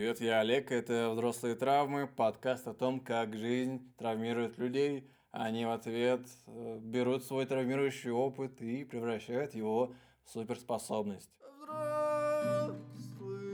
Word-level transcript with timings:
Привет, 0.00 0.20
я 0.22 0.40
Олег, 0.40 0.72
это 0.72 1.10
«Взрослые 1.10 1.54
травмы», 1.54 2.06
подкаст 2.06 2.66
о 2.66 2.72
том, 2.72 3.00
как 3.00 3.36
жизнь 3.36 3.92
травмирует 3.98 4.56
людей. 4.56 5.06
Они 5.30 5.66
в 5.66 5.70
ответ 5.70 6.26
э, 6.46 6.78
берут 6.80 7.22
свой 7.22 7.44
травмирующий 7.44 8.10
опыт 8.10 8.62
и 8.62 8.84
превращают 8.84 9.54
его 9.54 9.92
в 10.24 10.30
суперспособность. 10.30 11.30
Взрослые 13.10 13.52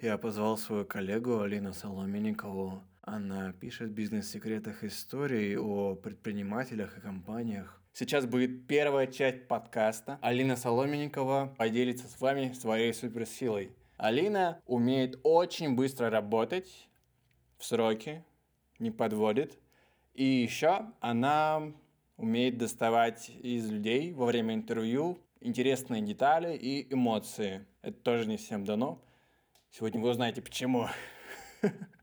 Я 0.00 0.16
позвал 0.16 0.56
свою 0.56 0.84
коллегу 0.84 1.40
Алину 1.40 1.72
Соломенникову. 1.72 2.84
Она 3.06 3.52
пишет 3.52 3.90
в 3.90 3.92
бизнес-секретах 3.92 4.82
истории 4.82 5.56
о 5.56 5.94
предпринимателях 5.94 6.96
и 6.96 7.02
компаниях. 7.02 7.78
Сейчас 7.92 8.24
будет 8.24 8.66
первая 8.66 9.06
часть 9.06 9.46
подкаста. 9.46 10.18
Алина 10.22 10.56
Соломенникова 10.56 11.54
поделится 11.58 12.08
с 12.08 12.18
вами 12.18 12.54
своей 12.54 12.94
суперсилой. 12.94 13.72
Алина 13.98 14.58
умеет 14.64 15.20
очень 15.22 15.74
быстро 15.74 16.08
работать 16.08 16.88
в 17.58 17.66
сроки, 17.66 18.24
не 18.78 18.90
подводит. 18.90 19.58
И 20.14 20.24
еще 20.24 20.90
она 21.00 21.74
умеет 22.16 22.56
доставать 22.56 23.28
из 23.28 23.70
людей 23.70 24.14
во 24.14 24.24
время 24.24 24.54
интервью 24.54 25.18
интересные 25.40 26.00
детали 26.00 26.56
и 26.56 26.90
эмоции. 26.90 27.66
Это 27.82 27.98
тоже 27.98 28.26
не 28.26 28.38
всем 28.38 28.64
дано. 28.64 29.04
Сегодня 29.70 30.00
вы 30.00 30.08
узнаете 30.08 30.40
почему. 30.40 30.88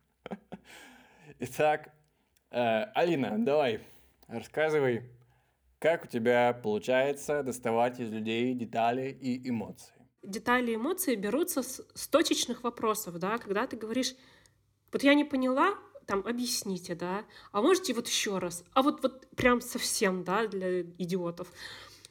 Итак, 1.44 1.90
э, 2.52 2.84
Алина, 2.94 3.36
давай, 3.44 3.82
рассказывай, 4.28 5.10
как 5.80 6.04
у 6.04 6.08
тебя 6.08 6.54
получается 6.54 7.42
доставать 7.42 8.00
из 8.00 8.12
людей 8.12 8.54
детали 8.54 9.10
и 9.10 9.50
эмоции. 9.50 9.96
Детали 10.22 10.74
и 10.74 10.76
эмоции 10.76 11.16
берутся 11.16 11.64
с, 11.64 11.84
с 11.96 12.08
точечных 12.08 12.64
вопросов, 12.64 13.18
да, 13.18 13.40
когда 13.40 13.66
ты 13.66 13.76
говоришь, 13.76 14.14
вот 14.94 15.02
я 15.02 15.16
не 15.16 15.24
поняла, 15.24 15.74
там, 16.06 16.20
объясните, 16.28 16.94
да, 16.94 17.26
а 17.52 17.64
можете 17.64 17.96
вот 17.96 18.08
еще 18.08 18.38
раз, 18.38 18.64
а 18.74 18.84
вот, 18.84 19.02
вот 19.02 19.28
прям 19.36 19.62
совсем, 19.62 20.24
да, 20.24 20.46
для 20.46 20.82
идиотов. 20.82 21.52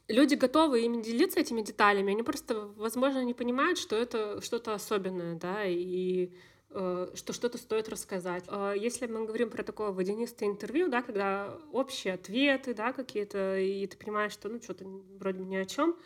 Люди 0.08 0.34
готовы 0.34 0.80
ими 0.84 1.00
делиться 1.00 1.38
этими 1.38 1.62
деталями, 1.62 2.14
они 2.14 2.24
просто, 2.24 2.66
возможно, 2.74 3.22
не 3.22 3.34
понимают, 3.34 3.78
что 3.78 3.94
это 3.94 4.40
что-то 4.42 4.74
особенное, 4.74 5.36
да, 5.36 5.66
и 5.66 6.32
что 6.72 7.32
что-то 7.32 7.58
стоит 7.58 7.88
рассказать. 7.88 8.44
Э, 8.48 8.74
если 8.76 9.06
мы 9.06 9.24
говорим 9.26 9.50
про 9.50 9.62
такое 9.62 9.90
водянистое 9.90 10.48
интервью, 10.48 10.88
да, 10.88 11.02
когда 11.02 11.58
общие 11.72 12.14
ответы, 12.14 12.74
да, 12.74 12.92
какие-то, 12.92 13.58
и 13.58 13.86
ты 13.86 13.96
понимаешь, 13.96 14.32
что, 14.32 14.48
ну, 14.48 14.62
что-то 14.62 14.84
вроде 15.18 15.42
ни 15.42 15.56
о 15.56 15.64
чем, 15.64 15.96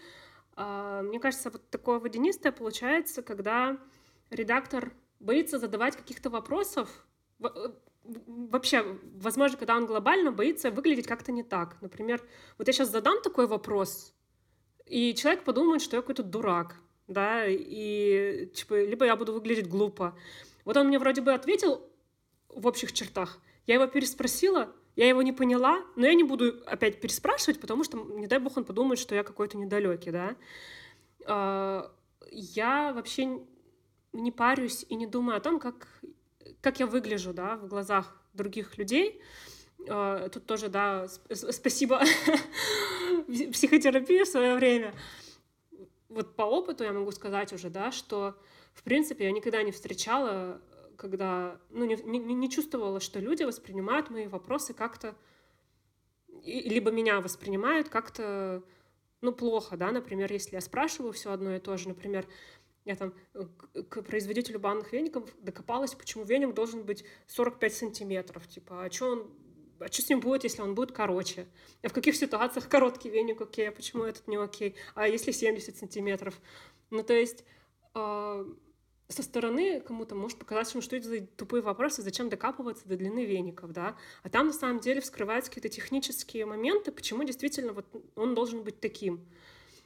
э, 0.57 1.03
мне 1.05 1.20
кажется, 1.20 1.51
вот 1.51 1.69
такое 1.69 1.98
водянистое 1.98 2.51
получается, 2.51 3.23
когда 3.23 3.79
редактор 4.31 4.92
боится 5.20 5.59
задавать 5.59 5.97
каких-то 5.97 6.31
вопросов, 6.31 7.07
вообще, 8.27 8.98
возможно, 9.17 9.59
когда 9.59 9.77
он 9.77 9.87
глобально 9.87 10.33
боится 10.33 10.70
выглядеть 10.70 11.07
как-то 11.07 11.33
не 11.33 11.42
так. 11.42 11.77
Например, 11.81 12.23
вот 12.59 12.67
я 12.67 12.73
сейчас 12.73 12.91
задам 12.91 13.20
такой 13.23 13.47
вопрос, 13.47 14.15
и 14.87 15.15
человек 15.15 15.45
подумает, 15.45 15.83
что 15.83 15.97
я 15.97 16.03
какой-то 16.03 16.23
дурак, 16.23 16.77
да, 17.07 17.47
и 17.47 18.47
типа, 18.55 18.85
либо 18.85 19.05
я 19.05 19.17
буду 19.17 19.33
выглядеть 19.33 19.69
глупо. 19.69 20.17
Вот 20.65 20.77
он 20.77 20.89
мне 20.89 20.98
вроде 20.98 21.20
бы 21.20 21.33
ответил 21.33 21.83
в 22.48 22.67
общих 22.67 22.93
чертах, 22.93 23.39
я 23.67 23.75
его 23.75 23.87
переспросила, 23.87 24.73
я 24.97 25.09
его 25.09 25.23
не 25.23 25.33
поняла, 25.33 25.83
но 25.97 26.07
я 26.07 26.15
не 26.15 26.25
буду 26.25 26.62
опять 26.67 27.01
переспрашивать, 27.01 27.61
потому 27.61 27.83
что, 27.83 27.98
не 27.98 28.27
дай 28.27 28.39
бог, 28.39 28.57
он 28.57 28.65
подумает, 28.65 28.98
что 28.98 29.15
я 29.15 29.25
какой-то 29.25 29.57
недалекий, 29.57 30.12
да. 30.12 30.37
А, 31.27 31.91
я 32.31 32.92
вообще 32.92 33.41
не 34.13 34.30
парюсь 34.30 34.86
и 34.89 34.95
не 34.95 35.07
думаю 35.07 35.36
о 35.36 35.41
том, 35.41 35.58
как 35.58 35.89
как 36.61 36.81
я 36.81 36.86
выгляжу, 36.86 37.35
да, 37.35 37.57
в 37.57 37.69
глазах 37.69 38.17
других 38.33 38.79
людей. 38.79 39.20
А, 39.89 40.29
тут 40.31 40.46
тоже, 40.46 40.69
да, 40.69 41.08
спасибо 41.31 42.01
психотерапии 43.52 44.25
в 44.25 44.29
свое 44.29 44.55
время. 44.55 44.95
Вот 46.08 46.36
по 46.36 46.42
опыту 46.42 46.85
я 46.85 46.92
могу 46.92 47.11
сказать 47.13 47.52
уже, 47.52 47.69
да, 47.69 47.92
что, 47.92 48.35
в 48.74 48.83
принципе, 48.83 49.24
я 49.24 49.33
никогда 49.33 49.62
не 49.62 49.73
встречала, 49.73 50.61
когда, 50.96 51.58
ну, 51.70 51.85
не, 51.85 51.96
не, 51.96 52.18
не 52.18 52.51
чувствовала, 52.51 53.01
что 53.01 53.20
люди 53.20 53.42
воспринимают 53.42 54.11
мои 54.11 54.27
вопросы 54.27 54.74
как-то, 54.74 55.14
либо 56.45 56.90
меня 56.90 57.20
воспринимают 57.20 57.89
как-то, 57.89 58.63
ну, 59.20 59.33
плохо, 59.33 59.77
да, 59.77 59.90
например, 59.90 60.30
если 60.33 60.57
я 60.57 60.61
спрашиваю 60.61 61.13
все 61.13 61.33
одно 61.33 61.55
и 61.57 61.61
то 61.61 61.77
же, 61.77 61.89
например, 61.89 62.27
я 62.84 62.96
там 62.96 63.14
э, 63.33 63.45
к 63.89 64.02
производителю 64.02 64.61
банных 64.61 64.92
веников 64.92 65.24
докопалась, 65.40 65.95
почему 65.95 66.24
веник 66.24 66.52
должен 66.55 66.83
быть 66.83 67.05
45 67.29 67.74
сантиметров. 67.74 68.46
Типа, 68.46 68.84
а 68.84 68.90
что 68.90 69.13
он 69.13 69.30
а 69.80 69.89
что 69.89 70.02
с 70.02 70.08
ним 70.08 70.20
будет, 70.20 70.45
если 70.45 70.63
он 70.63 70.74
будет 70.74 70.92
короче? 70.92 71.46
А 71.83 71.89
в 71.89 71.92
каких 71.92 72.14
ситуациях 72.14 72.68
короткий 72.68 73.11
веник 73.11 73.40
окей, 73.40 73.68
а 73.68 73.73
почему 73.73 74.05
этот 74.05 74.27
не 74.29 74.36
окей? 74.36 74.77
А 74.95 75.08
если 75.08 75.33
70 75.33 75.77
сантиметров? 75.77 76.40
Ну, 76.90 77.02
то 77.02 77.13
есть 77.13 77.45
э, 77.95 78.45
со 79.14 79.23
стороны 79.23 79.80
кому-то 79.80 80.14
может 80.14 80.39
показаться, 80.39 80.80
что 80.80 80.97
это 80.97 81.08
за 81.08 81.20
тупые 81.20 81.63
вопросы, 81.63 82.02
зачем 82.02 82.29
докапываться 82.29 82.86
до 82.86 82.97
длины 82.97 83.25
веников, 83.25 83.73
да? 83.73 83.97
А 84.23 84.29
там 84.29 84.48
на 84.48 84.52
самом 84.52 84.80
деле 84.80 85.01
вскрываются 85.01 85.51
какие-то 85.51 85.69
технические 85.69 86.47
моменты, 86.47 86.92
почему 86.92 87.25
действительно 87.25 87.73
вот 87.73 87.86
он 88.17 88.35
должен 88.35 88.63
быть 88.63 88.80
таким. 88.80 89.25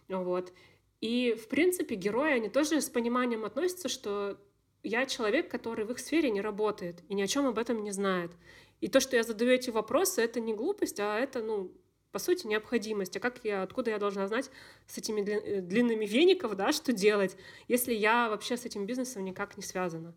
Вот. 0.09 0.53
И, 1.01 1.35
в 1.35 1.49
принципе, 1.49 1.95
герои, 1.95 2.33
они 2.33 2.49
тоже 2.49 2.81
с 2.81 2.89
пониманием 2.89 3.45
относятся, 3.45 3.89
что 3.89 4.39
я 4.83 5.07
человек, 5.07 5.51
который 5.51 5.85
в 5.85 5.93
их 5.93 5.99
сфере 5.99 6.31
не 6.31 6.41
работает 6.41 7.03
и 7.09 7.15
ни 7.15 7.23
о 7.23 7.27
чем 7.27 7.47
об 7.47 7.59
этом 7.59 7.83
не 7.85 7.93
знает. 7.93 8.33
И 8.81 8.89
то, 8.89 9.01
что 9.01 9.17
я 9.17 9.23
задаю 9.23 9.51
эти 9.51 9.71
вопросы, 9.71 10.23
это 10.23 10.41
не 10.41 10.55
глупость, 10.55 11.01
а 11.01 11.19
это, 11.19 11.43
ну, 11.43 11.73
по 12.13 12.19
сути, 12.19 12.47
необходимость. 12.47 13.17
А 13.17 13.21
как 13.21 13.45
я, 13.45 13.63
откуда 13.63 13.91
я 13.91 13.99
должна 13.99 14.27
знать 14.27 14.51
с 14.87 14.99
этими 14.99 15.21
э, 15.21 15.61
длинными 15.61 16.07
веников, 16.07 16.57
да, 16.57 16.73
что 16.73 16.93
делать, 16.93 17.37
если 17.69 17.93
я 17.93 18.29
вообще 18.29 18.57
с 18.57 18.65
этим 18.65 18.87
бизнесом 18.87 19.25
никак 19.25 19.57
не 19.57 19.63
связана? 19.63 20.15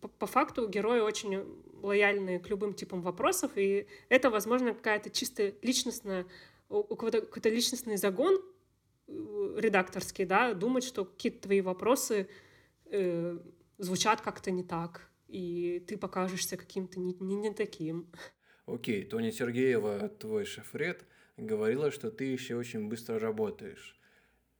По, 0.00 0.08
по 0.08 0.26
факту 0.26 0.68
герои 0.68 1.00
очень 1.00 1.44
лояльны 1.82 2.38
к 2.38 2.48
любым 2.48 2.74
типам 2.74 3.02
вопросов, 3.02 3.52
и 3.56 3.86
это, 4.08 4.30
возможно, 4.30 4.74
какая-то 4.74 5.10
чисто 5.10 5.54
личностная, 5.62 6.26
у 6.68 6.94
кого-то 6.94 7.22
какой-то 7.22 7.48
личностный 7.48 7.96
загон, 7.96 8.40
редакторский, 9.08 10.26
да, 10.26 10.52
думать, 10.52 10.84
что 10.84 11.04
какие-то 11.04 11.42
твои 11.42 11.60
вопросы 11.60 12.28
э, 12.86 13.38
звучат 13.78 14.20
как-то 14.20 14.50
не 14.50 14.62
так, 14.62 15.08
и 15.28 15.82
ты 15.86 15.96
покажешься 15.96 16.56
каким-то 16.56 17.00
не, 17.00 17.14
не, 17.18 17.36
не 17.36 17.52
таким. 17.52 18.06
Окей. 18.68 19.04
Тоня 19.04 19.32
Сергеева, 19.32 20.10
твой 20.10 20.44
шеф-ред, 20.44 21.04
говорила, 21.38 21.90
что 21.90 22.10
ты 22.10 22.24
еще 22.24 22.56
очень 22.56 22.88
быстро 22.88 23.18
работаешь. 23.18 23.96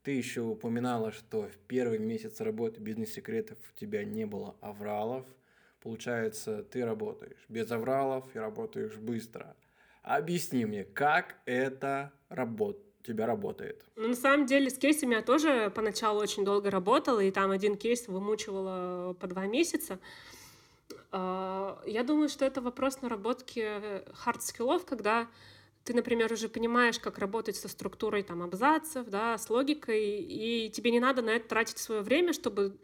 Ты 0.02 0.12
еще 0.12 0.40
упоминала, 0.40 1.12
что 1.12 1.42
в 1.42 1.56
первый 1.66 1.98
месяц 1.98 2.40
работы 2.40 2.80
бизнес-секретов 2.80 3.58
у 3.58 3.78
тебя 3.78 4.04
не 4.04 4.24
было 4.24 4.56
авралов. 4.62 5.26
Получается, 5.82 6.62
ты 6.62 6.84
работаешь 6.86 7.44
без 7.48 7.70
авралов 7.70 8.24
и 8.34 8.38
работаешь 8.38 8.96
быстро. 8.96 9.54
Объясни 10.02 10.64
мне, 10.64 10.84
как 10.84 11.36
это 11.44 12.12
работает? 12.30 12.88
тебя 13.08 13.26
работает? 13.26 13.84
Ну, 13.96 14.08
на 14.08 14.14
самом 14.14 14.46
деле, 14.46 14.70
с 14.70 14.76
кейсами 14.76 15.14
я 15.14 15.22
тоже 15.22 15.72
поначалу 15.74 16.20
очень 16.20 16.44
долго 16.44 16.70
работала, 16.70 17.20
и 17.20 17.30
там 17.30 17.50
один 17.50 17.76
кейс 17.76 18.06
вымучивала 18.06 19.14
по 19.14 19.26
два 19.26 19.46
месяца. 19.46 19.98
А, 21.10 21.82
я 21.86 22.04
думаю, 22.04 22.28
что 22.28 22.44
это 22.44 22.60
вопрос 22.60 23.00
наработки 23.02 24.04
hard 24.12 24.36
skill 24.36 24.66
ов, 24.66 24.84
когда 24.84 25.28
ты, 25.84 25.94
например, 25.94 26.32
уже 26.32 26.48
понимаешь, 26.48 26.98
как 26.98 27.18
работать 27.18 27.56
со 27.56 27.68
структурой 27.68 28.22
там, 28.22 28.42
абзацев, 28.42 29.06
да, 29.08 29.38
с 29.38 29.48
логикой, 29.48 30.20
и 30.20 30.70
тебе 30.70 30.90
не 30.90 31.00
надо 31.00 31.22
на 31.22 31.30
это 31.30 31.48
тратить 31.48 31.78
свое 31.78 32.02
время, 32.02 32.32
чтобы 32.32 32.78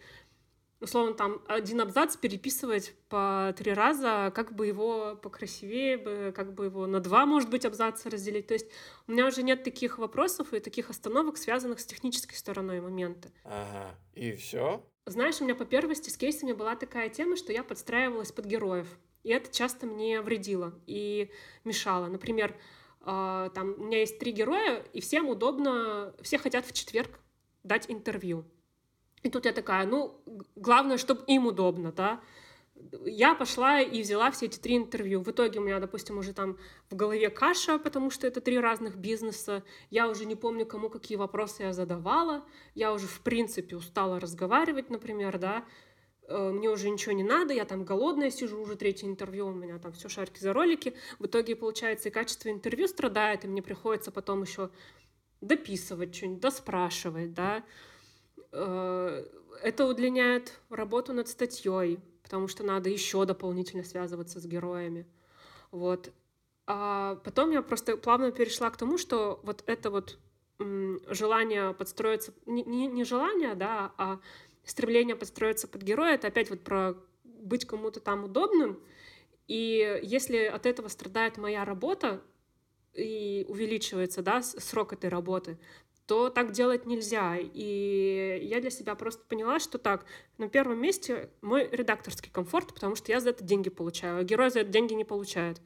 условно, 0.80 1.14
там 1.14 1.42
один 1.48 1.80
абзац 1.80 2.16
переписывать 2.16 2.94
по 3.08 3.54
три 3.56 3.72
раза, 3.72 4.30
как 4.34 4.54
бы 4.54 4.66
его 4.66 5.16
покрасивее, 5.16 6.32
как 6.32 6.54
бы 6.54 6.66
его 6.66 6.86
на 6.86 7.00
два, 7.00 7.26
может 7.26 7.50
быть, 7.50 7.64
абзаца 7.64 8.10
разделить. 8.10 8.46
То 8.46 8.54
есть 8.54 8.70
у 9.08 9.12
меня 9.12 9.26
уже 9.26 9.42
нет 9.42 9.64
таких 9.64 9.98
вопросов 9.98 10.52
и 10.52 10.60
таких 10.60 10.90
остановок, 10.90 11.36
связанных 11.36 11.80
с 11.80 11.86
технической 11.86 12.36
стороной 12.36 12.80
момента. 12.80 13.28
Ага, 13.44 13.98
и 14.14 14.32
все? 14.32 14.84
Знаешь, 15.06 15.40
у 15.40 15.44
меня 15.44 15.54
по 15.54 15.66
первости 15.66 16.08
с 16.08 16.16
кейсами 16.16 16.52
была 16.52 16.76
такая 16.76 17.10
тема, 17.10 17.36
что 17.36 17.52
я 17.52 17.62
подстраивалась 17.62 18.32
под 18.32 18.46
героев. 18.46 18.88
И 19.22 19.30
это 19.30 19.54
часто 19.54 19.86
мне 19.86 20.22
вредило 20.22 20.72
и 20.86 21.30
мешало. 21.64 22.06
Например, 22.06 22.56
э, 23.02 23.50
там 23.54 23.74
у 23.76 23.84
меня 23.84 24.00
есть 24.00 24.18
три 24.18 24.32
героя, 24.32 24.82
и 24.94 25.02
всем 25.02 25.28
удобно, 25.28 26.14
все 26.22 26.38
хотят 26.38 26.64
в 26.64 26.72
четверг 26.72 27.20
дать 27.64 27.90
интервью. 27.90 28.44
И 29.22 29.28
тут 29.28 29.44
я 29.44 29.52
такая, 29.52 29.86
ну, 29.86 30.22
главное, 30.56 30.96
чтобы 30.96 31.22
им 31.26 31.46
удобно, 31.46 31.92
да. 31.92 32.22
Я 33.04 33.34
пошла 33.34 33.80
и 33.80 34.02
взяла 34.02 34.30
все 34.30 34.46
эти 34.46 34.58
три 34.58 34.76
интервью. 34.76 35.22
В 35.22 35.30
итоге 35.30 35.60
у 35.60 35.62
меня, 35.62 35.80
допустим, 35.80 36.18
уже 36.18 36.32
там 36.32 36.58
в 36.90 36.96
голове 36.96 37.30
каша, 37.30 37.78
потому 37.78 38.10
что 38.10 38.26
это 38.26 38.40
три 38.40 38.58
разных 38.58 38.96
бизнеса. 38.96 39.62
Я 39.90 40.08
уже 40.08 40.24
не 40.24 40.34
помню, 40.34 40.66
кому 40.66 40.88
какие 40.88 41.16
вопросы 41.16 41.62
я 41.62 41.72
задавала. 41.72 42.44
Я 42.74 42.92
уже, 42.92 43.06
в 43.06 43.20
принципе, 43.20 43.76
устала 43.76 44.20
разговаривать, 44.20 44.90
например, 44.90 45.38
да. 45.38 45.64
Э, 46.28 46.50
мне 46.50 46.68
уже 46.68 46.90
ничего 46.90 47.12
не 47.12 47.22
надо, 47.22 47.52
я 47.52 47.64
там 47.64 47.84
голодная 47.84 48.30
сижу, 48.30 48.60
уже 48.60 48.76
третье 48.76 49.06
интервью, 49.06 49.48
у 49.48 49.52
меня 49.52 49.78
там 49.78 49.92
все 49.92 50.08
шарки 50.08 50.40
за 50.40 50.52
ролики. 50.52 50.94
В 51.18 51.26
итоге, 51.26 51.56
получается, 51.56 52.08
и 52.08 52.12
качество 52.12 52.48
интервью 52.48 52.88
страдает, 52.88 53.44
и 53.44 53.48
мне 53.48 53.62
приходится 53.62 54.10
потом 54.10 54.42
еще 54.42 54.70
дописывать 55.40 56.14
что-нибудь, 56.14 56.40
доспрашивать, 56.40 57.34
да. 57.34 57.64
Э, 58.52 59.24
это 59.62 59.86
удлиняет 59.86 60.60
работу 60.70 61.12
над 61.12 61.28
статьей, 61.28 62.00
потому 62.24 62.48
что 62.48 62.64
надо 62.64 62.88
еще 62.90 63.24
дополнительно 63.26 63.84
связываться 63.84 64.40
с 64.40 64.46
героями. 64.46 65.06
Вот. 65.70 66.10
А 66.66 67.16
потом 67.16 67.50
я 67.50 67.62
просто 67.62 67.96
плавно 67.96 68.32
перешла 68.32 68.70
к 68.70 68.76
тому, 68.76 68.98
что 68.98 69.38
вот 69.44 69.62
это 69.66 69.90
вот 69.90 70.18
желание 70.58 71.74
подстроиться, 71.74 72.32
не, 72.46 72.64
не, 72.64 72.86
не 72.86 73.04
желание, 73.04 73.54
да, 73.54 73.92
а 73.98 74.20
стремление 74.64 75.14
подстроиться 75.14 75.68
под 75.68 75.82
героя, 75.82 76.14
это 76.14 76.28
опять 76.28 76.48
вот 76.48 76.64
про 76.64 76.94
быть 77.24 77.66
кому-то 77.66 78.00
там 78.00 78.24
удобным. 78.24 78.80
И 79.46 80.00
если 80.02 80.44
от 80.44 80.64
этого 80.64 80.88
страдает 80.88 81.36
моя 81.36 81.66
работа 81.66 82.22
и 82.94 83.44
увеличивается, 83.48 84.22
да, 84.22 84.40
срок 84.42 84.94
этой 84.94 85.10
работы, 85.10 85.58
то 86.06 86.28
так 86.28 86.52
делать 86.52 86.86
нельзя. 86.86 87.36
И 87.38 88.40
я 88.42 88.60
для 88.60 88.70
себя 88.70 88.94
просто 88.94 89.22
поняла, 89.26 89.58
что 89.58 89.78
так, 89.78 90.04
на 90.38 90.48
первом 90.48 90.80
месте 90.80 91.30
мой 91.40 91.68
редакторский 91.70 92.30
комфорт, 92.30 92.74
потому 92.74 92.94
что 92.96 93.10
я 93.12 93.20
за 93.20 93.30
это 93.30 93.44
деньги 93.44 93.70
получаю, 93.70 94.18
а 94.20 94.24
герой 94.24 94.50
за 94.50 94.60
это 94.60 94.70
деньги 94.70 94.94
не 94.94 95.04
получает. 95.04 95.60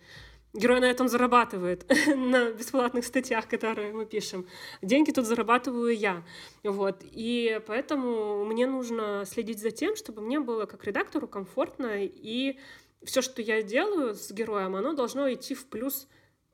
Герой 0.54 0.80
на 0.80 0.86
этом 0.86 1.08
зарабатывает, 1.08 1.84
на 2.16 2.52
бесплатных 2.52 3.04
статьях, 3.04 3.48
которые 3.48 3.92
мы 3.92 4.06
пишем. 4.06 4.46
Деньги 4.80 5.10
тут 5.10 5.26
зарабатываю 5.26 5.94
я. 5.94 6.24
Вот. 6.62 7.02
И 7.02 7.60
поэтому 7.66 8.44
мне 8.44 8.66
нужно 8.66 9.24
следить 9.26 9.60
за 9.60 9.70
тем, 9.70 9.94
чтобы 9.94 10.22
мне 10.22 10.40
было 10.40 10.64
как 10.64 10.84
редактору 10.84 11.28
комфортно, 11.28 12.02
и 12.02 12.58
все, 13.04 13.20
что 13.22 13.42
я 13.42 13.62
делаю 13.62 14.14
с 14.14 14.30
героем, 14.30 14.74
оно 14.74 14.94
должно 14.94 15.32
идти 15.32 15.54
в 15.54 15.66
плюс 15.66 16.08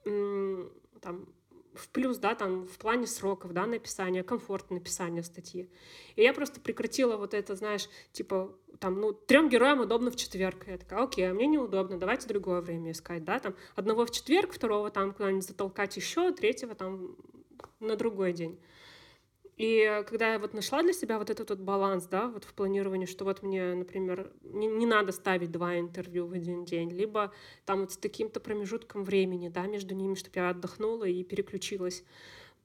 там, 0.05 1.29
в 1.75 1.89
плюс, 1.89 2.19
да, 2.19 2.35
там, 2.35 2.67
в 2.67 2.79
плане 2.79 3.07
сроков, 3.07 3.53
да, 3.53 3.67
написания, 3.67 4.23
комфорта 4.23 4.75
написания 4.75 5.23
статьи. 5.23 5.69
И 6.17 6.23
я 6.23 6.33
просто 6.33 6.61
прекратила 6.61 7.17
вот 7.17 7.35
это, 7.35 7.57
знаешь, 7.57 7.89
типа, 8.13 8.57
там, 8.79 9.01
ну, 9.01 9.13
трем 9.13 9.49
героям 9.49 9.81
удобно 9.81 10.11
в 10.11 10.17
четверг. 10.17 10.67
Я 10.67 10.79
такая, 10.79 11.03
окей, 11.03 11.31
а 11.31 11.35
мне 11.35 11.47
неудобно, 11.47 11.99
давайте 11.99 12.29
другое 12.29 12.61
время 12.61 12.93
искать, 12.93 13.25
да, 13.25 13.39
там, 13.39 13.55
одного 13.75 14.07
в 14.07 14.11
четверг, 14.11 14.53
второго 14.53 14.91
там 14.91 15.13
куда-нибудь 15.13 15.47
затолкать 15.47 15.97
еще, 15.97 16.33
третьего 16.33 16.75
там 16.75 17.17
на 17.81 17.97
другой 17.97 18.33
день. 18.33 18.59
И 19.57 20.03
когда 20.09 20.33
я 20.33 20.39
вот 20.39 20.53
нашла 20.53 20.83
для 20.83 20.93
себя 20.93 21.19
вот 21.19 21.31
этот 21.31 21.51
вот 21.51 21.61
баланс, 21.61 22.07
да, 22.07 22.27
вот 22.27 22.45
в 22.45 22.53
планировании, 22.55 23.07
что 23.07 23.25
вот 23.25 23.43
мне, 23.43 23.75
например, 23.75 24.33
не, 24.43 24.67
не 24.67 24.85
надо 24.85 25.13
ставить 25.13 25.53
два 25.53 25.79
интервью 25.79 26.27
в 26.27 26.33
один 26.33 26.65
день, 26.65 26.91
либо 26.91 27.33
там 27.65 27.81
вот 27.81 27.93
с 27.93 27.97
таким-то 27.97 28.41
промежутком 28.41 29.05
времени, 29.05 29.49
да, 29.49 29.67
между 29.67 29.95
ними, 29.95 30.15
чтобы 30.15 30.41
я 30.41 30.51
отдохнула 30.51 31.05
и 31.05 31.23
переключилась. 31.23 32.03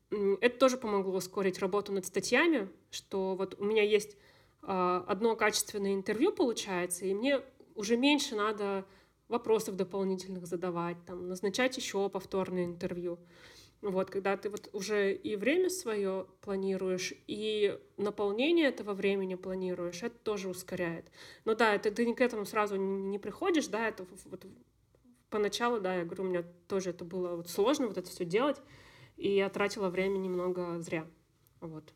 Это 0.09 0.57
тоже 0.57 0.77
помогло 0.77 1.18
ускорить 1.18 1.59
работу 1.59 1.91
над 1.91 2.07
статьями, 2.07 2.69
что 2.89 3.36
вот 3.36 3.59
у 3.59 3.65
меня 3.65 3.83
есть 3.83 4.18
э, 4.63 5.03
одно 5.07 5.36
качественное 5.36 5.94
интервью 5.94 6.31
получается, 6.31 7.06
и 7.06 7.13
мне 7.13 7.41
уже 7.75 7.97
меньше 7.97 8.36
надо 8.36 8.86
вопросов 9.27 9.75
дополнительных 9.75 10.47
задавать, 10.47 10.97
там, 11.06 11.27
назначать 11.27 11.77
еще 11.77 12.09
повторное 12.09 12.65
интервью. 12.65 13.19
Вот, 13.81 14.10
когда 14.10 14.36
ты 14.36 14.50
вот 14.50 14.70
уже 14.74 15.14
и 15.14 15.38
время 15.38 15.70
свое 15.70 16.26
планируешь, 16.42 17.14
и 17.28 17.80
наполнение 17.96 18.68
этого 18.68 18.94
времени 18.94 19.36
планируешь, 19.36 20.04
это 20.04 20.18
тоже 20.18 20.50
ускоряет. 20.50 21.10
Но 21.46 21.56
да, 21.56 21.76
это 21.76 21.90
ты 21.90 22.14
к 22.14 22.20
этому 22.20 22.46
сразу 22.46 22.76
не 22.76 23.20
приходишь, 23.20 23.68
да, 23.68 23.88
это 23.88 24.06
вот 24.26 24.46
поначалу, 25.30 25.80
да, 25.80 25.96
я 25.96 26.04
говорю, 26.04 26.24
у 26.24 26.28
меня 26.28 26.44
тоже 26.68 26.90
это 26.90 27.06
было 27.06 27.38
вот 27.38 27.50
сложно 27.50 27.88
вот 27.88 27.98
это 27.98 28.10
все 28.10 28.26
делать, 28.26 28.58
и 29.16 29.34
я 29.34 29.50
тратила 29.50 29.90
время 29.90 30.18
немного 30.18 30.80
зря. 30.82 31.08
Вот. 31.62 31.94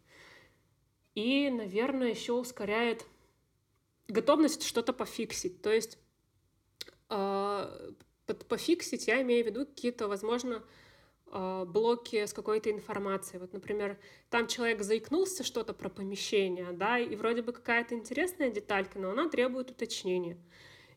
И, 1.15 1.49
наверное, 1.49 2.09
еще 2.09 2.33
ускоряет 2.33 3.05
готовность 4.07 4.63
что-то 4.63 4.93
пофиксить. 4.93 5.61
То 5.61 5.71
есть 5.71 5.97
э, 7.09 7.91
пофиксить 8.47 9.07
я 9.07 9.21
имею 9.21 9.43
в 9.43 9.47
виду 9.47 9.65
какие-то, 9.65 10.07
возможно, 10.07 10.63
а, 11.35 11.65
блоки 11.65 12.23
с 12.27 12.31
какой-то 12.31 12.69
информацией. 12.69 13.39
Вот, 13.39 13.53
например, 13.53 13.97
там 14.29 14.45
человек 14.45 14.83
заикнулся 14.83 15.43
что-то 15.43 15.73
про 15.73 15.89
помещение, 15.89 16.71
да, 16.73 16.99
и 16.99 17.15
вроде 17.15 17.41
бы 17.41 17.51
какая-то 17.51 17.95
интересная 17.95 18.51
деталька, 18.51 18.99
но 18.99 19.09
она 19.09 19.27
требует 19.29 19.71
уточнения. 19.71 20.37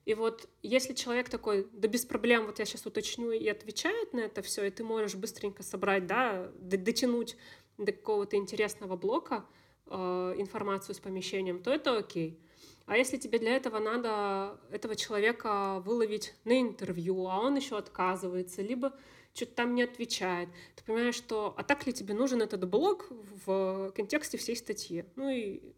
И 0.05 0.12
вот 0.12 0.47
если 0.62 0.93
человек 0.93 1.31
такой, 1.31 1.67
да 1.73 1.88
без 1.88 2.05
проблем, 2.05 2.44
вот 2.44 2.59
я 2.59 2.67
сейчас 2.67 2.85
уточню 2.85 3.31
и 3.31 3.49
отвечает 3.49 4.12
на 4.12 4.21
это 4.21 4.43
все, 4.43 4.67
и 4.67 4.71
ты 4.71 4.85
можешь 4.85 5.15
быстренько 5.15 5.62
собрать, 5.62 6.06
да, 6.06 6.53
дотянуть 6.59 7.39
до 7.79 7.93
какого-то 7.93 8.37
интересного 8.37 8.94
блока 8.94 9.47
э, 9.87 10.35
информацию 10.37 10.94
с 10.94 10.99
помещением, 10.99 11.62
то 11.62 11.73
это 11.73 11.97
окей. 11.97 12.39
А 12.85 12.99
если 12.99 13.17
тебе 13.17 13.39
для 13.39 13.56
этого 13.56 13.79
надо 13.79 14.61
этого 14.71 14.97
человека 14.97 15.81
выловить 15.81 16.35
на 16.44 16.61
интервью, 16.61 17.27
а 17.27 17.41
он 17.41 17.56
еще 17.56 17.79
отказывается, 17.79 18.61
либо 18.61 18.93
что-то 19.37 19.53
там 19.53 19.75
не 19.75 19.83
отвечает. 19.83 20.49
Ты 20.75 20.85
понимаешь, 20.85 21.15
что 21.15 21.55
а 21.56 21.62
так 21.62 21.87
ли 21.87 21.93
тебе 21.93 22.15
нужен 22.15 22.43
этот 22.43 22.69
блок 22.69 23.06
в 23.44 23.93
контексте 23.94 24.38
всей 24.38 24.56
статьи? 24.56 25.05
Ну 25.15 25.29
и 25.29 25.75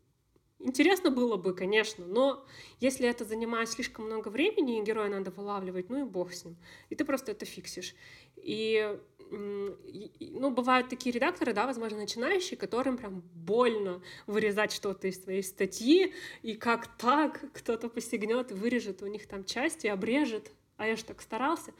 интересно 0.60 1.10
было 1.10 1.36
бы, 1.36 1.54
конечно, 1.54 2.06
но 2.06 2.44
если 2.80 3.08
это 3.08 3.24
занимает 3.24 3.68
слишком 3.68 4.06
много 4.06 4.28
времени, 4.28 4.78
и 4.78 4.82
героя 4.82 5.08
надо 5.08 5.30
вылавливать, 5.30 5.90
ну 5.90 6.06
и 6.06 6.08
бог 6.08 6.32
с 6.32 6.44
ним. 6.44 6.56
И 6.88 6.94
ты 6.94 7.04
просто 7.04 7.32
это 7.32 7.44
фиксишь. 7.44 7.94
И 8.36 8.98
ну, 9.30 10.50
бывают 10.50 10.88
такие 10.88 11.12
редакторы, 11.12 11.52
да, 11.52 11.66
возможно, 11.66 11.98
начинающие, 11.98 12.56
которым 12.56 12.96
прям 12.96 13.20
больно 13.34 14.00
вырезать 14.26 14.72
что-то 14.72 15.08
из 15.08 15.18
твоей 15.18 15.42
статьи, 15.42 16.14
и 16.42 16.54
как 16.54 16.96
так 16.96 17.44
кто-то 17.52 17.90
посягнет 17.90 18.50
и 18.50 18.54
вырежет 18.54 19.02
у 19.02 19.06
них 19.06 19.26
там 19.26 19.44
части, 19.44 19.86
обрежет, 19.86 20.50
а 20.76 20.86
я 20.86 20.96
же 20.96 21.04
так 21.04 21.20
старался. 21.20 21.72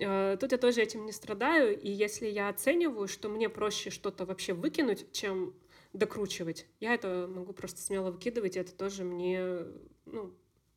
Э, 0.00 0.36
тут 0.38 0.52
я 0.52 0.58
тоже 0.58 0.82
этим 0.82 1.04
не 1.04 1.12
страдаю, 1.12 1.78
и 1.78 1.90
если 1.90 2.26
я 2.26 2.48
оцениваю, 2.48 3.08
что 3.08 3.28
мне 3.28 3.48
проще 3.48 3.90
что-то 3.90 4.24
вообще 4.24 4.52
выкинуть, 4.52 5.12
чем 5.12 5.54
докручивать, 5.92 6.66
я 6.78 6.94
это 6.94 7.28
могу 7.28 7.52
просто 7.52 7.80
смело 7.80 8.10
выкидывать, 8.10 8.56
и 8.56 8.60
это 8.60 8.74
тоже 8.74 9.04
мне 9.04 9.64
ну, 10.06 10.34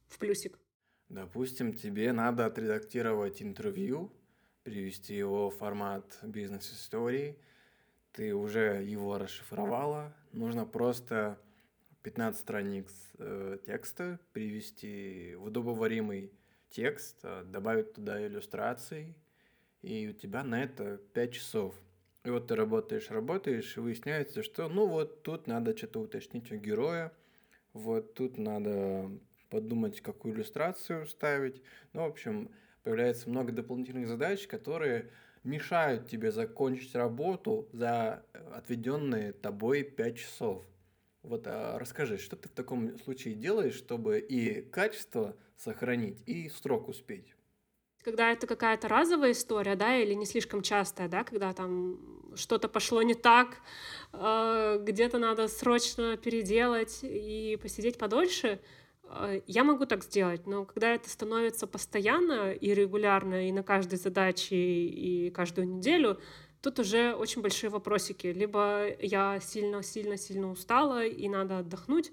в 0.08 0.18
плюсик. 0.18 0.60
Допустим, 1.10 1.74
тебе 1.74 2.12
надо 2.12 2.46
отредактировать 2.46 3.42
интервью, 3.42 4.12
привести 4.64 5.16
его 5.16 5.50
в 5.50 5.58
формат 5.58 6.20
бизнес-истории, 6.24 7.38
ты 8.12 8.34
уже 8.34 8.84
его 8.84 9.18
расшифровала, 9.18 10.16
нужно 10.32 10.66
просто 10.66 11.40
15 12.04 12.40
страниц 12.40 12.92
э, 13.18 13.58
текста 13.66 14.20
привести 14.34 15.36
в 15.36 15.46
удобоваримый 15.46 16.32
текст, 16.74 17.20
а, 17.24 17.44
добавить 17.44 17.94
туда 17.94 18.26
иллюстрации, 18.26 19.14
и 19.82 20.10
у 20.10 20.14
тебя 20.14 20.44
на 20.44 20.64
это 20.64 20.98
5 21.14 21.34
часов. 21.34 21.76
И 22.24 22.30
вот 22.30 22.48
ты 22.48 22.56
работаешь, 22.56 23.10
работаешь, 23.10 23.78
и 23.78 23.80
выясняется, 23.80 24.44
что 24.44 24.70
ну 24.70 24.88
вот 24.88 25.24
тут 25.24 25.48
надо 25.48 25.76
что-то 25.78 26.02
уточнить 26.02 26.52
у 26.52 26.56
героя, 26.56 27.12
вот 27.74 28.14
тут 28.14 28.38
надо 28.38 29.10
подумать, 29.50 30.02
какую 30.02 30.34
иллюстрацию 30.34 31.06
ставить. 31.06 31.62
Ну, 31.94 32.04
в 32.04 32.06
общем, 32.06 32.50
появляется 32.84 33.30
много 33.30 33.52
дополнительных 33.52 34.08
задач, 34.08 34.48
которые 34.48 35.12
мешают 35.44 36.08
тебе 36.08 36.32
закончить 36.32 36.96
работу 36.96 37.68
за 37.74 38.24
отведенные 38.54 39.34
тобой 39.34 39.84
5 39.84 40.18
часов. 40.18 40.64
Вот 41.24 41.48
а 41.48 41.80
расскажи, 41.80 42.18
что 42.18 42.36
ты 42.36 42.50
в 42.50 42.52
таком 42.52 43.00
случае 43.00 43.34
делаешь, 43.34 43.76
чтобы 43.76 44.20
и 44.20 44.62
качество 44.62 45.36
сохранить, 45.56 46.22
и 46.26 46.50
срок 46.50 46.90
успеть? 46.90 47.34
Когда 48.04 48.32
это 48.34 48.46
какая-то 48.46 48.90
разовая 48.90 49.32
история, 49.32 49.78
да, 49.78 49.96
или 49.96 50.14
не 50.14 50.26
слишком 50.26 50.62
частая, 50.62 51.08
да, 51.08 51.24
когда 51.24 51.54
там 51.54 51.98
что-то 52.36 52.68
пошло 52.68 53.02
не 53.02 53.14
так, 53.14 53.60
э, 54.12 54.80
где-то 54.82 55.18
надо 55.18 55.48
срочно 55.48 56.18
переделать 56.18 57.00
и 57.04 57.58
посидеть 57.62 57.98
подольше, 57.98 58.60
э, 59.06 59.42
я 59.48 59.64
могу 59.64 59.86
так 59.86 60.04
сделать, 60.04 60.46
но 60.46 60.66
когда 60.66 60.94
это 60.94 61.10
становится 61.10 61.66
постоянно 61.66 62.52
и 62.52 62.74
регулярно, 62.74 63.48
и 63.48 63.54
на 63.54 63.64
каждой 63.64 63.98
задаче, 63.98 64.58
и 64.58 65.30
каждую 65.30 65.70
неделю, 65.70 66.20
тут 66.64 66.80
уже 66.80 67.14
очень 67.14 67.42
большие 67.42 67.70
вопросики. 67.70 68.28
Либо 68.28 68.88
я 69.00 69.40
сильно-сильно-сильно 69.42 70.50
устала, 70.50 71.06
и 71.06 71.28
надо 71.28 71.60
отдохнуть, 71.60 72.12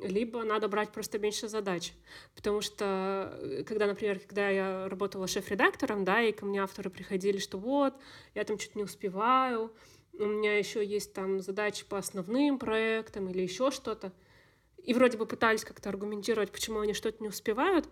либо 0.00 0.44
надо 0.44 0.68
брать 0.68 0.92
просто 0.92 1.18
меньше 1.18 1.48
задач. 1.48 1.92
Потому 2.36 2.60
что, 2.60 3.36
э, 3.42 3.64
когда, 3.64 3.86
например, 3.86 4.20
когда 4.20 4.48
я 4.48 4.88
работала 4.88 5.26
шеф-редактором, 5.26 6.04
да, 6.04 6.22
и 6.22 6.32
ко 6.32 6.46
мне 6.46 6.62
авторы 6.62 6.88
приходили, 6.88 7.38
что 7.38 7.58
вот, 7.58 7.94
я 8.34 8.44
там 8.44 8.58
что-то 8.58 8.78
не 8.78 8.84
успеваю, 8.84 9.72
у 10.12 10.24
меня 10.24 10.56
еще 10.56 10.84
есть 10.84 11.12
там 11.12 11.40
задачи 11.40 11.84
по 11.84 11.98
основным 11.98 12.58
проектам 12.58 13.28
или 13.28 13.42
еще 13.42 13.72
что-то, 13.72 14.12
и 14.84 14.94
вроде 14.94 15.18
бы 15.18 15.26
пытались 15.26 15.64
как-то 15.64 15.88
аргументировать, 15.88 16.52
почему 16.52 16.78
они 16.78 16.92
что-то 16.94 17.20
не 17.20 17.28
успевают, 17.28 17.88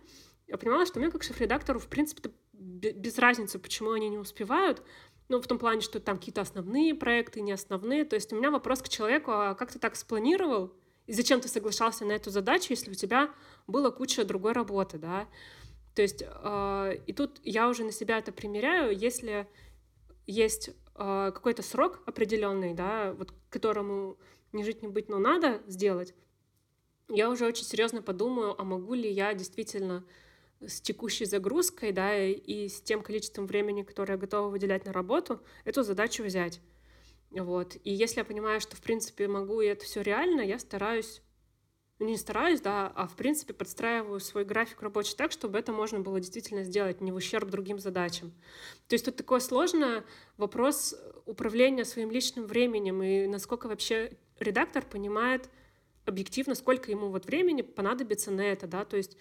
я 0.47 0.57
понимала, 0.59 0.87
что 0.87 1.01
мне 1.01 1.11
как 1.11 1.23
шеф-редактору, 1.23 1.81
в 1.81 1.89
принципе, 1.89 2.31
без 2.53 3.19
разницы, 3.19 3.59
почему 3.59 3.93
они 3.93 4.09
не 4.09 4.19
успевают, 4.19 4.83
ну, 5.29 5.41
в 5.41 5.47
том 5.47 5.59
плане, 5.59 5.81
что 5.81 6.00
там 6.00 6.19
какие-то 6.19 6.41
основные 6.41 6.95
проекты, 6.95 7.41
не 7.41 7.52
основные. 7.52 8.05
То 8.05 8.17
есть 8.17 8.33
у 8.33 8.37
меня 8.37 8.50
вопрос 8.50 8.83
к 8.83 8.88
человеку, 8.88 9.31
а 9.31 9.55
как 9.55 9.73
ты 9.73 9.79
так 9.79 9.97
спланировал, 9.97 10.73
и 11.07 11.12
зачем 11.12 11.41
ты 11.41 11.49
соглашался 11.49 12.05
на 12.05 12.12
эту 12.12 12.31
задачу, 12.31 12.69
если 12.71 12.91
у 12.91 12.95
тебя 12.95 13.31
была 13.67 13.91
куча 13.91 14.25
другой 14.25 14.52
работы, 14.52 14.99
да? 14.99 15.26
То 15.95 16.02
есть, 16.02 16.23
э, 16.26 17.00
и 17.07 17.12
тут 17.12 17.41
я 17.45 17.69
уже 17.69 17.85
на 17.85 17.93
себя 17.93 18.19
это 18.19 18.33
примеряю, 18.33 18.97
если 18.97 19.47
есть 20.26 20.69
э, 20.69 21.31
какой-то 21.35 21.62
срок 21.62 22.00
определенный, 22.07 22.75
да, 22.75 23.12
вот 23.12 23.35
которому 23.50 24.17
не 24.52 24.64
жить, 24.64 24.83
не 24.83 24.88
быть, 24.88 25.09
но 25.09 25.19
надо 25.19 25.61
сделать, 25.67 26.14
я 27.09 27.29
уже 27.29 27.47
очень 27.47 27.64
серьезно 27.64 28.00
подумаю, 28.00 28.59
а 28.59 28.64
могу 28.64 28.95
ли 28.95 29.11
я 29.11 29.35
действительно 29.35 30.05
с 30.66 30.81
текущей 30.81 31.25
загрузкой, 31.25 31.92
да, 31.92 32.16
и 32.19 32.69
с 32.69 32.81
тем 32.81 33.02
количеством 33.02 33.47
времени, 33.47 33.83
которое 33.83 34.12
я 34.14 34.19
готова 34.19 34.49
выделять 34.49 34.85
на 34.85 34.92
работу, 34.92 35.40
эту 35.64 35.83
задачу 35.83 36.23
взять. 36.23 36.61
Вот. 37.31 37.76
И 37.85 37.92
если 37.92 38.21
я 38.21 38.25
понимаю, 38.25 38.61
что, 38.61 38.76
в 38.76 38.81
принципе, 38.81 39.26
могу, 39.28 39.61
и 39.61 39.66
это 39.66 39.85
все 39.85 40.02
реально, 40.02 40.42
я 40.42 40.59
стараюсь, 40.59 41.23
ну, 41.99 42.07
не 42.07 42.16
стараюсь, 42.16 42.61
да, 42.61 42.92
а, 42.95 43.07
в 43.07 43.16
принципе, 43.16 43.54
подстраиваю 43.54 44.21
свой 44.21 44.45
график 44.45 44.83
рабочий 44.83 45.16
так, 45.16 45.33
чтобы 45.33 45.59
это 45.59 45.73
можно 45.73 46.00
было 46.00 46.21
действительно 46.21 46.62
сделать, 46.64 47.00
не 47.00 47.12
в 47.12 47.16
ущерб 47.16 47.49
другим 47.49 47.78
задачам. 47.78 48.33
То 48.88 48.95
есть 48.95 49.04
тут 49.04 49.16
такой 49.16 49.40
сложный 49.40 50.02
вопрос 50.37 50.95
управления 51.25 51.85
своим 51.85 52.11
личным 52.11 52.45
временем 52.45 53.02
и 53.02 53.26
насколько 53.26 53.66
вообще 53.66 54.16
редактор 54.38 54.85
понимает 54.85 55.49
объективно, 56.04 56.54
сколько 56.54 56.90
ему 56.90 57.09
вот 57.09 57.26
времени 57.26 57.62
понадобится 57.62 58.31
на 58.31 58.42
это, 58.42 58.66
да, 58.66 58.85
то 58.85 58.97
есть 58.97 59.16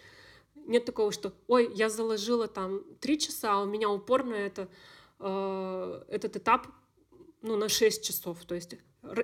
нет 0.66 0.86
такого, 0.86 1.12
что, 1.12 1.34
ой, 1.48 1.72
я 1.74 1.90
заложила 1.90 2.48
там 2.48 2.84
три 3.00 3.20
часа, 3.20 3.54
а 3.54 3.62
у 3.62 3.66
меня 3.66 3.90
упорно 3.90 4.34
это, 4.34 4.68
э, 5.20 6.04
этот 6.10 6.38
этап 6.38 6.68
ну, 7.42 7.56
на 7.58 7.70
6 7.70 8.04
часов. 8.04 8.44
То 8.46 8.56
есть 8.56 8.76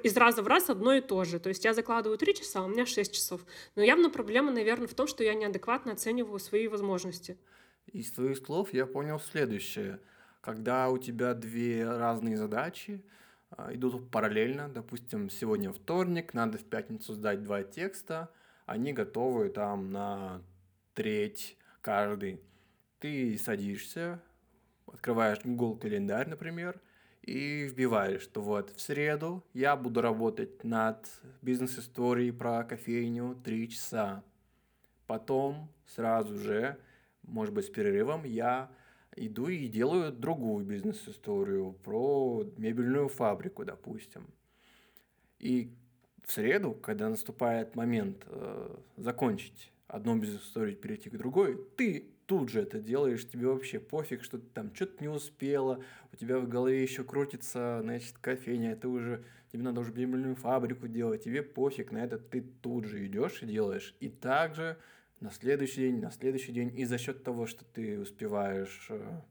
из 0.04 0.18
раза 0.18 0.42
в 0.42 0.48
раз 0.48 0.70
одно 0.70 0.94
и 0.94 1.02
то 1.02 1.24
же. 1.24 1.40
То 1.40 1.50
есть 1.50 1.64
я 1.66 1.74
закладываю 1.74 2.18
3 2.18 2.36
часа, 2.36 2.60
а 2.60 2.64
у 2.64 2.68
меня 2.68 2.86
6 2.86 3.14
часов. 3.14 3.46
Но 3.76 3.84
явно 3.84 4.10
проблема, 4.10 4.52
наверное, 4.52 4.88
в 4.88 4.94
том, 4.94 5.08
что 5.08 5.24
я 5.24 5.34
неадекватно 5.34 5.94
оцениваю 5.94 6.40
свои 6.40 6.68
возможности. 6.68 7.38
Из 7.86 8.12
твоих 8.12 8.38
слов 8.38 8.74
я 8.74 8.86
понял 8.86 9.20
следующее. 9.20 10.00
Когда 10.42 10.90
у 10.90 10.98
тебя 10.98 11.34
две 11.34 11.88
разные 11.88 12.38
задачи, 12.38 13.04
а, 13.50 13.74
идут 13.74 14.10
параллельно, 14.12 14.68
допустим, 14.70 15.30
сегодня 15.30 15.72
вторник, 15.72 16.34
надо 16.34 16.58
в 16.58 16.64
пятницу 16.64 17.14
сдать 17.14 17.44
два 17.44 17.64
текста, 17.64 18.30
они 18.66 18.94
готовы 18.94 19.50
там 19.50 19.92
на 19.92 20.42
треть 20.98 21.56
каждый. 21.82 22.42
Ты 23.00 23.38
садишься, 23.38 24.20
открываешь 24.88 25.38
Google 25.44 25.78
календарь, 25.78 26.28
например, 26.28 26.82
и 27.22 27.66
вбиваешь, 27.66 28.24
что 28.24 28.42
вот 28.42 28.72
в 28.72 28.82
среду 28.82 29.44
я 29.54 29.76
буду 29.76 30.02
работать 30.02 30.64
над 30.64 31.08
бизнес-историей 31.44 32.32
про 32.32 32.64
кофейню 32.64 33.40
3 33.44 33.70
часа. 33.70 34.24
Потом 35.06 35.72
сразу 35.86 36.36
же, 36.36 36.80
может 37.22 37.54
быть, 37.54 37.68
с 37.68 37.70
перерывом, 37.70 38.24
я 38.24 38.72
иду 39.16 39.50
и 39.50 39.68
делаю 39.68 40.12
другую 40.12 40.66
бизнес-историю 40.66 41.74
про 41.84 42.44
мебельную 42.58 43.08
фабрику, 43.08 43.64
допустим. 43.66 44.26
И 45.38 45.72
в 46.24 46.32
среду, 46.32 46.72
когда 46.72 47.08
наступает 47.08 47.76
момент 47.76 48.24
э, 48.26 48.76
закончить 48.96 49.72
одну 49.88 50.18
бизнес-историю 50.18 50.76
перейти 50.76 51.10
к 51.10 51.18
другой, 51.18 51.58
ты 51.78 52.12
тут 52.26 52.50
же 52.50 52.62
это 52.62 52.80
делаешь, 52.80 53.28
тебе 53.28 53.48
вообще 53.48 53.80
пофиг, 53.80 54.24
что 54.24 54.38
ты 54.38 54.46
там 54.48 54.76
что-то 54.76 55.02
не 55.02 55.08
успела, 55.08 55.82
у 56.12 56.16
тебя 56.16 56.40
в 56.40 56.48
голове 56.48 56.82
еще 56.82 57.04
крутится, 57.04 57.80
значит, 57.82 58.18
кофейня, 58.20 58.76
ты 58.76 58.88
уже, 58.88 59.24
тебе 59.52 59.64
надо 59.64 59.80
уже 59.82 59.94
мебельную 59.94 60.36
фабрику 60.36 60.88
делать, 60.88 61.24
тебе 61.24 61.42
пофиг 61.42 61.92
на 61.92 62.04
это, 62.04 62.20
ты 62.20 62.42
тут 62.42 62.86
же 62.86 63.06
идешь 63.06 63.42
и 63.42 63.46
делаешь. 63.46 63.96
И 64.02 64.10
также 64.10 64.78
на 65.22 65.32
следующий 65.32 65.82
день, 65.82 66.02
на 66.02 66.12
следующий 66.12 66.52
день, 66.52 66.78
и 66.78 66.84
за 66.86 66.98
счет 66.98 67.24
того, 67.24 67.46
что 67.46 67.64
ты 67.64 67.98
успеваешь 68.00 68.88
э, 68.90 69.22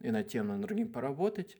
и 0.00 0.10
над 0.10 0.28
тем, 0.28 0.46
и 0.46 0.52
над 0.52 0.60
другим 0.60 0.92
поработать, 0.92 1.58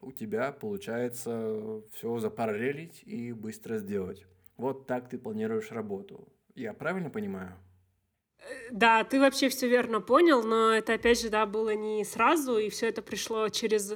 у 0.00 0.12
тебя 0.12 0.52
получается 0.52 1.80
все 1.92 2.18
запараллелить 2.18 3.02
и 3.04 3.32
быстро 3.32 3.78
сделать. 3.78 4.26
Вот 4.56 4.86
так 4.86 5.08
ты 5.08 5.16
планируешь 5.16 5.72
работу. 5.72 6.28
Я 6.54 6.74
правильно 6.74 7.10
понимаю? 7.10 7.56
Да, 8.70 9.04
ты 9.04 9.20
вообще 9.20 9.48
все 9.48 9.68
верно 9.68 10.00
понял, 10.00 10.42
но 10.42 10.72
это 10.72 10.94
опять 10.94 11.20
же, 11.20 11.28
да, 11.28 11.46
было 11.46 11.74
не 11.74 12.04
сразу, 12.04 12.58
и 12.58 12.70
все 12.70 12.88
это 12.88 13.00
пришло 13.00 13.48
через 13.48 13.94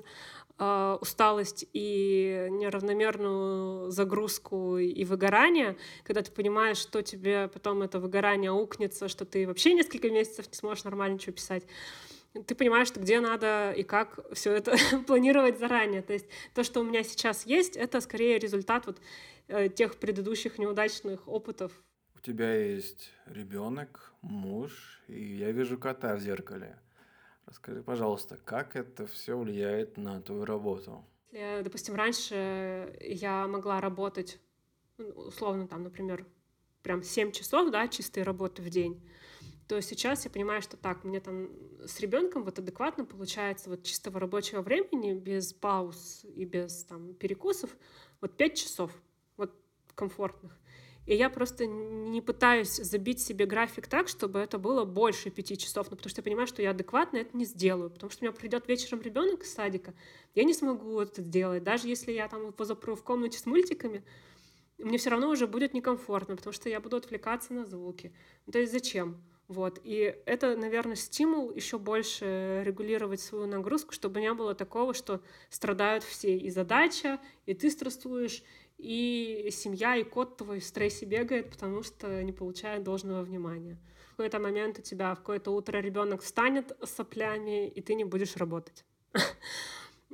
э, 0.58 0.98
усталость 1.00 1.66
и 1.72 2.46
неравномерную 2.50 3.90
загрузку 3.90 4.78
и 4.78 5.04
выгорание, 5.04 5.76
когда 6.04 6.22
ты 6.22 6.30
понимаешь, 6.30 6.78
что 6.78 7.02
тебе 7.02 7.48
потом 7.48 7.82
это 7.82 7.98
выгорание 7.98 8.50
аукнется, 8.50 9.08
что 9.08 9.24
ты 9.24 9.46
вообще 9.46 9.74
несколько 9.74 10.10
месяцев 10.10 10.46
не 10.46 10.54
сможешь 10.54 10.84
нормально 10.84 11.14
ничего 11.14 11.32
писать 11.32 11.64
ты 12.46 12.54
понимаешь, 12.54 12.88
что 12.88 13.00
где 13.00 13.20
надо 13.20 13.72
и 13.72 13.82
как 13.82 14.20
все 14.34 14.52
это 14.52 14.76
планировать 15.06 15.58
заранее. 15.58 16.02
То 16.02 16.12
есть 16.12 16.26
то, 16.54 16.62
что 16.64 16.80
у 16.80 16.84
меня 16.84 17.02
сейчас 17.02 17.46
есть, 17.46 17.76
это 17.76 18.00
скорее 18.00 18.38
результат 18.38 18.86
вот 18.86 18.98
э, 19.48 19.68
тех 19.68 19.96
предыдущих 19.96 20.58
неудачных 20.58 21.26
опытов 21.26 21.72
тебя 22.26 22.52
есть 22.56 23.12
ребенок, 23.26 24.12
муж, 24.20 25.00
и 25.06 25.36
я 25.36 25.52
вижу 25.52 25.78
кота 25.78 26.16
в 26.16 26.20
зеркале. 26.20 26.76
Расскажи, 27.46 27.84
пожалуйста, 27.84 28.36
как 28.44 28.74
это 28.74 29.06
все 29.06 29.38
влияет 29.38 29.96
на 29.96 30.20
твою 30.20 30.44
работу? 30.44 31.04
Если, 31.30 31.62
допустим, 31.62 31.94
раньше 31.94 32.96
я 33.00 33.46
могла 33.46 33.80
работать, 33.80 34.40
ну, 34.98 35.06
условно, 35.10 35.68
там, 35.68 35.84
например, 35.84 36.26
прям 36.82 37.04
7 37.04 37.30
часов, 37.30 37.70
да, 37.70 37.86
чистой 37.86 38.24
работы 38.24 38.60
в 38.60 38.70
день, 38.70 39.08
то 39.68 39.80
сейчас 39.80 40.24
я 40.24 40.30
понимаю, 40.30 40.62
что 40.62 40.76
так, 40.76 41.04
мне 41.04 41.20
там 41.20 41.50
с 41.86 42.00
ребенком 42.00 42.42
вот 42.42 42.58
адекватно 42.58 43.04
получается 43.04 43.70
вот 43.70 43.84
чистого 43.84 44.18
рабочего 44.18 44.62
времени, 44.62 45.14
без 45.14 45.52
пауз 45.52 46.24
и 46.24 46.44
без 46.44 46.84
там 46.84 47.14
перекусов, 47.14 47.70
вот 48.20 48.36
5 48.36 48.54
часов, 48.56 48.90
вот 49.36 49.54
комфортных. 49.94 50.58
И 51.06 51.14
я 51.14 51.30
просто 51.30 51.66
не 51.66 52.20
пытаюсь 52.20 52.76
забить 52.76 53.20
себе 53.20 53.46
график 53.46 53.86
так, 53.86 54.08
чтобы 54.08 54.40
это 54.40 54.58
было 54.58 54.84
больше 54.84 55.30
пяти 55.30 55.56
часов, 55.56 55.88
ну, 55.90 55.96
потому 55.96 56.10
что 56.10 56.20
я 56.20 56.24
понимаю, 56.24 56.46
что 56.48 56.62
я 56.62 56.70
адекватно 56.70 57.18
это 57.18 57.36
не 57.36 57.44
сделаю, 57.44 57.90
потому 57.90 58.10
что 58.10 58.24
у 58.24 58.28
меня 58.28 58.36
придет 58.36 58.66
вечером 58.66 59.02
ребенок 59.02 59.42
из 59.42 59.54
садика, 59.54 59.94
я 60.34 60.44
не 60.44 60.52
смогу 60.52 61.00
это 61.00 61.22
сделать, 61.22 61.62
даже 61.62 61.88
если 61.88 62.12
я 62.12 62.28
там 62.28 62.48
его 62.48 62.64
запру 62.64 62.96
в 62.96 63.04
комнате 63.04 63.38
с 63.38 63.46
мультиками, 63.46 64.02
мне 64.78 64.98
все 64.98 65.10
равно 65.10 65.28
уже 65.30 65.46
будет 65.46 65.74
некомфортно, 65.74 66.36
потому 66.36 66.52
что 66.52 66.68
я 66.68 66.80
буду 66.80 66.96
отвлекаться 66.96 67.54
на 67.54 67.64
звуки. 67.64 68.12
Ну, 68.46 68.52
то 68.52 68.58
есть 68.58 68.72
зачем? 68.72 69.16
Вот. 69.48 69.80
И 69.84 70.14
это, 70.26 70.56
наверное, 70.56 70.96
стимул 70.96 71.52
еще 71.52 71.78
больше 71.78 72.62
регулировать 72.64 73.20
свою 73.20 73.46
нагрузку, 73.46 73.92
чтобы 73.92 74.20
не 74.20 74.32
было 74.34 74.54
такого, 74.54 74.92
что 74.92 75.20
страдают 75.50 76.02
все. 76.02 76.36
И 76.36 76.50
задача, 76.50 77.20
и 77.46 77.54
ты 77.54 77.70
стрессуешь, 77.70 78.42
и 78.78 79.48
семья, 79.52 79.96
и 79.96 80.04
кот 80.04 80.36
твой 80.36 80.60
в 80.60 80.64
стрессе 80.64 81.06
бегает, 81.06 81.50
потому 81.50 81.82
что 81.82 82.22
не 82.22 82.32
получает 82.32 82.82
должного 82.82 83.22
внимания. 83.22 83.78
В 84.12 84.16
какой-то 84.16 84.38
момент 84.38 84.78
у 84.78 84.82
тебя 84.82 85.14
в 85.14 85.18
какое-то 85.18 85.50
утро 85.50 85.78
ребенок 85.78 86.22
встанет 86.22 86.76
с 86.82 86.90
соплями, 86.90 87.68
и 87.68 87.80
ты 87.80 87.94
не 87.94 88.04
будешь 88.04 88.36
работать. 88.36 88.84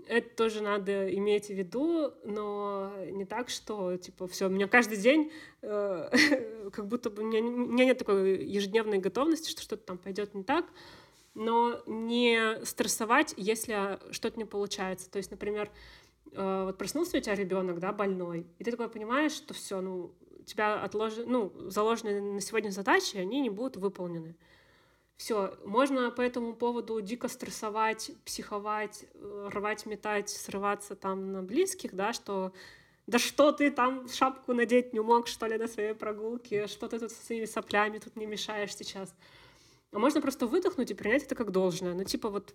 Это 0.08 0.28
тоже 0.36 0.62
надо 0.62 1.14
иметь 1.14 1.46
в 1.46 1.50
виду, 1.50 2.12
но 2.24 2.92
не 3.10 3.24
так, 3.24 3.48
что 3.48 3.96
типа 3.96 4.26
все, 4.26 4.46
у 4.46 4.50
меня 4.50 4.66
каждый 4.66 4.96
день 4.96 5.30
э, 5.60 6.10
как 6.72 6.88
будто 6.88 7.10
бы 7.10 7.22
у 7.22 7.26
меня, 7.26 7.40
нет 7.40 7.98
такой 7.98 8.44
ежедневной 8.44 8.98
готовности, 8.98 9.50
что 9.50 9.62
что-то 9.62 9.84
там 9.84 9.98
пойдет 9.98 10.34
не 10.34 10.42
так, 10.42 10.66
но 11.34 11.82
не 11.86 12.64
стрессовать, 12.64 13.34
если 13.36 13.98
что-то 14.12 14.38
не 14.38 14.44
получается. 14.44 15.10
То 15.10 15.18
есть, 15.18 15.30
например, 15.30 15.70
э, 16.32 16.64
вот 16.64 16.78
проснулся 16.78 17.18
у 17.18 17.20
тебя 17.20 17.34
ребенок, 17.34 17.78
да, 17.78 17.92
больной, 17.92 18.46
и 18.58 18.64
ты 18.64 18.70
такой 18.70 18.88
понимаешь, 18.88 19.32
что 19.32 19.54
все, 19.54 19.80
ну, 19.80 20.14
тебя 20.44 20.82
отлож... 20.82 21.14
ну, 21.24 21.52
заложенные 21.68 22.20
на 22.20 22.40
сегодня 22.40 22.70
задачи, 22.70 23.16
они 23.16 23.40
не 23.40 23.50
будут 23.50 23.76
выполнены. 23.76 24.36
Все, 25.16 25.56
можно 25.64 26.10
по 26.10 26.20
этому 26.20 26.54
поводу 26.54 27.00
дико 27.00 27.28
стрессовать, 27.28 28.10
психовать, 28.24 29.06
э, 29.14 29.48
рвать, 29.52 29.86
метать, 29.86 30.28
срываться 30.30 30.96
там 30.96 31.32
на 31.32 31.42
близких, 31.42 31.94
да, 31.94 32.12
что 32.12 32.52
да 33.06 33.18
что 33.18 33.52
ты 33.52 33.70
там 33.70 34.08
шапку 34.08 34.52
надеть 34.52 34.92
не 34.92 35.00
мог, 35.00 35.28
что 35.28 35.46
ли, 35.46 35.58
на 35.58 35.68
своей 35.68 35.94
прогулке, 35.94 36.66
что 36.66 36.88
ты 36.88 36.98
тут 36.98 37.12
со 37.12 37.24
своими 37.24 37.44
соплями 37.44 37.98
тут 37.98 38.16
не 38.16 38.26
мешаешь 38.26 38.74
сейчас. 38.74 39.14
А 39.92 39.98
можно 39.98 40.20
просто 40.20 40.46
выдохнуть 40.46 40.90
и 40.90 40.94
принять 40.94 41.24
это 41.24 41.34
как 41.34 41.52
должное. 41.52 41.94
Ну, 41.94 42.04
типа 42.04 42.30
вот, 42.30 42.54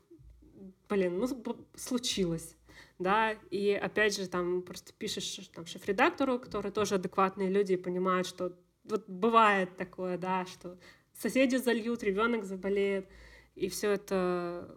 блин, 0.90 1.20
ну, 1.20 1.28
случилось 1.76 2.57
да, 3.00 3.34
и 3.52 3.72
опять 3.72 4.16
же 4.16 4.28
там 4.28 4.62
просто 4.62 4.94
пишешь 4.94 5.50
там 5.54 5.66
шеф-редактору, 5.66 6.40
которые 6.40 6.72
тоже 6.72 6.96
адекватные 6.96 7.50
люди 7.50 7.74
и 7.74 7.78
понимают, 7.78 8.28
что 8.28 8.58
вот 8.84 9.08
бывает 9.08 9.76
такое, 9.78 10.18
да, 10.18 10.46
что 10.46 10.78
соседи 11.14 11.58
зальют, 11.58 12.04
ребенок 12.04 12.44
заболеет, 12.44 13.08
и 13.56 13.70
все 13.70 13.92
это 13.92 14.76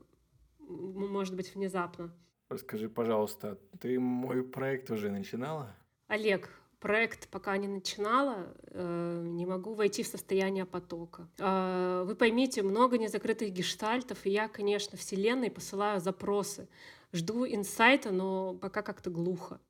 может 0.58 1.34
быть 1.34 1.54
внезапно. 1.54 2.14
Расскажи, 2.48 2.88
пожалуйста, 2.88 3.58
ты 3.80 3.98
мой 3.98 4.42
проект 4.42 4.90
уже 4.90 5.10
начинала? 5.10 5.76
Олег, 6.08 6.50
проект 6.80 7.28
пока 7.28 7.56
не 7.58 7.68
начинала, 7.68 8.46
э, 8.66 9.22
не 9.26 9.46
могу 9.46 9.75
войти 9.75 10.02
в 10.02 10.06
состояние 10.06 10.64
потока. 10.64 11.28
Э, 11.38 12.04
вы 12.06 12.14
поймите, 12.16 12.62
много 12.62 12.99
незакрытых 12.99 13.50
гештальтов, 13.52 14.26
и 14.26 14.30
я, 14.30 14.49
конечно, 14.49 14.99
Вселенной 14.99 15.50
посылаю 15.50 16.00
запросы. 16.00 16.68
Жду 17.12 17.46
инсайта, 17.46 18.10
но 18.10 18.54
пока 18.54 18.82
как-то 18.82 19.10
глухо. 19.10 19.60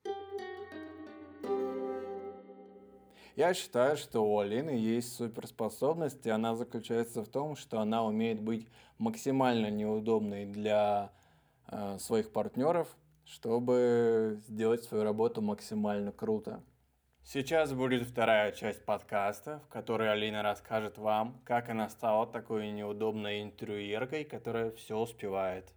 Я 3.35 3.53
считаю, 3.53 3.97
что 3.97 4.23
у 4.23 4.39
Алины 4.39 4.71
есть 4.71 5.15
суперспособность, 5.15 6.25
и 6.25 6.29
она 6.29 6.55
заключается 6.55 7.23
в 7.23 7.27
том, 7.27 7.55
что 7.55 7.79
она 7.79 8.05
умеет 8.05 8.41
быть 8.41 8.67
максимально 8.97 9.69
неудобной 9.69 10.45
для 10.45 11.11
э, 11.67 11.97
своих 11.99 12.31
партнеров, 12.31 12.87
чтобы 13.25 14.41
сделать 14.47 14.83
свою 14.83 15.03
работу 15.03 15.41
максимально 15.41 16.11
круто. 16.11 16.61
Сейчас 17.23 17.71
будет 17.71 18.07
вторая 18.07 18.51
часть 18.51 18.83
подкаста, 18.83 19.61
в 19.65 19.67
которой 19.69 20.11
Алина 20.11 20.41
расскажет 20.43 20.97
вам, 20.97 21.41
как 21.45 21.69
она 21.69 21.87
стала 21.87 22.27
такой 22.27 22.71
неудобной 22.71 23.43
интервьюеркой, 23.43 24.25
которая 24.25 24.71
все 24.71 24.97
успевает. 24.97 25.71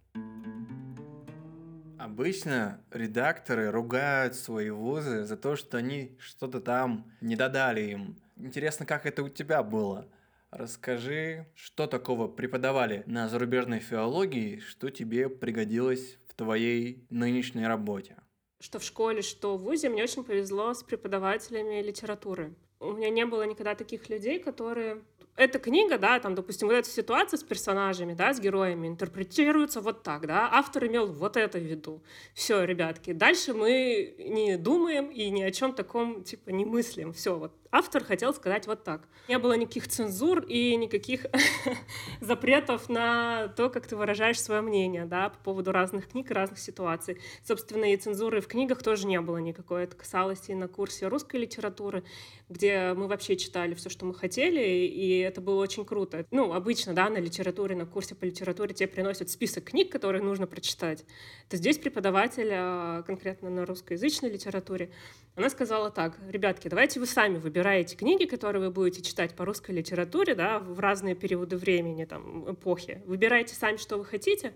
Обычно 1.97 2.81
редакторы 2.91 3.71
ругают 3.71 4.35
свои 4.35 4.69
вузы 4.69 5.23
за 5.23 5.37
то, 5.37 5.55
что 5.55 5.77
они 5.77 6.17
что-то 6.19 6.59
там 6.59 7.09
не 7.21 7.35
додали 7.35 7.81
им. 7.81 8.17
Интересно, 8.35 8.85
как 8.85 9.05
это 9.05 9.23
у 9.23 9.29
тебя 9.29 9.63
было? 9.63 10.09
Расскажи, 10.51 11.47
что 11.55 11.87
такого 11.87 12.27
преподавали 12.27 13.03
на 13.05 13.29
зарубежной 13.29 13.79
филологии, 13.79 14.59
что 14.59 14.89
тебе 14.89 15.29
пригодилось 15.29 16.17
в 16.27 16.33
твоей 16.33 17.05
нынешней 17.09 17.65
работе? 17.65 18.17
Что 18.59 18.79
в 18.79 18.83
школе, 18.83 19.21
что 19.21 19.57
в 19.57 19.63
ВУЗе 19.63 19.89
мне 19.89 20.03
очень 20.03 20.23
повезло 20.23 20.73
с 20.73 20.83
преподавателями 20.83 21.81
литературы. 21.81 22.55
У 22.79 22.91
меня 22.91 23.09
не 23.09 23.25
было 23.25 23.43
никогда 23.43 23.75
таких 23.75 24.09
людей, 24.09 24.39
которые 24.39 25.01
эта 25.35 25.59
книга, 25.59 25.97
да, 25.97 26.19
там, 26.19 26.33
допустим, 26.33 26.67
вот 26.67 26.75
эта 26.75 26.89
ситуация 26.89 27.37
с 27.37 27.43
персонажами, 27.43 28.13
да, 28.13 28.33
с 28.33 28.39
героями 28.39 28.87
интерпретируется 28.87 29.81
вот 29.81 30.03
так, 30.03 30.27
да, 30.27 30.49
автор 30.51 30.85
имел 30.87 31.07
вот 31.07 31.35
это 31.35 31.59
в 31.59 31.63
виду. 31.63 32.01
Все, 32.33 32.63
ребятки, 32.63 33.11
дальше 33.11 33.53
мы 33.53 34.15
не 34.17 34.57
думаем 34.57 35.09
и 35.09 35.29
ни 35.29 35.41
о 35.41 35.51
чем 35.51 35.73
таком, 35.73 36.23
типа, 36.23 36.51
не 36.51 36.63
мыслим. 36.63 37.11
Все, 37.11 37.37
вот 37.37 37.51
автор 37.75 38.03
хотел 38.05 38.33
сказать 38.33 38.67
вот 38.67 38.83
так. 38.83 39.07
Не 39.27 39.37
было 39.37 39.53
никаких 39.53 39.87
цензур 39.89 40.39
и 40.39 40.75
никаких 40.77 41.25
запретов 42.21 42.87
на 42.87 43.49
то, 43.49 43.69
как 43.69 43.85
ты 43.87 43.97
выражаешь 43.97 44.41
свое 44.41 44.61
мнение, 44.61 45.05
да, 45.05 45.29
по 45.29 45.37
поводу 45.39 45.73
разных 45.73 46.07
книг 46.07 46.31
и 46.31 46.33
разных 46.33 46.59
ситуаций. 46.59 47.19
Собственно, 47.43 47.91
и 47.91 47.97
цензуры 47.97 48.39
в 48.39 48.47
книгах 48.47 48.81
тоже 48.81 49.07
не 49.07 49.19
было 49.19 49.37
никакой. 49.37 49.83
Это 49.83 49.97
касалось 49.97 50.47
и 50.47 50.55
на 50.55 50.69
курсе 50.69 51.07
русской 51.07 51.37
литературы, 51.37 52.05
где 52.47 52.93
мы 52.93 53.07
вообще 53.07 53.35
читали 53.35 53.73
все, 53.73 53.89
что 53.89 54.05
мы 54.05 54.13
хотели, 54.13 54.61
и 54.87 55.24
это 55.25 55.41
было 55.41 55.61
очень 55.61 55.85
круто. 55.85 56.25
Ну, 56.31 56.53
обычно, 56.53 56.93
да, 56.93 57.09
на 57.09 57.17
литературе, 57.17 57.75
на 57.75 57.85
курсе 57.85 58.15
по 58.15 58.25
литературе 58.25 58.73
тебе 58.73 58.87
приносят 58.87 59.29
список 59.29 59.65
книг, 59.65 59.91
которые 59.91 60.23
нужно 60.23 60.47
прочитать. 60.47 61.05
То 61.49 61.57
здесь 61.57 61.77
преподаватель, 61.77 62.49
а, 62.51 63.03
конкретно 63.03 63.49
на 63.49 63.65
русскоязычной 63.65 64.29
литературе, 64.29 64.91
она 65.35 65.49
сказала 65.49 65.91
так, 65.91 66.17
ребятки, 66.29 66.67
давайте 66.67 66.99
вы 66.99 67.05
сами 67.05 67.37
выбираете 67.37 67.95
книги, 67.95 68.25
которые 68.25 68.61
вы 68.61 68.71
будете 68.71 69.01
читать 69.01 69.35
по 69.35 69.45
русской 69.45 69.71
литературе, 69.71 70.35
да, 70.35 70.59
в 70.59 70.79
разные 70.79 71.15
периоды 71.15 71.57
времени, 71.57 72.05
там, 72.05 72.51
эпохи. 72.51 73.01
Выбирайте 73.05 73.55
сами, 73.55 73.77
что 73.77 73.97
вы 73.97 74.05
хотите, 74.05 74.53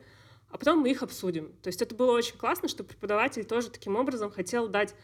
а 0.50 0.58
потом 0.58 0.80
мы 0.80 0.92
их 0.92 1.04
обсудим. 1.04 1.54
То 1.62 1.68
есть 1.68 1.82
это 1.82 1.96
было 1.96 2.12
очень 2.12 2.38
классно, 2.38 2.68
что 2.68 2.84
преподаватель 2.84 3.46
тоже 3.46 3.70
таким 3.70 3.96
образом 3.96 4.32
хотел 4.32 4.68
дать 4.68 4.96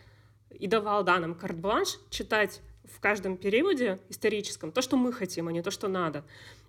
и 0.49 0.67
давал 0.67 1.03
да, 1.03 1.19
нам 1.19 1.35
карт-бланш 1.35 1.99
читать 2.09 2.61
в 2.87 2.99
каждом 2.99 3.37
периоде 3.37 3.99
историческом 4.09 4.71
то, 4.71 4.81
что 4.81 4.97
мы 4.97 5.13
хотим, 5.13 5.47
а 5.47 5.51
не 5.51 5.61
то, 5.61 5.71
что 5.71 5.87
надо. 5.87 6.23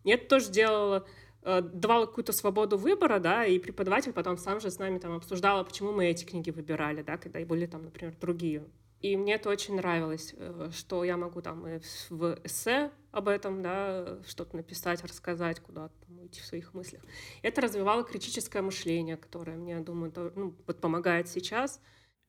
И 0.04 0.10
это 0.10 0.28
тоже 0.28 0.50
делало 0.50 1.06
э, 1.42 1.60
давала 1.62 2.06
какую-то 2.06 2.32
свободу 2.32 2.76
выбора, 2.76 3.18
да, 3.18 3.46
и 3.46 3.58
преподаватель 3.58 4.12
потом 4.12 4.38
сам 4.38 4.60
же 4.60 4.70
с 4.70 4.78
нами 4.78 4.98
там 4.98 5.12
обсуждал, 5.12 5.64
почему 5.64 5.92
мы 5.92 6.06
эти 6.06 6.24
книги 6.24 6.50
выбирали, 6.50 7.02
да, 7.02 7.16
когда 7.16 7.40
и 7.40 7.44
были 7.44 7.66
там, 7.66 7.84
например, 7.84 8.14
другие 8.20 8.64
и 9.00 9.16
мне 9.16 9.34
это 9.34 9.50
очень 9.50 9.76
нравилось, 9.76 10.34
э, 10.36 10.70
что 10.72 11.04
я 11.04 11.16
могу 11.16 11.42
там 11.42 11.66
и 11.66 11.80
в 12.10 12.38
эссе 12.44 12.90
об 13.12 13.28
этом, 13.28 13.62
да, 13.62 14.18
что-то 14.26 14.56
написать, 14.56 15.04
рассказать, 15.04 15.60
куда-то 15.60 15.94
уйти 16.20 16.40
в 16.40 16.46
своих 16.46 16.74
мыслях. 16.74 17.02
Это 17.42 17.60
развивало 17.60 18.04
критическое 18.04 18.62
мышление, 18.62 19.16
которое 19.16 19.56
мне, 19.56 19.78
думаю, 19.80 20.10
то, 20.10 20.32
ну, 20.34 20.56
вот 20.66 20.80
помогает 20.80 21.28
сейчас. 21.28 21.80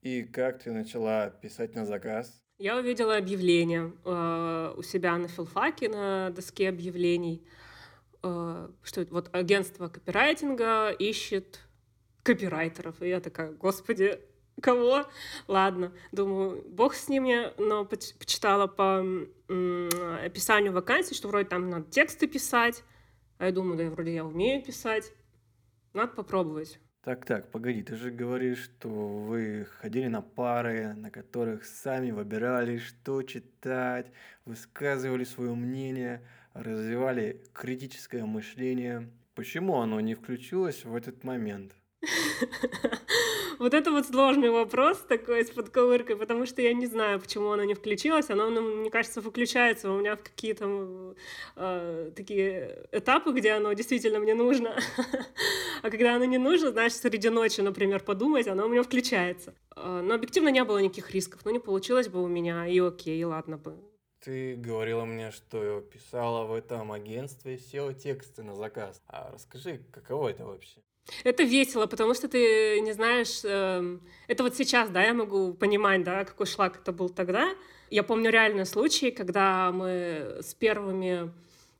И 0.01 0.23
как 0.23 0.61
ты 0.61 0.71
начала 0.71 1.29
писать 1.29 1.73
на 1.73 1.85
заказ? 1.85 2.43
Я 2.59 2.77
увидела 2.77 3.17
объявление 3.17 3.93
э, 4.03 4.73
у 4.75 4.81
себя 4.81 5.15
на 5.17 5.27
филфаке, 5.27 5.89
на 5.89 6.31
доске 6.31 6.69
объявлений, 6.69 7.45
э, 8.23 8.69
что 8.81 9.05
вот 9.11 9.29
агентство 9.31 9.89
копирайтинга 9.89 10.89
ищет 10.89 11.59
копирайтеров. 12.23 12.99
И 13.03 13.09
я 13.09 13.19
такая, 13.19 13.51
господи, 13.51 14.19
кого? 14.59 15.05
Ладно, 15.47 15.93
думаю, 16.11 16.63
бог 16.67 16.95
с 16.95 17.09
ними, 17.09 17.53
но 17.59 17.85
почитала 17.85 18.65
по 18.65 19.05
описанию 20.25 20.73
вакансий, 20.73 21.13
что 21.13 21.27
вроде 21.27 21.47
там 21.47 21.69
надо 21.69 21.91
тексты 21.91 22.25
писать, 22.25 22.83
а 23.37 23.45
я 23.45 23.51
думаю, 23.51 23.77
да, 23.77 23.87
вроде 23.91 24.15
я 24.15 24.25
умею 24.25 24.63
писать, 24.63 25.13
надо 25.93 26.11
попробовать. 26.13 26.79
Так, 27.07 27.23
так, 27.23 27.51
погоди, 27.51 27.83
ты 27.83 27.95
же 27.95 28.11
говоришь, 28.11 28.65
что 28.65 28.89
вы 28.89 29.65
ходили 29.79 30.07
на 30.07 30.21
пары, 30.21 30.93
на 30.93 31.09
которых 31.09 31.63
сами 31.63 32.11
выбирали, 32.11 32.79
что 32.79 33.23
читать, 33.23 34.11
высказывали 34.43 35.23
свое 35.23 35.55
мнение, 35.55 36.21
развивали 36.53 37.41
критическое 37.53 38.25
мышление. 38.25 39.09
Почему 39.35 39.77
оно 39.77 40.01
не 40.01 40.15
включилось 40.15 40.83
в 40.83 40.93
этот 40.93 41.23
момент? 41.23 41.77
Вот 43.59 43.73
это 43.73 43.91
вот 43.91 44.05
сложный 44.05 44.49
вопрос 44.49 44.99
такой 44.99 45.43
с 45.43 45.49
подковыркой, 45.49 46.15
потому 46.15 46.45
что 46.45 46.61
я 46.61 46.73
не 46.73 46.85
знаю, 46.85 47.19
почему 47.19 47.51
оно 47.51 47.63
не 47.63 47.73
включилось. 47.73 48.29
Оно, 48.29 48.49
ну, 48.49 48.61
мне 48.61 48.89
кажется, 48.89 49.19
выключается 49.21 49.91
у 49.91 49.99
меня 49.99 50.15
в 50.15 50.23
какие-то 50.23 51.15
э, 51.55 52.11
такие 52.15 52.87
этапы, 52.91 53.31
где 53.33 53.53
оно 53.53 53.73
действительно 53.73 54.19
мне 54.19 54.35
нужно. 54.35 54.77
а 55.81 55.89
когда 55.89 56.15
оно 56.15 56.25
не 56.25 56.37
нужно, 56.37 56.71
знаешь, 56.71 56.93
среди 56.93 57.29
ночи, 57.29 57.61
например, 57.61 58.03
подумать, 58.03 58.47
оно 58.47 58.65
у 58.65 58.69
меня 58.69 58.83
включается. 58.83 59.55
Э, 59.75 60.01
но 60.03 60.13
объективно 60.13 60.49
не 60.49 60.63
было 60.63 60.77
никаких 60.77 61.11
рисков. 61.11 61.41
Ну, 61.43 61.51
не 61.51 61.59
получилось 61.59 62.09
бы 62.09 62.23
у 62.23 62.27
меня, 62.27 62.67
и 62.67 62.79
окей, 62.79 63.23
ладно 63.23 63.57
бы. 63.57 63.75
Ты 64.19 64.55
говорила 64.55 65.05
мне, 65.05 65.31
что 65.31 65.81
писала 65.81 66.45
в 66.45 66.53
этом 66.53 66.91
агентстве 66.91 67.55
SEO-тексты 67.55 68.43
на 68.43 68.55
заказ. 68.55 69.01
А 69.07 69.31
расскажи, 69.31 69.81
каково 69.91 70.29
это 70.29 70.45
вообще? 70.45 70.81
Это 71.23 71.43
весело, 71.43 71.85
потому 71.85 72.13
что 72.13 72.27
ты 72.27 72.79
не 72.81 72.93
знаешь... 72.93 73.41
Э, 73.43 73.97
это 74.27 74.43
вот 74.43 74.55
сейчас, 74.55 74.89
да, 74.89 75.03
я 75.03 75.13
могу 75.13 75.53
понимать, 75.53 76.03
да, 76.03 76.25
какой 76.25 76.45
шлак 76.45 76.77
это 76.77 76.91
был 76.91 77.09
тогда. 77.09 77.49
Я 77.89 78.03
помню 78.03 78.29
реальный 78.29 78.65
случай, 78.65 79.11
когда 79.11 79.71
мы 79.71 80.39
с 80.41 80.53
первыми 80.53 81.31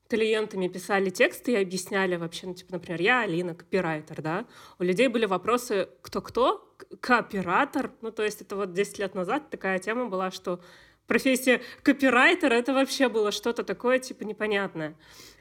клиентами 0.10 0.68
писали 0.68 1.10
тексты 1.10 1.54
и 1.54 1.56
объясняли 1.56 2.16
вообще, 2.16 2.48
ну, 2.48 2.54
типа, 2.54 2.74
например, 2.74 3.02
я 3.02 3.22
Алина, 3.22 3.54
копирайтер, 3.54 4.22
да, 4.22 4.46
у 4.80 4.84
людей 4.84 5.08
были 5.08 5.26
вопросы 5.26 5.90
кто-кто, 6.02 6.64
кооператор, 7.02 7.92
ну, 8.02 8.12
то 8.12 8.24
есть 8.24 8.42
это 8.42 8.56
вот 8.56 8.74
10 8.74 9.00
лет 9.00 9.16
назад 9.16 9.50
такая 9.50 9.80
тема 9.80 10.06
была, 10.06 10.32
что 10.32 10.62
профессия 11.08 11.62
копирайтера— 11.84 12.54
это 12.56 12.74
вообще 12.74 13.10
было 13.10 13.32
что-то 13.32 13.64
такое, 13.64 14.00
типа, 14.00 14.24
непонятное. 14.24 14.96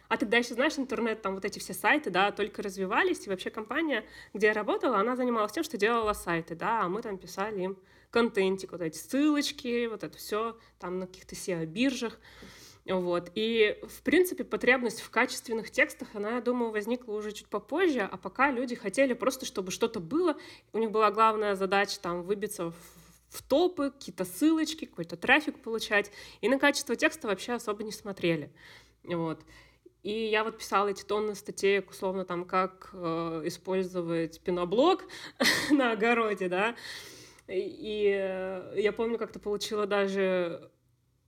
А 0.09 0.17
тогда 0.17 0.37
еще, 0.37 0.55
знаешь, 0.55 0.79
интернет, 0.79 1.23
там 1.23 1.35
вот 1.35 1.45
эти 1.45 1.59
все 1.59 1.75
сайты, 1.75 2.11
да, 2.11 2.31
только 2.31 2.63
развивались, 2.63 3.27
и 3.27 3.31
вообще 3.31 3.51
компания, 3.51 4.05
где 4.35 4.49
я 4.49 4.53
работала, 4.53 4.99
она 4.99 5.17
занималась 5.17 5.53
тем, 5.53 5.65
что 5.65 5.77
делала 5.77 6.13
сайты, 6.13 6.55
да, 6.55 6.83
а 6.83 6.89
мы 6.89 7.03
там 7.03 7.19
писали 7.19 7.63
им 7.63 7.79
контентик, 8.11 8.73
вот 8.73 8.81
эти 8.81 8.97
ссылочки, 8.97 9.87
вот 9.87 10.05
это 10.05 10.17
все, 10.17 10.59
там 10.79 10.99
на 10.99 11.07
каких-то 11.07 11.35
SEO-биржах. 11.35 12.19
Вот. 12.87 13.33
И, 13.35 13.81
в 13.83 14.03
принципе, 14.03 14.45
потребность 14.45 15.01
в 15.01 15.11
качественных 15.11 15.73
текстах, 15.73 16.09
она, 16.15 16.37
я 16.37 16.41
думаю, 16.41 16.71
возникла 16.71 17.15
уже 17.15 17.33
чуть 17.33 17.49
попозже, 17.49 18.01
а 18.01 18.17
пока 18.17 18.53
люди 18.53 18.77
хотели 18.77 19.13
просто, 19.13 19.45
чтобы 19.45 19.73
что-то 19.73 19.99
было. 19.99 20.37
У 20.73 20.79
них 20.79 20.93
была 20.93 21.11
главная 21.11 21.57
задача 21.57 21.99
там 22.01 22.23
выбиться 22.23 22.71
в 22.71 22.77
в 23.29 23.43
топы, 23.43 23.91
какие-то 23.91 24.25
ссылочки, 24.25 24.87
какой-то 24.87 25.17
трафик 25.17 25.59
получать. 25.61 26.11
И 26.41 26.49
на 26.49 26.59
качество 26.59 26.97
текста 26.97 27.29
вообще 27.29 27.53
особо 27.53 27.83
не 27.83 27.93
смотрели. 27.93 28.51
Вот. 29.05 29.41
И 30.07 30.29
я 30.29 30.45
вот 30.45 30.59
писала 30.59 30.87
эти 30.87 31.03
тонны 31.03 31.35
статей, 31.35 31.81
условно, 31.81 32.25
там, 32.25 32.45
как 32.45 32.91
э, 32.93 33.43
использовать 33.47 34.41
пеноблок 34.41 35.03
на 35.73 35.91
огороде, 35.91 36.49
да. 36.49 36.77
И 37.49 38.17
э, 38.17 38.75
я 38.77 38.93
помню, 38.93 39.19
как-то 39.19 39.41
получила 39.41 39.85
даже 39.85 40.71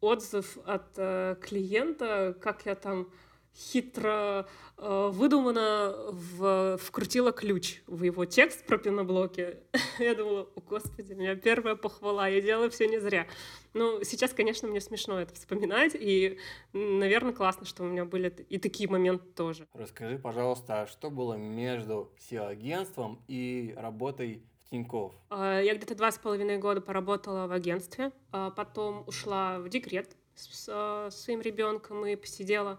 отзыв 0.01 0.59
от 0.64 0.93
э, 0.97 1.35
клиента, 1.43 2.38
как 2.41 2.67
я 2.67 2.77
там 2.77 3.11
хитро 3.59 4.47
э, 4.77 5.11
выдуманно 5.12 5.94
в, 6.11 6.79
вкрутила 6.79 7.33
ключ 7.33 7.83
в 7.87 8.05
его 8.05 8.25
текст 8.25 8.64
про 8.64 8.79
пеноблоки. 8.79 9.57
я 9.99 10.14
думала, 10.14 10.49
о 10.55 10.61
господи, 10.61 11.12
у 11.12 11.16
меня 11.16 11.35
первая 11.35 11.75
похвала, 11.75 12.29
я 12.29 12.40
делала 12.40 12.71
все 12.71 12.87
не 12.87 13.01
зря. 13.01 13.27
Ну, 13.75 14.05
сейчас, 14.05 14.33
конечно, 14.33 14.68
мне 14.68 14.81
смешно 14.81 15.21
это 15.21 15.35
вспоминать, 15.35 15.97
и, 15.99 16.38
наверное, 16.73 17.33
классно, 17.33 17.66
что 17.66 17.83
у 17.83 17.87
меня 17.87 18.05
были 18.05 18.29
и 18.49 18.59
такие 18.59 18.88
моменты 18.88 19.27
тоже. 19.35 19.66
Расскажи, 19.75 20.18
пожалуйста, 20.18 20.87
что 20.87 21.11
было 21.11 21.35
между 21.35 22.12
SEO-агентством 22.31 23.23
и 23.27 23.75
работой 23.77 24.44
в 24.64 24.71
Тинькофф? 24.71 25.12
А, 25.31 25.61
я 25.61 25.75
где-то 25.75 25.97
два 25.97 26.12
с 26.12 26.18
половиной 26.18 26.59
года 26.59 26.81
поработала 26.81 27.49
в 27.49 27.53
агентстве, 27.53 28.12
а 28.31 28.51
потом 28.51 29.03
ушла 29.09 29.59
в 29.59 29.68
декрет 29.68 30.16
с 30.37 31.11
своим 31.11 31.40
ребенком 31.40 32.07
и 32.07 32.14
посидела 32.14 32.79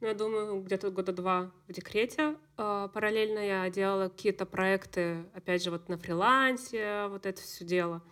ну, 0.00 0.08
я 0.08 0.14
думаю, 0.14 0.60
где-то 0.60 0.90
года 0.90 1.12
два 1.12 1.50
в 1.68 1.72
декрете. 1.72 2.36
А, 2.56 2.88
параллельно 2.88 3.38
я 3.38 3.70
делала 3.70 4.08
какие-то 4.08 4.44
проекты, 4.46 5.24
опять 5.34 5.62
же, 5.62 5.70
вот 5.70 5.88
на 5.88 5.96
фрилансе, 5.96 7.06
вот 7.08 7.26
это 7.26 7.40
все 7.40 7.64
дело. 7.64 8.02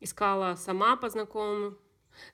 Искала 0.00 0.56
сама 0.56 0.96
по 0.96 1.08
знакомым. 1.08 1.78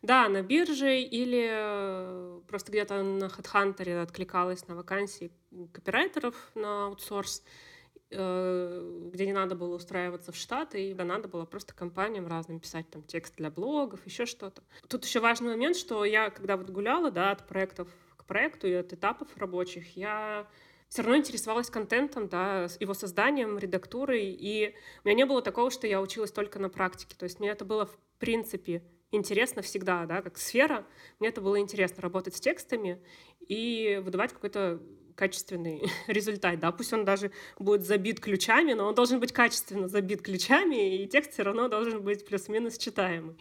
Да, 0.02 0.28
на 0.28 0.42
бирже 0.42 0.98
или 1.00 1.48
э, 1.50 2.40
просто 2.48 2.72
где-то 2.72 3.02
на 3.02 3.24
HeadHunter 3.24 4.02
откликалась 4.02 4.66
на 4.66 4.74
вакансии 4.74 5.30
копирайтеров 5.72 6.34
на 6.54 6.86
аутсорс, 6.86 7.42
э, 8.10 9.08
где 9.12 9.26
не 9.26 9.32
надо 9.32 9.54
было 9.54 9.74
устраиваться 9.76 10.32
в 10.32 10.36
Штаты, 10.36 10.90
и 10.90 10.94
да, 10.94 11.04
надо 11.04 11.28
было 11.28 11.44
просто 11.44 11.74
компаниям 11.74 12.26
разным 12.26 12.60
писать 12.60 12.88
там 12.90 13.02
текст 13.02 13.36
для 13.36 13.50
блогов, 13.50 14.00
еще 14.06 14.26
что-то. 14.26 14.62
Тут 14.88 15.04
еще 15.04 15.20
важный 15.20 15.50
момент, 15.50 15.76
что 15.76 16.04
я, 16.04 16.30
когда 16.30 16.56
вот 16.56 16.70
гуляла, 16.70 17.10
да, 17.10 17.30
от 17.30 17.46
проектов 17.46 17.88
проекту 18.26 18.66
и 18.66 18.72
от 18.72 18.92
этапов 18.92 19.28
рабочих, 19.36 19.96
я 19.96 20.46
все 20.88 21.02
равно 21.02 21.16
интересовалась 21.16 21.70
контентом, 21.70 22.28
да, 22.28 22.68
его 22.78 22.94
созданием, 22.94 23.58
редактурой, 23.58 24.26
и 24.26 24.74
у 25.02 25.08
меня 25.08 25.16
не 25.16 25.26
было 25.26 25.42
такого, 25.42 25.70
что 25.70 25.86
я 25.86 26.00
училась 26.00 26.30
только 26.30 26.58
на 26.58 26.68
практике. 26.68 27.16
То 27.18 27.24
есть 27.24 27.40
мне 27.40 27.50
это 27.50 27.64
было, 27.64 27.86
в 27.86 27.96
принципе, 28.18 28.82
интересно 29.10 29.62
всегда, 29.62 30.06
да, 30.06 30.22
как 30.22 30.38
сфера. 30.38 30.86
Мне 31.18 31.30
это 31.30 31.40
было 31.40 31.58
интересно 31.58 32.02
работать 32.02 32.36
с 32.36 32.40
текстами 32.40 33.02
и 33.40 34.00
выдавать 34.04 34.32
какой-то 34.32 34.80
качественный 35.16 35.82
результат, 36.06 36.60
да, 36.60 36.72
пусть 36.72 36.92
он 36.92 37.04
даже 37.04 37.30
будет 37.58 37.82
забит 37.82 38.20
ключами, 38.20 38.72
но 38.72 38.86
он 38.86 38.94
должен 38.94 39.20
быть 39.20 39.32
качественно 39.32 39.88
забит 39.88 40.22
ключами, 40.22 41.02
и 41.02 41.06
текст 41.06 41.32
все 41.32 41.42
равно 41.42 41.68
должен 41.68 42.02
быть 42.02 42.26
плюс-минус 42.26 42.78
читаемый. 42.78 43.36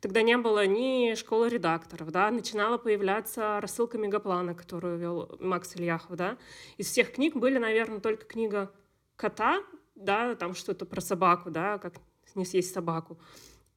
Тогда 0.00 0.22
не 0.22 0.36
было 0.38 0.66
ни 0.66 1.14
школы 1.14 1.50
редакторов, 1.50 2.10
да, 2.10 2.30
начинала 2.30 2.78
появляться 2.78 3.60
рассылка 3.60 3.98
Мегаплана, 3.98 4.54
которую 4.54 4.98
вел 4.98 5.36
Макс 5.40 5.76
Ильяхов, 5.76 6.16
да. 6.16 6.38
Из 6.78 6.86
всех 6.86 7.12
книг 7.12 7.36
были, 7.36 7.58
наверное, 7.58 8.00
только 8.00 8.24
книга 8.24 8.72
«Кота», 9.16 9.62
да, 9.94 10.34
там 10.34 10.54
что-то 10.54 10.86
про 10.86 11.02
собаку, 11.02 11.50
да, 11.50 11.78
как 11.78 11.94
не 12.34 12.46
съесть 12.46 12.72
собаку, 12.72 13.18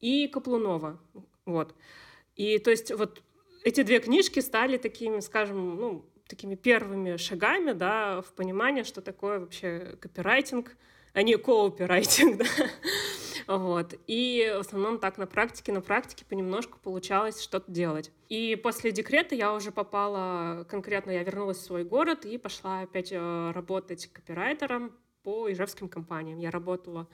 и 0.00 0.26
Каплунова, 0.28 0.98
вот. 1.44 1.74
И 2.36 2.58
то 2.58 2.70
есть 2.70 2.90
вот 2.92 3.22
эти 3.62 3.82
две 3.82 4.00
книжки 4.00 4.40
стали 4.40 4.78
такими, 4.78 5.20
скажем, 5.20 5.76
ну, 5.76 6.04
такими 6.26 6.54
первыми 6.54 7.16
шагами, 7.16 7.72
да, 7.72 8.22
в 8.22 8.32
понимание, 8.32 8.84
что 8.84 9.02
такое 9.02 9.40
вообще 9.40 9.96
копирайтинг, 10.00 10.76
а 11.12 11.22
не 11.22 11.36
кооперайтинг, 11.36 12.38
да. 12.38 12.44
Вот. 13.46 13.94
И 14.06 14.52
в 14.56 14.60
основном 14.60 14.98
так 14.98 15.18
на 15.18 15.26
практике, 15.26 15.72
на 15.72 15.80
практике 15.80 16.24
понемножку 16.24 16.78
получалось 16.78 17.42
что-то 17.42 17.70
делать. 17.70 18.10
И 18.28 18.56
после 18.56 18.92
декрета 18.92 19.34
я 19.34 19.52
уже 19.54 19.70
попала, 19.70 20.64
конкретно 20.68 21.10
я 21.10 21.22
вернулась 21.22 21.58
в 21.58 21.62
свой 21.62 21.84
город 21.84 22.24
и 22.24 22.38
пошла 22.38 22.80
опять 22.80 23.12
э, 23.12 23.50
работать 23.52 24.06
копирайтером 24.12 24.92
по 25.22 25.50
ижевским 25.50 25.88
компаниям. 25.88 26.38
Я 26.38 26.50
работала 26.50 27.08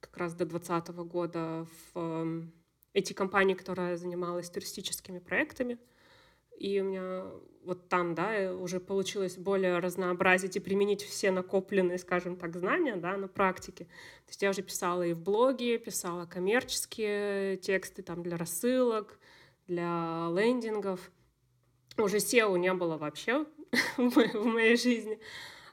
как 0.00 0.16
раз 0.16 0.34
до 0.34 0.44
2020 0.46 0.96
года 1.08 1.66
в 1.94 1.98
эм, 1.98 2.52
эти 2.92 3.12
компании, 3.12 3.54
которая 3.54 3.96
занималась 3.96 4.50
туристическими 4.50 5.18
проектами. 5.18 5.78
И 6.58 6.80
у 6.80 6.84
меня 6.84 7.24
вот 7.66 7.88
там, 7.88 8.14
да, 8.14 8.54
уже 8.54 8.78
получилось 8.78 9.36
более 9.36 9.80
разнообразить 9.80 10.56
и 10.56 10.60
применить 10.60 11.02
все 11.02 11.32
накопленные, 11.32 11.98
скажем 11.98 12.36
так, 12.36 12.56
знания, 12.56 12.96
да, 12.96 13.16
на 13.16 13.26
практике. 13.26 13.84
То 13.84 14.28
есть 14.28 14.42
я 14.42 14.50
уже 14.50 14.62
писала 14.62 15.02
и 15.02 15.12
в 15.12 15.20
блоге, 15.20 15.78
писала 15.78 16.26
коммерческие 16.26 17.56
тексты 17.56 18.02
там 18.02 18.22
для 18.22 18.36
рассылок, 18.36 19.18
для 19.66 20.28
лендингов. 20.32 21.10
Уже 21.98 22.18
SEO 22.18 22.56
не 22.56 22.72
было 22.72 22.96
вообще 22.96 23.46
в 23.96 24.44
моей 24.44 24.76
жизни. 24.76 25.18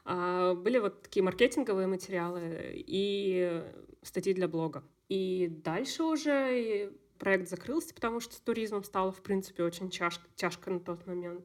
А 0.04 0.54
были 0.54 0.78
вот 0.78 1.02
такие 1.02 1.22
маркетинговые 1.22 1.86
материалы 1.86 2.74
и 2.74 3.62
статьи 4.02 4.34
для 4.34 4.48
блога. 4.48 4.82
И 5.08 5.48
дальше 5.48 6.02
уже 6.02 6.92
проект 7.18 7.48
закрылся, 7.48 7.94
потому 7.94 8.20
что 8.20 8.34
с 8.34 8.40
туризмом 8.40 8.84
стало, 8.84 9.12
в 9.12 9.22
принципе, 9.22 9.62
очень 9.62 9.90
тяжко, 9.90 10.26
тяжко 10.34 10.70
на 10.70 10.80
тот 10.80 11.06
момент. 11.06 11.44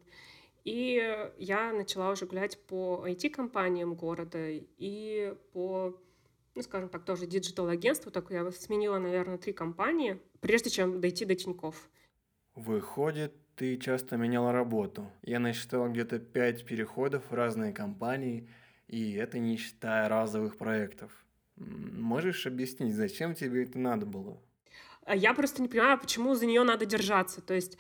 И 0.65 1.31
я 1.37 1.71
начала 1.73 2.11
уже 2.11 2.25
гулять 2.25 2.59
по 2.67 3.05
IT-компаниям 3.07 3.95
города 3.95 4.49
и 4.49 5.35
по, 5.53 5.97
ну, 6.55 6.61
скажем 6.61 6.89
так, 6.89 7.05
тоже 7.05 7.25
digital 7.25 7.61
агентству. 7.61 8.11
Так 8.11 8.29
я 8.31 8.49
сменила, 8.51 8.99
наверное, 8.99 9.37
три 9.37 9.53
компании, 9.53 10.19
прежде 10.41 10.69
чем 10.69 10.99
дойти 11.01 11.25
до 11.25 11.35
Тинькофф. 11.35 11.89
Выходит, 12.55 13.33
ты 13.55 13.77
часто 13.77 14.17
меняла 14.17 14.51
работу. 14.51 15.09
Я 15.21 15.39
насчитал 15.39 15.89
где-то 15.89 16.19
пять 16.19 16.65
переходов 16.65 17.29
в 17.29 17.33
разные 17.33 17.73
компании, 17.73 18.49
и 18.87 19.13
это 19.13 19.39
не 19.39 19.57
считая 19.57 20.09
разовых 20.09 20.57
проектов. 20.57 21.25
Можешь 21.55 22.47
объяснить, 22.47 22.95
зачем 22.95 23.33
тебе 23.33 23.63
это 23.63 23.79
надо 23.79 24.05
было? 24.05 24.41
А 25.05 25.15
я 25.15 25.33
просто 25.33 25.61
не 25.61 25.67
понимаю, 25.67 25.99
почему 25.99 26.35
за 26.35 26.45
нее 26.45 26.63
надо 26.63 26.85
держаться. 26.85 27.41
То 27.41 27.53
есть 27.53 27.77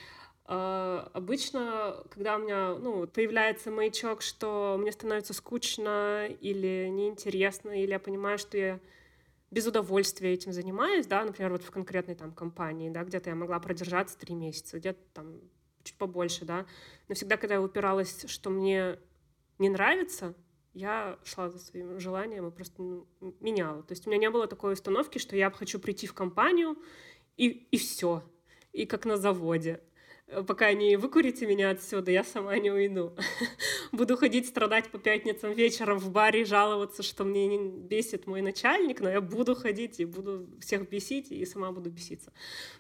Uh, 0.49 1.07
обычно, 1.13 2.03
когда 2.09 2.35
у 2.35 2.39
меня 2.39 2.73
ну, 2.73 3.05
появляется 3.05 3.69
маячок, 3.69 4.23
что 4.23 4.77
мне 4.79 4.91
становится 4.91 5.35
скучно 5.35 6.25
или 6.25 6.87
неинтересно, 6.89 7.69
или 7.69 7.91
я 7.91 7.99
понимаю, 7.99 8.39
что 8.39 8.57
я 8.57 8.79
без 9.51 9.67
удовольствия 9.67 10.33
этим 10.33 10.51
занимаюсь, 10.51 11.05
да, 11.05 11.23
например, 11.23 11.51
вот 11.51 11.61
в 11.61 11.69
конкретной 11.69 12.15
там 12.15 12.31
компании, 12.31 12.89
да, 12.89 13.03
где-то 13.03 13.29
я 13.29 13.35
могла 13.35 13.59
продержаться 13.59 14.17
три 14.17 14.33
месяца, 14.33 14.79
где-то 14.79 14.99
там 15.13 15.39
чуть 15.83 15.97
побольше, 15.99 16.45
да, 16.45 16.65
но 17.07 17.13
всегда, 17.13 17.37
когда 17.37 17.53
я 17.55 17.61
упиралась, 17.61 18.25
что 18.27 18.49
мне 18.49 18.97
не 19.59 19.69
нравится, 19.69 20.33
я 20.73 21.17
шла 21.23 21.49
за 21.49 21.59
своим 21.59 21.99
желанием 21.99 22.47
и 22.47 22.51
просто 22.51 22.81
ну, 22.81 23.07
меняла. 23.39 23.83
То 23.83 23.93
есть 23.93 24.07
у 24.07 24.09
меня 24.09 24.19
не 24.19 24.29
было 24.29 24.47
такой 24.47 24.73
установки, 24.73 25.17
что 25.17 25.35
я 25.35 25.51
хочу 25.51 25.79
прийти 25.79 26.07
в 26.07 26.13
компанию 26.13 26.77
и, 27.37 27.47
и 27.47 27.77
все, 27.77 28.23
и 28.71 28.85
как 28.85 29.05
на 29.05 29.17
заводе 29.17 29.81
Э, 30.29 30.43
пока 30.43 30.71
не 30.73 30.95
выкурите 30.95 31.45
меня 31.47 31.71
отсюда, 31.71 32.11
я 32.11 32.23
сама 32.23 32.57
не 32.57 32.71
уйду. 32.71 33.15
Буду 33.91 34.15
ходить 34.15 34.47
страдать 34.47 34.89
по 34.91 34.99
пятницам 34.99 35.53
вечером 35.53 35.97
в 35.97 36.11
баре 36.11 36.45
жаловаться, 36.45 37.03
что 37.03 37.23
мне 37.23 37.47
не 37.47 37.57
бесит 37.57 38.27
мой 38.27 38.41
начальник, 38.41 39.01
но 39.01 39.09
я 39.09 39.21
буду 39.21 39.55
ходить 39.55 39.99
и 39.99 40.05
буду 40.05 40.47
всех 40.61 40.87
бесить, 40.89 41.31
и 41.31 41.45
сама 41.45 41.71
буду 41.71 41.89
беситься. 41.89 42.31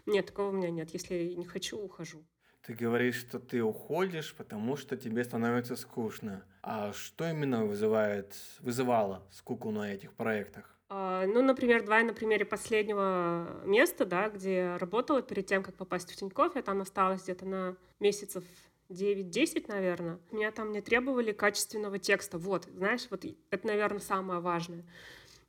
Нет, 0.05 0.27
такого 0.27 0.49
у 0.49 0.51
меня 0.51 0.69
нет. 0.69 0.91
Если 0.93 1.33
не 1.33 1.45
хочу, 1.45 1.77
ухожу. 1.77 2.23
Ты 2.61 2.73
говоришь, 2.73 3.15
что 3.15 3.39
ты 3.39 3.61
уходишь, 3.63 4.33
потому 4.35 4.75
что 4.75 4.97
тебе 4.97 5.23
становится 5.23 5.75
скучно. 5.75 6.43
А 6.61 6.91
что 6.93 7.29
именно 7.29 7.65
вызывает, 7.65 8.35
вызывало 8.59 9.23
скуку 9.31 9.71
на 9.71 9.93
этих 9.93 10.13
проектах? 10.13 10.75
А, 10.89 11.25
ну, 11.27 11.41
например, 11.41 11.83
давай 11.83 12.03
на 12.03 12.13
примере 12.13 12.45
последнего 12.45 13.61
места, 13.65 14.05
да, 14.05 14.29
где 14.29 14.55
я 14.55 14.77
работала 14.77 15.21
перед 15.21 15.45
тем, 15.45 15.63
как 15.63 15.75
попасть 15.75 16.11
в 16.11 16.15
Тинькофф, 16.15 16.55
я 16.55 16.61
там 16.63 16.81
осталась 16.81 17.23
где-то 17.23 17.45
на 17.45 17.75
месяцев 17.99 18.43
9-10, 18.89 19.65
наверное. 19.67 20.19
Меня 20.31 20.51
там 20.51 20.71
не 20.71 20.81
требовали 20.81 21.31
качественного 21.31 21.99
текста. 21.99 22.37
Вот, 22.37 22.65
знаешь, 22.75 23.07
вот 23.09 23.23
это, 23.51 23.67
наверное, 23.67 23.99
самое 23.99 24.39
важное. 24.39 24.83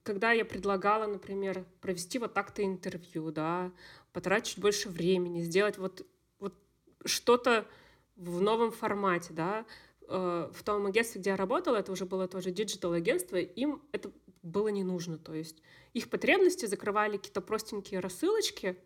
Когда 0.03 0.33
я 0.33 0.44
предлагала, 0.44 1.07
например, 1.07 1.64
провести 1.81 2.18
вот 2.18 2.35
так-то 2.35 2.62
интервью, 2.62 3.31
да, 3.31 3.70
потратить 4.12 4.59
больше 4.59 4.88
времени, 4.88 5.42
сделать 5.42 5.79
вот 5.79 6.07
что-то 7.05 7.67
в 8.17 8.41
новом 8.41 8.71
формате, 8.71 9.33
да, 9.33 9.65
э, 10.09 10.51
в 10.53 10.63
том 10.63 10.87
агентстве, 10.87 11.21
где 11.21 11.31
я 11.31 11.37
работала, 11.37 11.77
это 11.77 11.93
уже 11.93 12.05
было 12.05 12.29
тоже 12.29 12.51
digital 12.51 12.92
агентство, 12.93 13.37
им 13.37 13.83
это 13.93 14.11
было 14.43 14.69
не 14.69 14.85
нужно. 14.85 15.19
То 15.19 15.35
есть 15.35 15.63
их 15.95 16.11
потребности 16.11 16.67
закрывали 16.67 17.17
какие-то 17.17 17.41
простенькие 17.41 18.01
рассылочки 18.01 18.77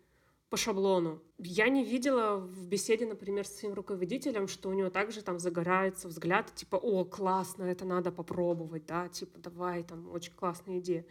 по 0.49 0.57
шаблону. 0.57 1.21
Я 1.37 1.69
не 1.69 1.83
видела 1.83 2.37
в 2.37 2.67
беседе, 2.67 3.05
например, 3.05 3.45
с 3.45 3.57
своим 3.57 3.73
руководителем, 3.73 4.47
что 4.47 4.69
у 4.69 4.73
него 4.73 4.89
также 4.89 5.21
там 5.21 5.39
загорается 5.39 6.07
взгляд, 6.07 6.53
типа, 6.53 6.75
о, 6.75 7.03
классно, 7.03 7.63
это 7.63 7.83
надо 7.85 8.11
попробовать, 8.11 8.85
да, 8.85 9.09
типа, 9.09 9.39
давай, 9.39 9.83
там, 9.83 10.09
очень 10.11 10.33
классная 10.33 10.79
идея. 10.79 11.05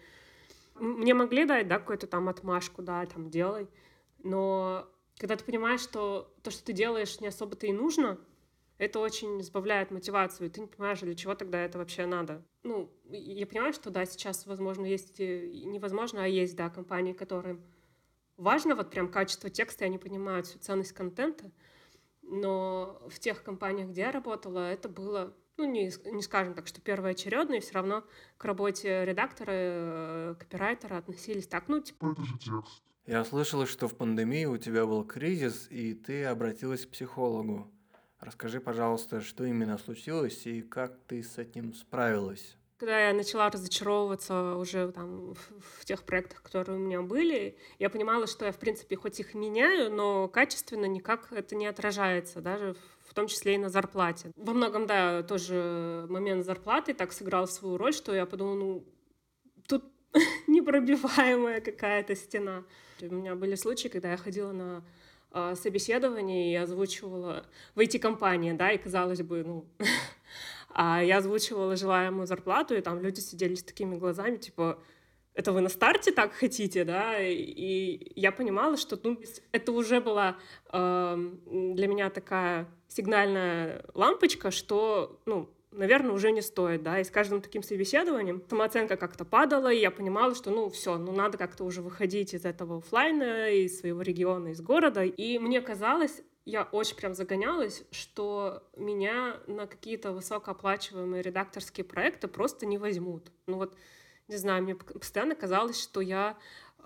Мне 0.76 1.14
могли 1.14 1.44
дать, 1.44 1.68
да, 1.68 1.78
какую-то 1.78 2.06
там 2.06 2.28
отмашку, 2.28 2.82
да, 2.82 3.04
там, 3.06 3.28
делай, 3.30 3.68
но 4.22 4.88
когда 5.18 5.36
ты 5.36 5.44
понимаешь, 5.44 5.80
что 5.80 6.32
то, 6.42 6.50
что 6.50 6.64
ты 6.64 6.72
делаешь, 6.72 7.20
не 7.20 7.28
особо-то 7.28 7.66
и 7.66 7.72
нужно, 7.72 8.18
это 8.78 8.98
очень 8.98 9.40
избавляет 9.40 9.90
мотивацию, 9.90 10.48
и 10.48 10.50
ты 10.50 10.60
не 10.60 10.66
понимаешь, 10.66 11.00
для 11.00 11.14
чего 11.14 11.34
тогда 11.34 11.60
это 11.60 11.78
вообще 11.78 12.06
надо. 12.06 12.42
Ну, 12.64 12.90
я 13.08 13.46
понимаю, 13.46 13.72
что, 13.72 13.90
да, 13.90 14.04
сейчас, 14.04 14.46
возможно, 14.46 14.84
есть, 14.84 15.18
невозможно, 15.20 16.24
а 16.24 16.26
есть, 16.26 16.56
да, 16.56 16.70
компании, 16.70 17.12
которым 17.12 17.62
важно 18.36 18.74
вот 18.74 18.90
прям 18.90 19.10
качество 19.10 19.48
текста, 19.48 19.84
и 19.84 19.86
они 19.86 19.98
понимают 19.98 20.46
всю 20.46 20.58
ценность 20.58 20.92
контента, 20.92 21.50
но 22.22 23.00
в 23.08 23.18
тех 23.20 23.44
компаниях, 23.44 23.90
где 23.90 24.02
я 24.02 24.12
работала, 24.12 24.70
это 24.70 24.88
было 24.88 25.36
ну, 25.56 25.70
не, 25.70 25.92
не 26.10 26.22
скажем 26.22 26.54
так, 26.54 26.66
что 26.66 26.80
первоочередно, 26.80 27.54
и 27.54 27.60
все 27.60 27.74
равно 27.74 28.04
к 28.38 28.44
работе 28.44 29.04
редактора, 29.04 29.52
э, 29.54 30.34
копирайтера 30.38 30.96
относились 30.96 31.46
так, 31.46 31.68
ну, 31.68 31.80
типа... 31.80 32.12
Это 32.12 32.24
же 32.24 32.38
текст. 32.38 32.82
Я 33.06 33.22
слышала, 33.24 33.66
что 33.66 33.86
в 33.86 33.94
пандемии 33.94 34.46
у 34.46 34.56
тебя 34.56 34.86
был 34.86 35.04
кризис, 35.04 35.66
и 35.68 35.92
ты 35.92 36.24
обратилась 36.24 36.86
к 36.86 36.90
психологу. 36.90 37.70
Расскажи, 38.18 38.60
пожалуйста, 38.60 39.20
что 39.20 39.44
именно 39.44 39.76
случилось 39.76 40.46
и 40.46 40.62
как 40.62 40.98
ты 41.06 41.22
с 41.22 41.36
этим 41.36 41.74
справилась? 41.74 42.56
Когда 42.78 43.08
я 43.08 43.12
начала 43.12 43.50
разочаровываться 43.50 44.56
уже 44.56 44.90
там 44.90 45.34
в, 45.34 45.84
тех 45.84 46.02
проектах, 46.04 46.42
которые 46.42 46.78
у 46.78 46.80
меня 46.80 47.02
были, 47.02 47.58
я 47.78 47.90
понимала, 47.90 48.26
что 48.26 48.46
я, 48.46 48.52
в 48.52 48.58
принципе, 48.58 48.96
хоть 48.96 49.20
их 49.20 49.34
меняю, 49.34 49.92
но 49.92 50.26
качественно 50.26 50.86
никак 50.86 51.30
это 51.30 51.54
не 51.54 51.66
отражается, 51.66 52.40
даже 52.40 52.74
в 53.06 53.12
том 53.12 53.26
числе 53.26 53.56
и 53.56 53.58
на 53.58 53.68
зарплате. 53.68 54.32
Во 54.34 54.54
многом, 54.54 54.86
да, 54.86 55.22
тоже 55.22 56.06
момент 56.08 56.46
зарплаты 56.46 56.94
так 56.94 57.12
сыграл 57.12 57.46
свою 57.48 57.76
роль, 57.76 57.92
что 57.92 58.14
я 58.14 58.24
подумала, 58.24 58.54
ну, 58.54 58.84
тут 59.68 59.84
непробиваемая 60.46 61.60
какая-то 61.60 62.16
стена. 62.16 62.64
У 63.00 63.14
меня 63.14 63.34
были 63.34 63.54
случаи, 63.54 63.88
когда 63.88 64.10
я 64.10 64.16
ходила 64.16 64.52
на 64.52 64.84
э, 65.32 65.54
собеседование 65.56 66.52
и 66.52 66.56
озвучивала 66.56 67.44
в 67.74 67.80
IT-компании, 67.80 68.52
да, 68.52 68.72
и 68.72 68.78
казалось 68.78 69.22
бы, 69.22 69.44
ну, 69.44 69.64
а 70.70 71.02
я 71.02 71.18
озвучивала 71.18 71.76
желаемую 71.76 72.26
зарплату, 72.26 72.74
и 72.74 72.80
там 72.80 73.00
люди 73.00 73.20
сидели 73.20 73.54
с 73.54 73.62
такими 73.62 73.96
глазами, 73.96 74.36
типа, 74.36 74.78
это 75.34 75.52
вы 75.52 75.60
на 75.60 75.68
старте 75.68 76.12
так 76.12 76.32
хотите, 76.32 76.84
да, 76.84 77.18
и 77.20 78.12
я 78.14 78.30
понимала, 78.30 78.76
что 78.76 78.98
ну, 79.02 79.20
это 79.50 79.72
уже 79.72 80.00
была 80.00 80.36
э, 80.72 81.30
для 81.46 81.88
меня 81.88 82.10
такая 82.10 82.68
сигнальная 82.88 83.84
лампочка, 83.94 84.52
что, 84.52 85.20
ну, 85.26 85.50
наверное, 85.74 86.12
уже 86.12 86.30
не 86.32 86.42
стоит, 86.42 86.82
да, 86.82 87.00
и 87.00 87.04
с 87.04 87.10
каждым 87.10 87.40
таким 87.40 87.62
собеседованием 87.62 88.42
самооценка 88.48 88.96
как-то 88.96 89.24
падала, 89.24 89.72
и 89.72 89.80
я 89.80 89.90
понимала, 89.90 90.34
что, 90.34 90.50
ну, 90.50 90.68
все, 90.70 90.96
ну, 90.96 91.12
надо 91.12 91.38
как-то 91.38 91.64
уже 91.64 91.82
выходить 91.82 92.34
из 92.34 92.44
этого 92.44 92.78
офлайна, 92.78 93.50
из 93.50 93.80
своего 93.80 94.02
региона, 94.02 94.48
из 94.48 94.60
города, 94.60 95.04
и 95.04 95.38
мне 95.38 95.60
казалось, 95.60 96.22
я 96.44 96.64
очень 96.64 96.96
прям 96.96 97.14
загонялась, 97.14 97.84
что 97.90 98.62
меня 98.76 99.40
на 99.46 99.66
какие-то 99.66 100.12
высокооплачиваемые 100.12 101.22
редакторские 101.22 101.84
проекты 101.84 102.28
просто 102.28 102.66
не 102.66 102.76
возьмут. 102.76 103.32
Ну 103.46 103.56
вот, 103.56 103.74
не 104.28 104.36
знаю, 104.36 104.62
мне 104.62 104.74
постоянно 104.74 105.34
казалось, 105.34 105.80
что 105.80 106.00
я 106.02 106.36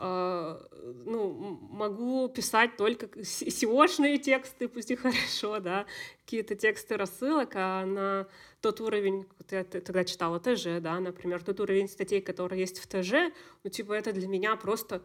ну, 0.00 1.58
могу 1.70 2.28
писать 2.28 2.76
только 2.76 3.06
SEO-шные 3.06 4.18
тексты, 4.18 4.68
пусть 4.68 4.92
и 4.92 4.96
хорошо, 4.96 5.58
да, 5.58 5.86
какие-то 6.24 6.54
тексты 6.54 6.96
рассылок, 6.96 7.50
а 7.54 7.84
на 7.84 8.28
тот 8.60 8.80
уровень, 8.80 9.26
я 9.50 9.64
тогда 9.64 10.04
читала 10.04 10.38
ТЖ, 10.38 10.80
да, 10.80 11.00
например, 11.00 11.42
тот 11.42 11.58
уровень 11.58 11.88
статей, 11.88 12.20
которые 12.20 12.60
есть 12.60 12.78
в 12.78 12.86
ТЖ, 12.86 13.32
ну, 13.64 13.70
типа, 13.70 13.92
это 13.92 14.12
для 14.12 14.28
меня 14.28 14.54
просто, 14.54 15.02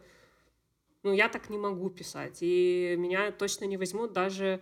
ну, 1.02 1.12
я 1.12 1.28
так 1.28 1.50
не 1.50 1.58
могу 1.58 1.90
писать, 1.90 2.38
и 2.40 2.94
меня 2.96 3.32
точно 3.32 3.64
не 3.64 3.76
возьмут 3.76 4.12
даже 4.12 4.60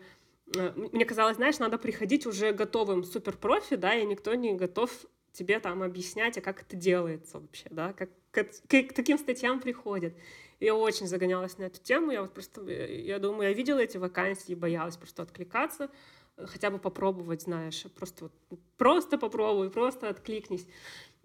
э, 0.57 0.73
мне 0.93 1.05
казалось, 1.05 1.37
знаешь, 1.37 1.59
надо 1.59 1.77
приходить 1.77 2.25
уже 2.25 2.53
готовым 2.53 3.05
суперпрофи, 3.05 3.77
да, 3.77 3.95
и 3.95 4.07
никто 4.07 4.35
не 4.35 4.55
готов 4.55 4.91
тебе 5.33 5.61
там 5.61 5.83
объяснять, 5.83 6.39
а 6.39 6.41
как 6.41 6.63
это 6.63 6.77
делается 6.77 7.41
вообще, 7.41 7.67
да, 7.71 7.93
как, 7.93 8.11
как, 8.31 8.51
к 8.51 8.93
таким 8.93 9.19
статьям 9.19 9.61
приходят. 9.61 10.15
Я 10.61 10.75
очень 10.75 11.07
загонялась 11.07 11.59
на 11.59 11.65
эту 11.65 11.81
тему, 11.81 12.13
я 12.13 12.23
вот 12.23 12.33
просто, 12.33 12.63
я 12.63 13.19
думаю, 13.19 13.49
я 13.49 13.55
видела 13.55 13.79
эти 13.79 13.97
вакансии 13.97 14.55
боялась 14.55 14.97
просто 14.97 15.23
откликаться, 15.23 15.91
хотя 16.37 16.71
бы 16.71 16.79
попробовать, 16.79 17.43
знаешь, 17.43 17.85
просто 17.97 18.31
вот, 18.51 18.61
просто 18.77 19.19
попробуй, 19.19 19.71
просто 19.71 20.09
откликнись. 20.09 20.67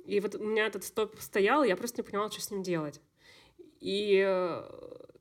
И 0.06 0.20
вот 0.22 0.36
у 0.36 0.44
меня 0.44 0.66
этот 0.66 0.84
стоп 0.86 1.16
стоял, 1.20 1.64
я 1.64 1.76
просто 1.76 2.02
не 2.02 2.08
понимала, 2.08 2.32
что 2.32 2.42
с 2.42 2.50
ним 2.50 2.64
делать. 2.64 3.02
И 3.80 4.24
э, 4.26 4.62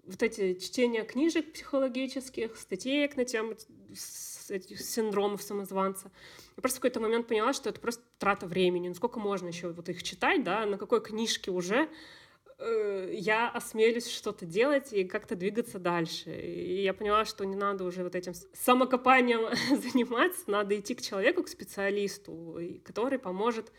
вот 0.04 0.22
эти 0.22 0.54
чтения 0.58 1.04
книжек 1.04 1.52
психологических, 1.52 2.56
статей 2.56 3.10
на 3.16 3.24
тему 3.24 3.54
синдромов 4.46 5.42
самозванца, 5.42 6.10
я 6.56 6.60
просто 6.60 6.78
в 6.78 6.80
какой-то 6.80 7.00
момент 7.00 7.26
поняла, 7.26 7.52
что 7.52 7.68
это 7.68 7.80
просто 7.80 8.02
трата 8.18 8.46
времени. 8.46 8.88
Ну 8.88 8.94
сколько 8.94 9.20
можно 9.20 9.48
еще 9.48 9.68
вот 9.68 9.88
их 9.88 10.02
читать, 10.02 10.44
да, 10.44 10.64
на 10.66 10.78
какой 10.78 11.02
книжке 11.02 11.50
уже 11.50 11.88
э, 12.58 13.10
я 13.12 13.48
осмелюсь 13.50 14.08
что-то 14.08 14.46
делать 14.46 14.92
и 14.92 15.04
как-то 15.04 15.36
двигаться 15.36 15.78
дальше. 15.78 16.30
И 16.30 16.82
я 16.82 16.94
поняла, 16.94 17.24
что 17.24 17.44
не 17.44 17.56
надо 17.56 17.84
уже 17.84 18.02
вот 18.02 18.14
этим 18.14 18.32
самокопанием 18.54 19.54
заниматься, 19.92 20.50
надо 20.50 20.78
идти 20.78 20.94
к 20.94 21.02
человеку, 21.02 21.42
к 21.42 21.48
специалисту, 21.48 22.58
который 22.84 23.18
поможет 23.18 23.72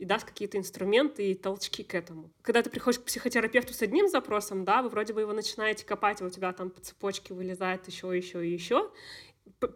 и 0.00 0.06
даст 0.06 0.24
какие-то 0.24 0.56
инструменты 0.56 1.30
и 1.30 1.34
толчки 1.34 1.84
к 1.84 1.94
этому. 1.94 2.30
Когда 2.40 2.62
ты 2.62 2.70
приходишь 2.70 3.00
к 3.00 3.04
психотерапевту 3.04 3.74
с 3.74 3.82
одним 3.82 4.08
запросом, 4.08 4.64
да, 4.64 4.80
вы 4.80 4.88
вроде 4.88 5.12
бы 5.12 5.20
его 5.20 5.34
начинаете 5.34 5.84
копать, 5.84 6.22
и 6.22 6.24
у 6.24 6.30
тебя 6.30 6.54
там 6.54 6.70
по 6.70 6.80
цепочке 6.80 7.34
вылезает 7.34 7.86
еще, 7.86 8.16
еще 8.16 8.46
и 8.46 8.50
еще. 8.50 8.90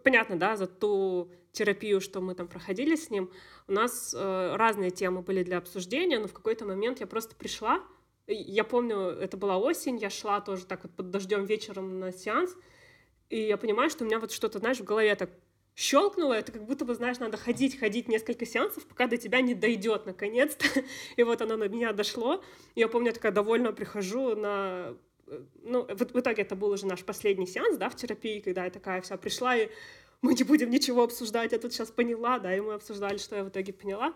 Понятно, 0.03 0.37
да, 0.37 0.55
за 0.55 0.67
ту 0.67 1.31
терапию, 1.51 2.01
что 2.01 2.21
мы 2.21 2.35
там 2.35 2.47
проходили 2.47 2.95
с 2.95 3.09
ним, 3.09 3.31
у 3.67 3.71
нас 3.71 4.13
э, 4.17 4.55
разные 4.55 4.91
темы 4.91 5.21
были 5.21 5.43
для 5.43 5.57
обсуждения, 5.57 6.19
но 6.19 6.27
в 6.27 6.33
какой-то 6.33 6.65
момент 6.65 6.99
я 6.99 7.07
просто 7.07 7.35
пришла, 7.35 7.81
я 8.27 8.63
помню, 8.63 8.97
это 8.97 9.37
была 9.37 9.57
осень, 9.57 9.97
я 9.97 10.09
шла 10.09 10.41
тоже 10.41 10.65
так 10.65 10.83
вот 10.83 10.93
под 10.95 11.11
дождем 11.11 11.45
вечером 11.45 11.99
на 11.99 12.11
сеанс, 12.11 12.55
и 13.29 13.39
я 13.39 13.57
понимаю, 13.57 13.89
что 13.89 14.03
у 14.03 14.07
меня 14.07 14.19
вот 14.19 14.31
что-то, 14.31 14.59
знаешь, 14.59 14.79
в 14.79 14.83
голове 14.83 15.15
так 15.15 15.29
щелкнуло, 15.75 16.33
это 16.33 16.51
как 16.51 16.65
будто 16.65 16.85
бы, 16.85 16.95
знаешь, 16.95 17.19
надо 17.19 17.37
ходить, 17.37 17.77
ходить 17.77 18.07
несколько 18.07 18.45
сеансов, 18.45 18.85
пока 18.85 19.07
до 19.07 19.17
тебя 19.17 19.41
не 19.41 19.53
дойдет 19.53 20.05
наконец-то. 20.05 20.65
И 21.17 21.23
вот 21.23 21.41
оно 21.41 21.57
на 21.57 21.67
меня 21.67 21.91
дошло. 21.91 22.41
Я 22.75 22.87
помню, 22.87 23.07
я 23.07 23.13
такая 23.13 23.31
довольно 23.31 23.73
прихожу 23.73 24.35
на... 24.35 24.95
Э, 25.27 25.41
ну, 25.63 25.83
в, 25.83 25.97
в 25.97 26.19
итоге 26.19 26.41
это 26.43 26.55
был 26.55 26.69
уже 26.69 26.85
наш 26.85 27.03
последний 27.03 27.47
сеанс, 27.47 27.77
да, 27.77 27.89
в 27.89 27.95
терапии, 27.95 28.39
когда 28.39 28.65
я 28.65 28.69
такая 28.69 29.01
вся 29.01 29.17
пришла 29.17 29.55
и 29.55 29.69
мы 30.21 30.33
не 30.33 30.43
будем 30.43 30.69
ничего 30.69 31.03
обсуждать, 31.03 31.51
я 31.51 31.59
тут 31.59 31.73
сейчас 31.73 31.91
поняла, 31.91 32.39
да, 32.39 32.55
и 32.55 32.59
мы 32.59 32.73
обсуждали, 32.73 33.17
что 33.17 33.35
я 33.35 33.43
в 33.43 33.49
итоге 33.49 33.73
поняла, 33.73 34.13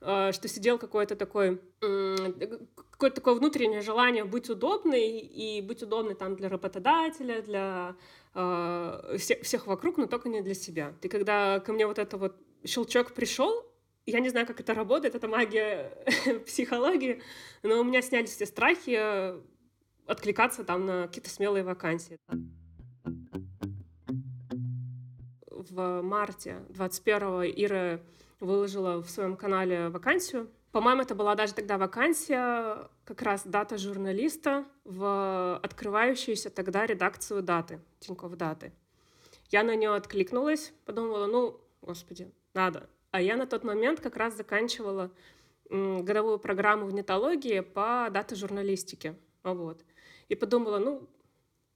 э, 0.00 0.32
что 0.32 0.48
сидел 0.48 0.78
какой-то 0.78 1.14
такой, 1.16 1.60
какое-то 1.80 3.16
такое 3.16 3.34
внутреннее 3.34 3.80
желание 3.80 4.24
быть 4.24 4.50
удобной 4.50 5.18
и 5.20 5.60
быть 5.62 5.82
удобной 5.82 6.14
там 6.14 6.34
для 6.36 6.48
работодателя, 6.48 7.42
для 7.42 7.96
э, 8.34 9.16
всех 9.18 9.66
вокруг, 9.66 9.98
но 9.98 10.06
только 10.06 10.28
не 10.28 10.42
для 10.42 10.54
себя. 10.54 10.94
И 11.02 11.08
когда 11.08 11.60
ко 11.60 11.72
мне 11.72 11.86
вот 11.86 11.98
это 11.98 12.16
вот 12.16 12.36
щелчок 12.64 13.12
пришел, 13.12 13.64
я 14.06 14.20
не 14.20 14.28
знаю, 14.28 14.46
как 14.46 14.60
это 14.60 14.74
работает, 14.74 15.14
это 15.14 15.28
магия 15.28 15.92
психологии, 16.46 17.22
но 17.62 17.80
у 17.80 17.84
меня 17.84 18.02
снялись 18.02 18.30
все 18.30 18.46
страхи 18.46 19.34
откликаться 20.06 20.64
там 20.64 20.86
на 20.86 21.06
какие-то 21.06 21.30
смелые 21.30 21.64
вакансии 21.64 22.18
в 25.70 26.02
марте 26.02 26.62
21-го 26.70 27.44
Ира 27.44 28.00
выложила 28.40 29.02
в 29.02 29.10
своем 29.10 29.36
канале 29.36 29.88
вакансию. 29.88 30.48
По-моему, 30.72 31.02
это 31.02 31.14
была 31.14 31.34
даже 31.34 31.54
тогда 31.54 31.78
вакансия, 31.78 32.88
как 33.04 33.22
раз 33.22 33.42
дата 33.44 33.78
журналиста 33.78 34.64
в 34.84 35.58
открывающуюся 35.62 36.50
тогда 36.50 36.86
редакцию 36.86 37.42
даты, 37.42 37.80
Тинькофф 38.00 38.32
даты. 38.36 38.72
Я 39.50 39.62
на 39.62 39.74
нее 39.74 39.94
откликнулась, 39.94 40.72
подумала, 40.84 41.26
ну, 41.26 41.60
господи, 41.80 42.30
надо. 42.52 42.88
А 43.10 43.22
я 43.22 43.36
на 43.36 43.46
тот 43.46 43.64
момент 43.64 44.00
как 44.00 44.16
раз 44.16 44.36
заканчивала 44.36 45.10
годовую 45.70 46.38
программу 46.38 46.86
в 46.86 46.92
нетологии 46.92 47.60
по 47.60 48.08
дате 48.10 48.34
журналистике. 48.34 49.14
Вот. 49.42 49.82
И 50.28 50.34
подумала, 50.34 50.78
ну, 50.78 51.08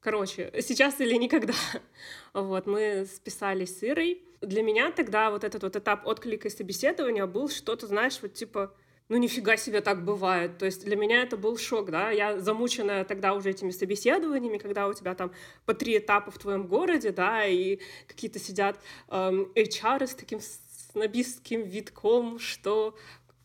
Короче, 0.00 0.50
сейчас 0.62 1.00
или 1.00 1.14
никогда. 1.14 1.54
Вот, 2.32 2.66
мы 2.66 3.06
списались 3.06 3.78
с 3.78 3.82
Ирой. 3.82 4.22
Для 4.40 4.62
меня 4.62 4.90
тогда 4.92 5.30
вот 5.30 5.44
этот 5.44 5.62
вот 5.62 5.76
этап 5.76 6.06
отклика 6.06 6.48
и 6.48 6.50
собеседования 6.50 7.26
был 7.26 7.50
что-то, 7.50 7.86
знаешь, 7.86 8.18
вот 8.22 8.32
типа 8.32 8.74
ну 9.10 9.16
нифига 9.18 9.56
себе 9.56 9.82
так 9.82 10.04
бывает. 10.04 10.56
То 10.56 10.64
есть 10.64 10.84
для 10.84 10.96
меня 10.96 11.22
это 11.22 11.36
был 11.36 11.58
шок, 11.58 11.90
да. 11.90 12.10
Я 12.10 12.38
замученная 12.38 13.04
тогда 13.04 13.34
уже 13.34 13.50
этими 13.50 13.72
собеседованиями, 13.72 14.56
когда 14.56 14.86
у 14.88 14.94
тебя 14.94 15.14
там 15.14 15.32
по 15.66 15.74
три 15.74 15.98
этапа 15.98 16.30
в 16.30 16.38
твоем 16.38 16.66
городе, 16.66 17.10
да, 17.10 17.44
и 17.44 17.80
какие-то 18.06 18.38
сидят 18.38 18.78
эм, 19.08 19.52
HR 19.54 20.06
с 20.06 20.14
таким 20.14 20.40
снобистским 20.40 21.62
витком, 21.62 22.38
что 22.38 22.96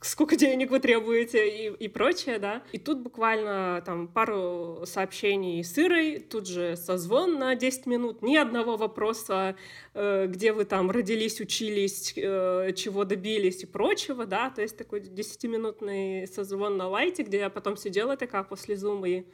сколько 0.05 0.35
денег 0.35 0.71
вы 0.71 0.79
требуете 0.79 1.49
и, 1.49 1.73
и 1.73 1.87
прочее, 1.87 2.39
да. 2.39 2.63
И 2.71 2.77
тут 2.77 2.99
буквально 2.99 3.81
там 3.85 4.07
пару 4.07 4.83
сообщений 4.85 5.63
с 5.63 5.77
Ирой, 5.77 6.19
тут 6.19 6.47
же 6.47 6.75
созвон 6.77 7.39
на 7.39 7.55
10 7.55 7.85
минут, 7.85 8.21
ни 8.21 8.35
одного 8.35 8.77
вопроса, 8.77 9.55
э, 9.93 10.27
где 10.27 10.53
вы 10.53 10.65
там 10.65 10.91
родились, 10.91 11.41
учились, 11.41 12.13
э, 12.15 12.71
чего 12.75 13.03
добились 13.03 13.63
и 13.63 13.65
прочего, 13.65 14.25
да, 14.25 14.49
то 14.49 14.61
есть 14.61 14.77
такой 14.77 15.01
10-минутный 15.01 16.27
созвон 16.27 16.77
на 16.77 16.87
лайте, 16.87 17.23
где 17.23 17.39
я 17.39 17.49
потом 17.49 17.75
сидела 17.77 18.15
такая 18.15 18.43
после 18.43 18.77
зума 18.77 19.09
и 19.09 19.25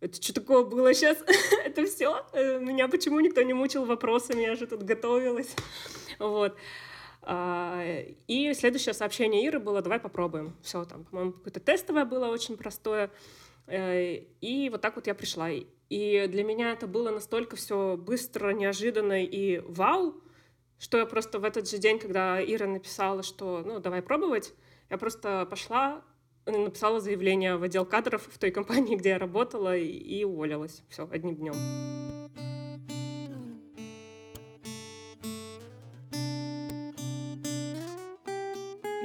это 0.00 0.22
что 0.22 0.32
такое 0.32 0.62
было 0.64 0.94
сейчас? 0.94 1.18
это 1.64 1.84
все? 1.84 2.24
Э, 2.32 2.60
меня 2.60 2.86
почему 2.86 3.18
никто 3.18 3.42
не 3.42 3.52
мучил 3.52 3.84
вопросами? 3.84 4.42
Я 4.42 4.54
же 4.54 4.66
тут 4.66 4.84
готовилась. 4.84 5.54
вот. 6.20 6.56
А, 7.30 7.84
и 8.26 8.54
следующее 8.54 8.94
сообщение 8.94 9.44
Иры 9.44 9.58
было 9.58 9.82
«давай 9.82 10.00
попробуем». 10.00 10.56
Все, 10.62 10.86
там, 10.86 11.04
по-моему, 11.04 11.32
какое-то 11.32 11.60
тестовое 11.60 12.06
было 12.06 12.28
очень 12.28 12.56
простое. 12.56 13.10
Э, 13.66 14.14
и 14.40 14.70
вот 14.70 14.80
так 14.80 14.96
вот 14.96 15.06
я 15.06 15.14
пришла. 15.14 15.50
И 15.50 16.26
для 16.26 16.42
меня 16.42 16.72
это 16.72 16.86
было 16.86 17.10
настолько 17.10 17.54
все 17.56 17.98
быстро, 17.98 18.54
неожиданно 18.54 19.22
и 19.22 19.58
вау, 19.58 20.14
что 20.78 20.96
я 20.96 21.04
просто 21.04 21.38
в 21.38 21.44
этот 21.44 21.68
же 21.68 21.76
день, 21.76 21.98
когда 21.98 22.42
Ира 22.42 22.66
написала, 22.66 23.22
что 23.22 23.62
ну 23.62 23.78
давай 23.78 24.00
пробовать, 24.00 24.54
я 24.88 24.96
просто 24.96 25.46
пошла, 25.50 26.02
написала 26.46 26.98
заявление 26.98 27.56
в 27.56 27.62
отдел 27.62 27.84
кадров 27.84 28.26
в 28.26 28.38
той 28.38 28.50
компании, 28.50 28.96
где 28.96 29.10
я 29.10 29.18
работала, 29.18 29.76
и 29.76 30.24
уволилась. 30.24 30.82
Все, 30.88 31.06
одним 31.12 31.36
днем. 31.36 32.57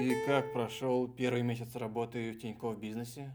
И 0.04 0.16
как 0.26 0.52
прошел 0.52 1.08
первый 1.08 1.44
месяц 1.44 1.78
работы 1.78 2.34
в 2.34 2.38
Тинькофф 2.38 2.78
бизнесе? 2.78 3.34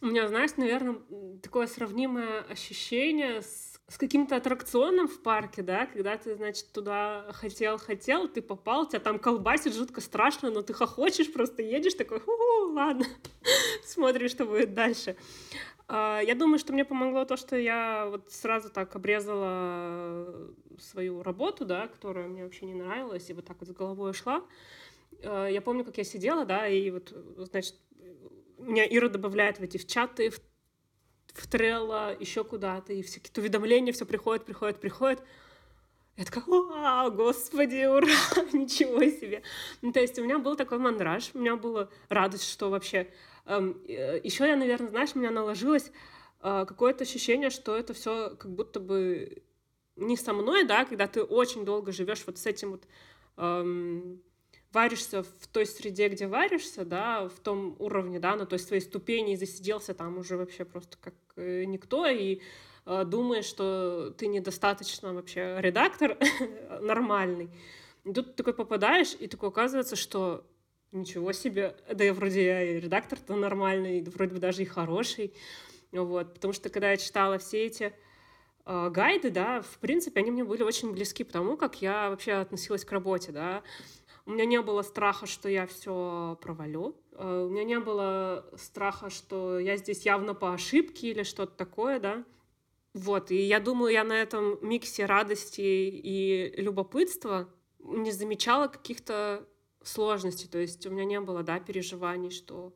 У 0.00 0.06
меня, 0.06 0.26
знаешь, 0.26 0.52
наверное, 0.56 0.96
такое 1.42 1.66
сравнимое 1.66 2.40
ощущение 2.48 3.42
с, 3.42 3.78
с 3.88 3.98
каким-то 3.98 4.36
аттракционом 4.36 5.06
в 5.06 5.22
парке, 5.22 5.62
да, 5.62 5.84
когда 5.84 6.16
ты, 6.16 6.34
значит, 6.34 6.72
туда 6.72 7.26
хотел-хотел, 7.32 8.26
ты 8.26 8.40
попал, 8.40 8.88
тебя 8.88 9.00
там 9.00 9.18
колбасит 9.18 9.74
жутко 9.74 10.00
страшно, 10.00 10.50
но 10.50 10.62
ты 10.62 10.72
хохочешь, 10.72 11.30
просто 11.30 11.60
едешь 11.60 11.92
такой, 11.92 12.20
ху 12.20 12.32
ладно, 12.72 13.04
смотришь, 13.84 14.30
что 14.30 14.46
будет 14.46 14.72
дальше. 14.72 15.14
А, 15.88 16.20
я 16.20 16.34
думаю, 16.34 16.58
что 16.58 16.72
мне 16.72 16.86
помогло 16.86 17.26
то, 17.26 17.36
что 17.36 17.54
я 17.54 18.06
вот 18.08 18.32
сразу 18.32 18.70
так 18.70 18.96
обрезала 18.96 20.54
свою 20.78 21.22
работу, 21.22 21.66
да, 21.66 21.86
которая 21.86 22.28
мне 22.28 22.44
вообще 22.44 22.64
не 22.64 22.74
нравилась, 22.74 23.28
и 23.28 23.34
вот 23.34 23.44
так 23.44 23.58
вот 23.60 23.68
с 23.68 23.72
головой 23.72 24.14
шла. 24.14 24.42
Э, 25.22 25.48
я 25.50 25.60
помню, 25.60 25.84
как 25.84 25.98
я 25.98 26.04
сидела, 26.04 26.44
да, 26.44 26.66
и 26.66 26.90
вот, 26.90 27.12
значит, 27.36 27.76
меня 28.58 28.86
Ира 28.86 29.08
добавляет 29.08 29.58
в 29.58 29.62
эти 29.62 29.78
в 29.78 29.86
чаты, 29.86 30.30
в, 30.30 30.40
в 31.34 31.46
Трелло, 31.48 32.16
еще 32.18 32.44
куда-то, 32.44 32.92
и 32.92 33.02
все 33.02 33.20
какие-то 33.20 33.40
уведомления, 33.40 33.92
все 33.92 34.04
приходит, 34.06 34.44
приходит, 34.44 34.80
приходит. 34.80 35.22
Я 36.16 36.24
такая, 36.24 36.44
о, 36.46 37.10
господи, 37.10 37.86
ура, 37.86 38.06
ничего 38.52 39.00
себе. 39.04 39.42
Ну, 39.80 39.92
то 39.92 40.00
есть 40.00 40.18
у 40.18 40.24
меня 40.24 40.38
был 40.38 40.56
такой 40.56 40.78
мандраж, 40.78 41.30
у 41.34 41.38
меня 41.38 41.56
была 41.56 41.88
радость, 42.08 42.48
что 42.48 42.70
вообще... 42.70 43.08
Эм, 43.46 43.82
э, 43.88 44.20
еще 44.22 44.46
я, 44.46 44.56
наверное, 44.56 44.88
знаешь, 44.88 45.10
у 45.14 45.18
меня 45.18 45.30
наложилось 45.30 45.90
э, 46.40 46.64
какое-то 46.68 47.04
ощущение, 47.04 47.50
что 47.50 47.74
это 47.76 47.94
все 47.94 48.36
как 48.36 48.52
будто 48.54 48.78
бы 48.78 49.42
не 49.96 50.16
со 50.16 50.32
мной, 50.32 50.64
да, 50.64 50.84
когда 50.84 51.06
ты 51.06 51.22
очень 51.22 51.64
долго 51.64 51.92
живешь 51.92 52.22
вот 52.26 52.38
с 52.38 52.46
этим 52.46 52.72
вот 52.72 52.84
эм, 53.36 54.22
варишься 54.72 55.22
в 55.22 55.46
той 55.52 55.66
среде, 55.66 56.08
где 56.08 56.26
варишься, 56.26 56.84
да, 56.84 57.28
в 57.28 57.38
том 57.40 57.76
уровне, 57.78 58.18
да, 58.18 58.36
на 58.36 58.46
той 58.46 58.58
своей 58.58 58.82
ступени 58.82 59.32
и 59.32 59.36
засиделся 59.36 59.94
там 59.94 60.18
уже 60.18 60.36
вообще 60.36 60.64
просто 60.64 60.96
как 61.00 61.14
э, 61.36 61.64
никто, 61.64 62.06
и 62.06 62.40
э, 62.86 63.04
думаешь, 63.04 63.44
что 63.44 64.14
ты 64.16 64.26
недостаточно 64.26 65.12
вообще 65.12 65.56
редактор 65.60 66.16
нормальный. 66.80 67.50
И 68.04 68.12
тут 68.12 68.30
ты 68.30 68.32
такой 68.32 68.54
попадаешь, 68.54 69.14
и 69.18 69.28
такой 69.28 69.50
оказывается, 69.50 69.96
что 69.96 70.44
ничего 70.90 71.32
себе, 71.32 71.76
да 71.92 72.04
я 72.04 72.12
вроде 72.12 72.44
я 72.44 72.62
и 72.62 72.80
редактор-то 72.80 73.34
нормальный, 73.34 74.02
вроде 74.02 74.34
бы 74.34 74.40
даже 74.40 74.62
и 74.62 74.66
хороший, 74.66 75.34
вот, 75.90 76.34
потому 76.34 76.52
что 76.52 76.68
когда 76.68 76.90
я 76.90 76.96
читала 76.96 77.38
все 77.38 77.64
эти 77.66 77.92
э, 78.64 78.90
гайды, 78.90 79.30
да, 79.30 79.62
в 79.62 79.78
принципе, 79.78 80.20
они 80.20 80.30
мне 80.30 80.44
были 80.44 80.62
очень 80.62 80.92
близки, 80.92 81.24
потому 81.24 81.56
как 81.56 81.82
я 81.82 82.10
вообще 82.10 82.32
относилась 82.32 82.84
к 82.84 82.92
работе, 82.92 83.32
да, 83.32 83.62
у 84.26 84.32
меня 84.32 84.44
не 84.44 84.60
было 84.60 84.82
страха, 84.82 85.26
что 85.26 85.48
я 85.48 85.66
все 85.66 86.38
провалю. 86.40 86.96
Э, 87.12 87.46
у 87.46 87.50
меня 87.50 87.64
не 87.64 87.80
было 87.80 88.48
страха, 88.56 89.10
что 89.10 89.58
я 89.58 89.76
здесь 89.76 90.04
явно 90.04 90.34
по 90.34 90.54
ошибке 90.54 91.10
или 91.10 91.22
что-то 91.22 91.56
такое, 91.56 91.98
да. 91.98 92.24
Вот, 92.94 93.30
и 93.30 93.36
я 93.36 93.58
думаю, 93.58 93.92
я 93.92 94.04
на 94.04 94.12
этом 94.12 94.58
миксе 94.60 95.06
радости 95.06 95.60
и 95.60 96.52
любопытства 96.60 97.48
не 97.78 98.12
замечала 98.12 98.68
каких-то 98.68 99.48
сложностей. 99.82 100.48
То 100.48 100.58
есть 100.58 100.86
у 100.86 100.90
меня 100.90 101.04
не 101.04 101.20
было, 101.20 101.42
да, 101.42 101.58
переживаний, 101.58 102.30
что 102.30 102.74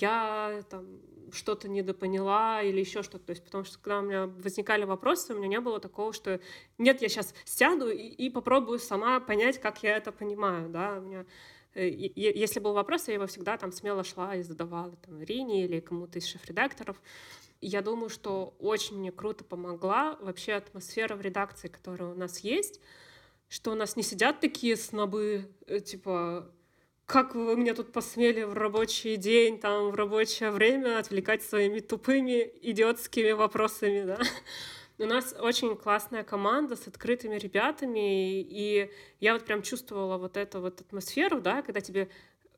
я 0.00 0.62
там 0.68 1.00
что-то 1.32 1.68
недопоняла 1.68 2.62
или 2.62 2.80
еще 2.80 3.02
что-то. 3.02 3.26
То 3.26 3.30
есть, 3.30 3.44
потому 3.44 3.64
что 3.64 3.78
когда 3.78 3.98
у 3.98 4.02
меня 4.02 4.26
возникали 4.26 4.84
вопросы, 4.84 5.34
у 5.34 5.38
меня 5.38 5.48
не 5.48 5.60
было 5.60 5.80
такого, 5.80 6.12
что 6.12 6.40
нет, 6.78 7.02
я 7.02 7.08
сейчас 7.08 7.34
сяду 7.44 7.88
и, 7.88 8.06
и 8.06 8.30
попробую 8.30 8.78
сама 8.78 9.20
понять, 9.20 9.60
как 9.60 9.82
я 9.82 9.96
это 9.96 10.12
понимаю, 10.12 10.68
да, 10.68 10.98
у 10.98 11.00
меня 11.02 11.26
э, 11.74 11.88
если 11.88 12.60
был 12.60 12.72
вопрос, 12.72 13.08
я 13.08 13.14
его 13.14 13.26
всегда 13.26 13.56
там 13.56 13.72
смело 13.72 14.04
шла 14.04 14.36
и 14.36 14.42
задавала 14.42 14.96
там 14.96 15.22
Ирине 15.22 15.64
или 15.64 15.80
кому-то 15.80 16.18
из 16.18 16.26
шеф-редакторов. 16.26 17.00
Я 17.60 17.82
думаю, 17.82 18.10
что 18.10 18.54
очень 18.58 18.98
мне 18.98 19.10
круто 19.10 19.44
помогла 19.44 20.16
вообще 20.20 20.52
атмосфера 20.52 21.16
в 21.16 21.22
редакции, 21.22 21.68
которая 21.68 22.10
у 22.10 22.14
нас 22.14 22.40
есть, 22.40 22.80
что 23.48 23.72
у 23.72 23.74
нас 23.74 23.96
не 23.96 24.02
сидят 24.02 24.40
такие 24.40 24.76
снобы, 24.76 25.50
э, 25.66 25.80
типа, 25.80 26.50
как 27.06 27.36
вы 27.36 27.56
меня 27.56 27.74
тут 27.74 27.92
посмели 27.92 28.42
в 28.42 28.54
рабочий 28.54 29.16
день, 29.16 29.58
там, 29.60 29.90
в 29.90 29.94
рабочее 29.94 30.50
время 30.50 30.98
отвлекать 30.98 31.42
своими 31.42 31.78
тупыми 31.78 32.50
идиотскими 32.62 33.30
вопросами, 33.30 34.02
да. 34.02 34.18
У 34.98 35.04
нас 35.04 35.34
очень 35.38 35.76
классная 35.76 36.24
команда 36.24 36.74
с 36.74 36.88
открытыми 36.88 37.36
ребятами, 37.36 38.40
и 38.40 38.90
я 39.20 39.34
вот 39.34 39.44
прям 39.44 39.62
чувствовала 39.62 40.18
вот 40.18 40.36
эту 40.36 40.60
вот 40.60 40.80
атмосферу, 40.80 41.40
да, 41.40 41.62
когда 41.62 41.80
тебе 41.80 42.08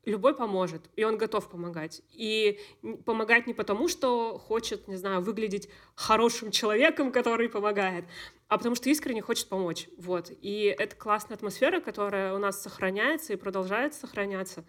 любой 0.05 0.33
поможет, 0.33 0.89
и 0.95 1.03
он 1.03 1.17
готов 1.17 1.49
помогать. 1.49 2.01
И 2.11 2.59
помогать 3.05 3.45
не 3.45 3.53
потому, 3.53 3.87
что 3.87 4.39
хочет, 4.39 4.87
не 4.87 4.95
знаю, 4.95 5.21
выглядеть 5.21 5.69
хорошим 5.95 6.49
человеком, 6.49 7.11
который 7.11 7.49
помогает, 7.49 8.05
а 8.49 8.57
потому 8.57 8.75
что 8.75 8.89
искренне 8.89 9.21
хочет 9.21 9.47
помочь. 9.47 9.87
Вот. 9.97 10.31
И 10.41 10.75
это 10.77 10.95
классная 10.95 11.37
атмосфера, 11.37 11.79
которая 11.79 12.33
у 12.33 12.39
нас 12.39 12.61
сохраняется 12.61 13.33
и 13.33 13.35
продолжает 13.35 13.93
сохраняться. 13.93 14.65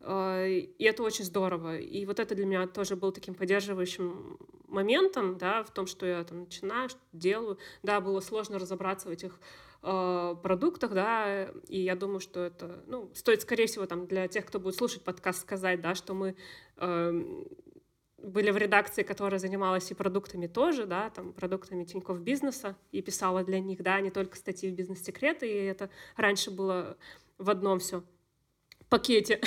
Э, 0.00 0.46
и 0.48 0.84
это 0.84 1.02
очень 1.02 1.24
здорово. 1.24 1.78
И 1.78 2.04
вот 2.04 2.20
это 2.20 2.34
для 2.34 2.44
меня 2.44 2.66
тоже 2.66 2.94
был 2.94 3.10
таким 3.10 3.34
поддерживающим 3.34 4.38
моментом, 4.68 5.38
да, 5.38 5.62
в 5.62 5.72
том, 5.72 5.86
что 5.86 6.04
я 6.04 6.22
там 6.24 6.40
начинаю, 6.40 6.90
что 6.90 7.00
делаю. 7.14 7.58
Да, 7.82 8.02
было 8.02 8.20
сложно 8.20 8.58
разобраться 8.58 9.08
в 9.08 9.10
этих 9.10 9.40
э, 9.82 10.36
продуктах, 10.42 10.92
да, 10.92 11.48
и 11.68 11.80
я 11.80 11.96
думаю, 11.96 12.20
что 12.20 12.40
это, 12.40 12.84
ну, 12.86 13.10
стоит, 13.14 13.40
скорее 13.40 13.66
всего, 13.66 13.86
там, 13.86 14.06
для 14.06 14.28
тех, 14.28 14.44
кто 14.44 14.60
будет 14.60 14.76
слушать 14.76 15.04
подкаст, 15.04 15.40
сказать, 15.40 15.80
да, 15.80 15.94
что 15.94 16.12
мы 16.12 16.36
э, 16.76 17.44
были 18.22 18.50
в 18.50 18.56
редакции, 18.56 19.02
которая 19.02 19.38
занималась 19.38 19.90
и 19.90 19.94
продуктами 19.94 20.46
тоже, 20.46 20.86
да, 20.86 21.10
там, 21.10 21.32
продуктами 21.32 21.84
Тинькофф 21.84 22.18
бизнеса, 22.20 22.76
и 22.92 23.02
писала 23.02 23.42
для 23.42 23.60
них, 23.60 23.82
да, 23.82 24.00
не 24.00 24.10
только 24.10 24.36
статьи 24.36 24.70
в 24.70 24.74
бизнес-секреты, 24.74 25.50
и 25.50 25.64
это 25.64 25.90
раньше 26.16 26.50
было 26.50 26.96
в 27.38 27.50
одном 27.50 27.80
все 27.80 28.02
пакете. 28.88 29.40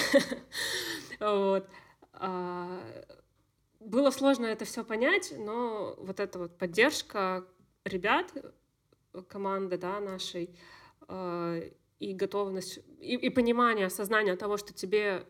вот. 1.20 1.68
А, 2.14 2.82
было 3.80 4.12
сложно 4.12 4.46
это 4.46 4.66
все 4.66 4.84
понять, 4.84 5.34
но 5.38 5.96
вот 5.98 6.20
эта 6.20 6.40
вот 6.40 6.58
поддержка 6.58 7.46
ребят, 7.86 8.34
команды, 9.30 9.78
да, 9.78 10.00
нашей, 10.00 10.58
а, 11.08 11.62
и 12.00 12.14
готовность, 12.14 12.80
и, 13.00 13.16
и 13.16 13.30
понимание, 13.30 13.86
осознание 13.86 14.36
того, 14.36 14.58
что 14.58 14.74
тебе 14.74 15.26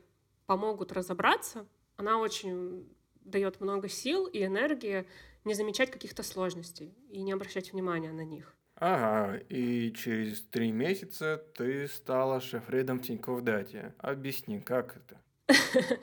помогут 0.47 0.91
разобраться, 0.91 1.67
она 1.97 2.17
очень 2.17 2.87
дает 3.25 3.59
много 3.59 3.89
сил 3.89 4.25
и 4.25 4.43
энергии 4.43 5.05
не 5.43 5.53
замечать 5.53 5.91
каких-то 5.91 6.23
сложностей 6.23 6.95
и 7.09 7.21
не 7.21 7.31
обращать 7.31 7.73
внимания 7.73 8.11
на 8.11 8.23
них. 8.23 8.55
Ага, 8.77 9.37
и 9.49 9.93
через 9.93 10.41
три 10.41 10.71
месяца 10.71 11.43
ты 11.55 11.87
стала 11.87 12.41
шеф-редом 12.41 12.99
Тинькофф 12.99 13.41
Дате. 13.41 13.93
Объясни, 13.99 14.59
как 14.59 14.97
это? 14.97 15.21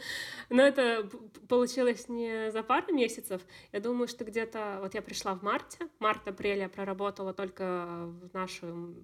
Но 0.48 0.62
это 0.62 1.08
получилось 1.48 2.08
не 2.08 2.50
за 2.50 2.62
пару 2.62 2.94
месяцев. 2.94 3.42
Я 3.72 3.80
думаю, 3.80 4.08
что 4.08 4.24
где-то... 4.24 4.78
Вот 4.80 4.94
я 4.94 5.02
пришла 5.02 5.34
в 5.34 5.42
марте. 5.42 5.88
Март-апрель 5.98 6.60
я 6.60 6.68
проработала 6.68 7.34
только 7.34 8.06
в 8.06 8.32
нашем 8.32 8.96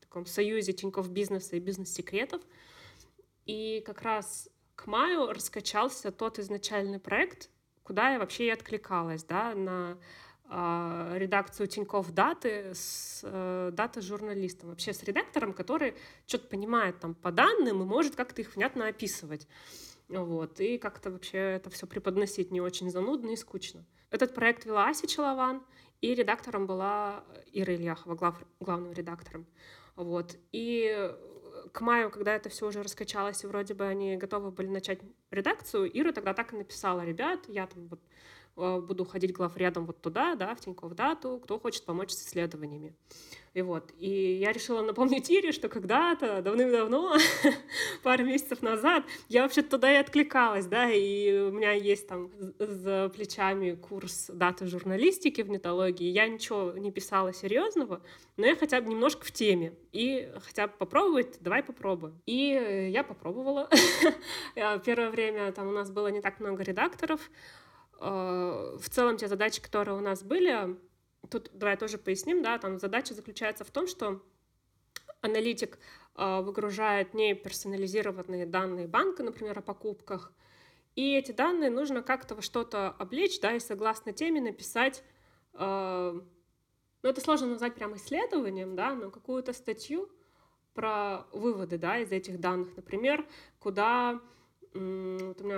таком 0.00 0.26
союзе 0.26 0.72
Тинькофф 0.72 1.08
бизнеса 1.08 1.56
и 1.56 1.60
бизнес-секретов. 1.60 2.42
И 3.46 3.82
как 3.86 4.02
раз 4.02 4.48
к 4.74 4.86
маю 4.86 5.28
раскачался 5.28 6.10
тот 6.10 6.38
изначальный 6.38 6.98
проект, 6.98 7.50
куда 7.82 8.12
я 8.12 8.18
вообще 8.18 8.46
и 8.46 8.50
откликалась, 8.50 9.24
да, 9.24 9.54
на 9.54 9.98
э, 10.48 11.18
редакцию 11.18 11.66
Тинькофф 11.66 12.10
Даты 12.10 12.74
с 12.74 13.20
э, 13.24 13.70
дата-журналистом, 13.72 14.70
вообще 14.70 14.92
с 14.92 15.02
редактором, 15.02 15.52
который 15.52 15.94
что-то 16.26 16.48
понимает 16.48 17.00
там 17.00 17.14
по 17.14 17.32
данным 17.32 17.82
и 17.82 17.84
может 17.84 18.16
как-то 18.16 18.40
их 18.40 18.54
внятно 18.56 18.88
описывать. 18.88 19.48
Вот, 20.08 20.60
и 20.60 20.78
как-то 20.78 21.10
вообще 21.10 21.38
это 21.38 21.70
все 21.70 21.86
преподносить 21.86 22.50
не 22.50 22.60
очень 22.60 22.90
занудно 22.90 23.30
и 23.30 23.36
скучно. 23.36 23.84
Этот 24.10 24.34
проект 24.34 24.66
вела 24.66 24.88
Ася 24.88 25.06
Челован, 25.06 25.62
и 26.02 26.14
редактором 26.14 26.66
была 26.66 27.24
Ира 27.52 27.74
Ильяхова, 27.74 28.14
глав, 28.14 28.42
главным 28.60 28.92
редактором. 28.92 29.46
Вот. 29.96 30.36
И 30.50 31.10
к 31.72 31.80
маю, 31.80 32.10
когда 32.10 32.34
это 32.34 32.48
все 32.48 32.66
уже 32.66 32.82
раскачалось, 32.82 33.44
и 33.44 33.46
вроде 33.46 33.74
бы 33.74 33.86
они 33.86 34.16
готовы 34.16 34.50
были 34.50 34.68
начать 34.68 35.00
редакцию, 35.30 35.90
Ира 35.98 36.12
тогда 36.12 36.34
так 36.34 36.52
и 36.52 36.56
написала, 36.56 37.04
ребят, 37.04 37.40
я 37.48 37.66
там 37.66 37.88
вот 37.88 38.00
буду 38.56 39.04
ходить 39.04 39.32
главредом 39.32 39.86
вот 39.86 40.00
туда, 40.00 40.34
да, 40.34 40.54
в 40.54 40.60
Тинькофф 40.60 40.94
Дату, 40.94 41.40
кто 41.42 41.58
хочет 41.58 41.84
помочь 41.84 42.10
с 42.10 42.26
исследованиями. 42.26 42.94
И 43.54 43.60
вот, 43.60 43.92
и 43.98 44.38
я 44.40 44.50
решила 44.52 44.80
напомнить 44.80 45.28
Ире, 45.30 45.52
что 45.52 45.68
когда-то, 45.68 46.40
давным-давно, 46.40 47.18
пару 48.02 48.24
месяцев 48.24 48.62
назад, 48.62 49.04
я 49.28 49.42
вообще 49.42 49.60
туда 49.60 49.92
и 49.92 49.96
откликалась, 49.96 50.66
да, 50.66 50.90
и 50.90 51.38
у 51.38 51.52
меня 51.52 51.72
есть 51.72 52.08
там 52.08 52.30
за 52.58 53.12
плечами 53.14 53.74
курс 53.74 54.30
даты 54.32 54.66
журналистики 54.66 55.42
в 55.42 55.50
нетологии, 55.50 56.08
я 56.08 56.28
ничего 56.28 56.72
не 56.72 56.90
писала 56.90 57.34
серьезного, 57.34 58.00
но 58.38 58.46
я 58.46 58.56
хотя 58.56 58.80
бы 58.80 58.88
немножко 58.88 59.26
в 59.26 59.32
теме, 59.32 59.74
и 59.92 60.32
хотя 60.40 60.68
бы 60.68 60.72
попробовать, 60.78 61.36
давай 61.40 61.62
попробуем. 61.62 62.22
И 62.24 62.90
я 62.90 63.04
попробовала. 63.04 63.68
Первое 64.54 65.10
время 65.10 65.52
там 65.52 65.68
у 65.68 65.72
нас 65.72 65.90
было 65.90 66.08
не 66.08 66.22
так 66.22 66.40
много 66.40 66.62
редакторов, 66.62 67.20
э, 67.20 67.61
в 68.02 68.88
целом 68.90 69.16
те 69.16 69.28
задачи, 69.28 69.62
которые 69.62 69.96
у 69.96 70.00
нас 70.00 70.22
были, 70.22 70.76
тут 71.30 71.50
давай 71.54 71.76
тоже 71.76 71.98
поясним, 71.98 72.42
да, 72.42 72.58
там 72.58 72.78
задача 72.78 73.14
заключается 73.14 73.64
в 73.64 73.70
том, 73.70 73.86
что 73.86 74.20
аналитик 75.20 75.78
э, 76.16 76.40
выгружает 76.40 77.14
не 77.14 77.34
персонализированные 77.34 78.44
данные 78.44 78.88
банка, 78.88 79.22
например, 79.22 79.58
о 79.58 79.62
покупках, 79.62 80.32
и 80.96 81.16
эти 81.16 81.32
данные 81.32 81.70
нужно 81.70 82.02
как-то 82.02 82.34
во 82.34 82.42
что-то 82.42 82.90
облечь, 82.98 83.40
да, 83.40 83.54
и 83.54 83.60
согласно 83.60 84.12
теме 84.12 84.40
написать, 84.40 85.02
э, 85.54 86.20
ну, 87.02 87.08
это 87.08 87.20
сложно 87.20 87.46
назвать 87.46 87.74
прямо 87.74 87.96
исследованием, 87.96 88.74
да, 88.74 88.94
но 88.94 89.10
какую-то 89.10 89.52
статью 89.52 90.10
про 90.74 91.26
выводы, 91.32 91.78
да, 91.78 91.98
из 91.98 92.10
этих 92.10 92.40
данных, 92.40 92.76
например, 92.76 93.26
куда 93.58 94.20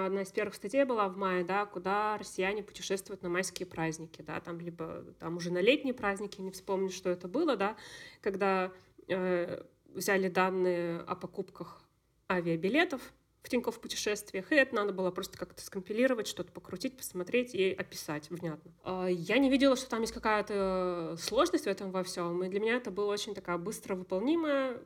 одна 0.07 0.23
из 0.23 0.33
первых 0.33 0.55
статей 0.55 0.85
была 0.85 1.09
в 1.09 1.17
мае, 1.17 1.45
да, 1.45 1.67
куда 1.67 2.17
россияне 2.19 2.63
путешествуют 2.63 3.23
на 3.23 3.29
майские 3.29 3.67
праздники, 3.67 4.23
да, 4.23 4.41
там 4.41 4.61
либо 4.61 5.05
там 5.19 5.37
уже 5.37 5.53
на 5.53 5.61
летние 5.61 5.95
праздники, 5.95 6.41
не 6.41 6.51
вспомню, 6.51 6.91
что 6.91 7.11
это 7.11 7.29
было, 7.29 7.57
да, 7.57 7.77
когда 8.21 8.73
э, 9.09 9.63
взяли 9.89 10.29
данные 10.29 11.01
о 11.01 11.15
покупках 11.15 11.83
авиабилетов 12.31 13.01
в 13.43 13.49
Тинькофф 13.51 13.79
путешествиях, 13.79 14.51
и 14.53 14.55
это 14.55 14.75
надо 14.75 14.93
было 14.95 15.11
просто 15.11 15.37
как-то 15.37 15.63
скомпилировать, 15.63 16.27
что-то 16.27 16.51
покрутить, 16.51 16.97
посмотреть 16.97 17.55
и 17.55 17.73
описать 17.73 18.31
внятно. 18.31 18.73
А, 18.83 19.07
я 19.07 19.37
не 19.39 19.51
видела, 19.51 19.77
что 19.77 19.89
там 19.91 20.01
есть 20.01 20.15
какая-то 20.15 21.17
сложность 21.21 21.65
в 21.65 21.69
этом 21.69 21.91
во 21.91 22.03
всем, 22.03 22.43
и 22.43 22.49
для 22.49 22.59
меня 22.59 22.77
это 22.77 22.91
была 22.91 23.13
очень 23.13 23.35
такая 23.35 23.59
быстро 23.59 23.97
выполнимая, 23.97 24.81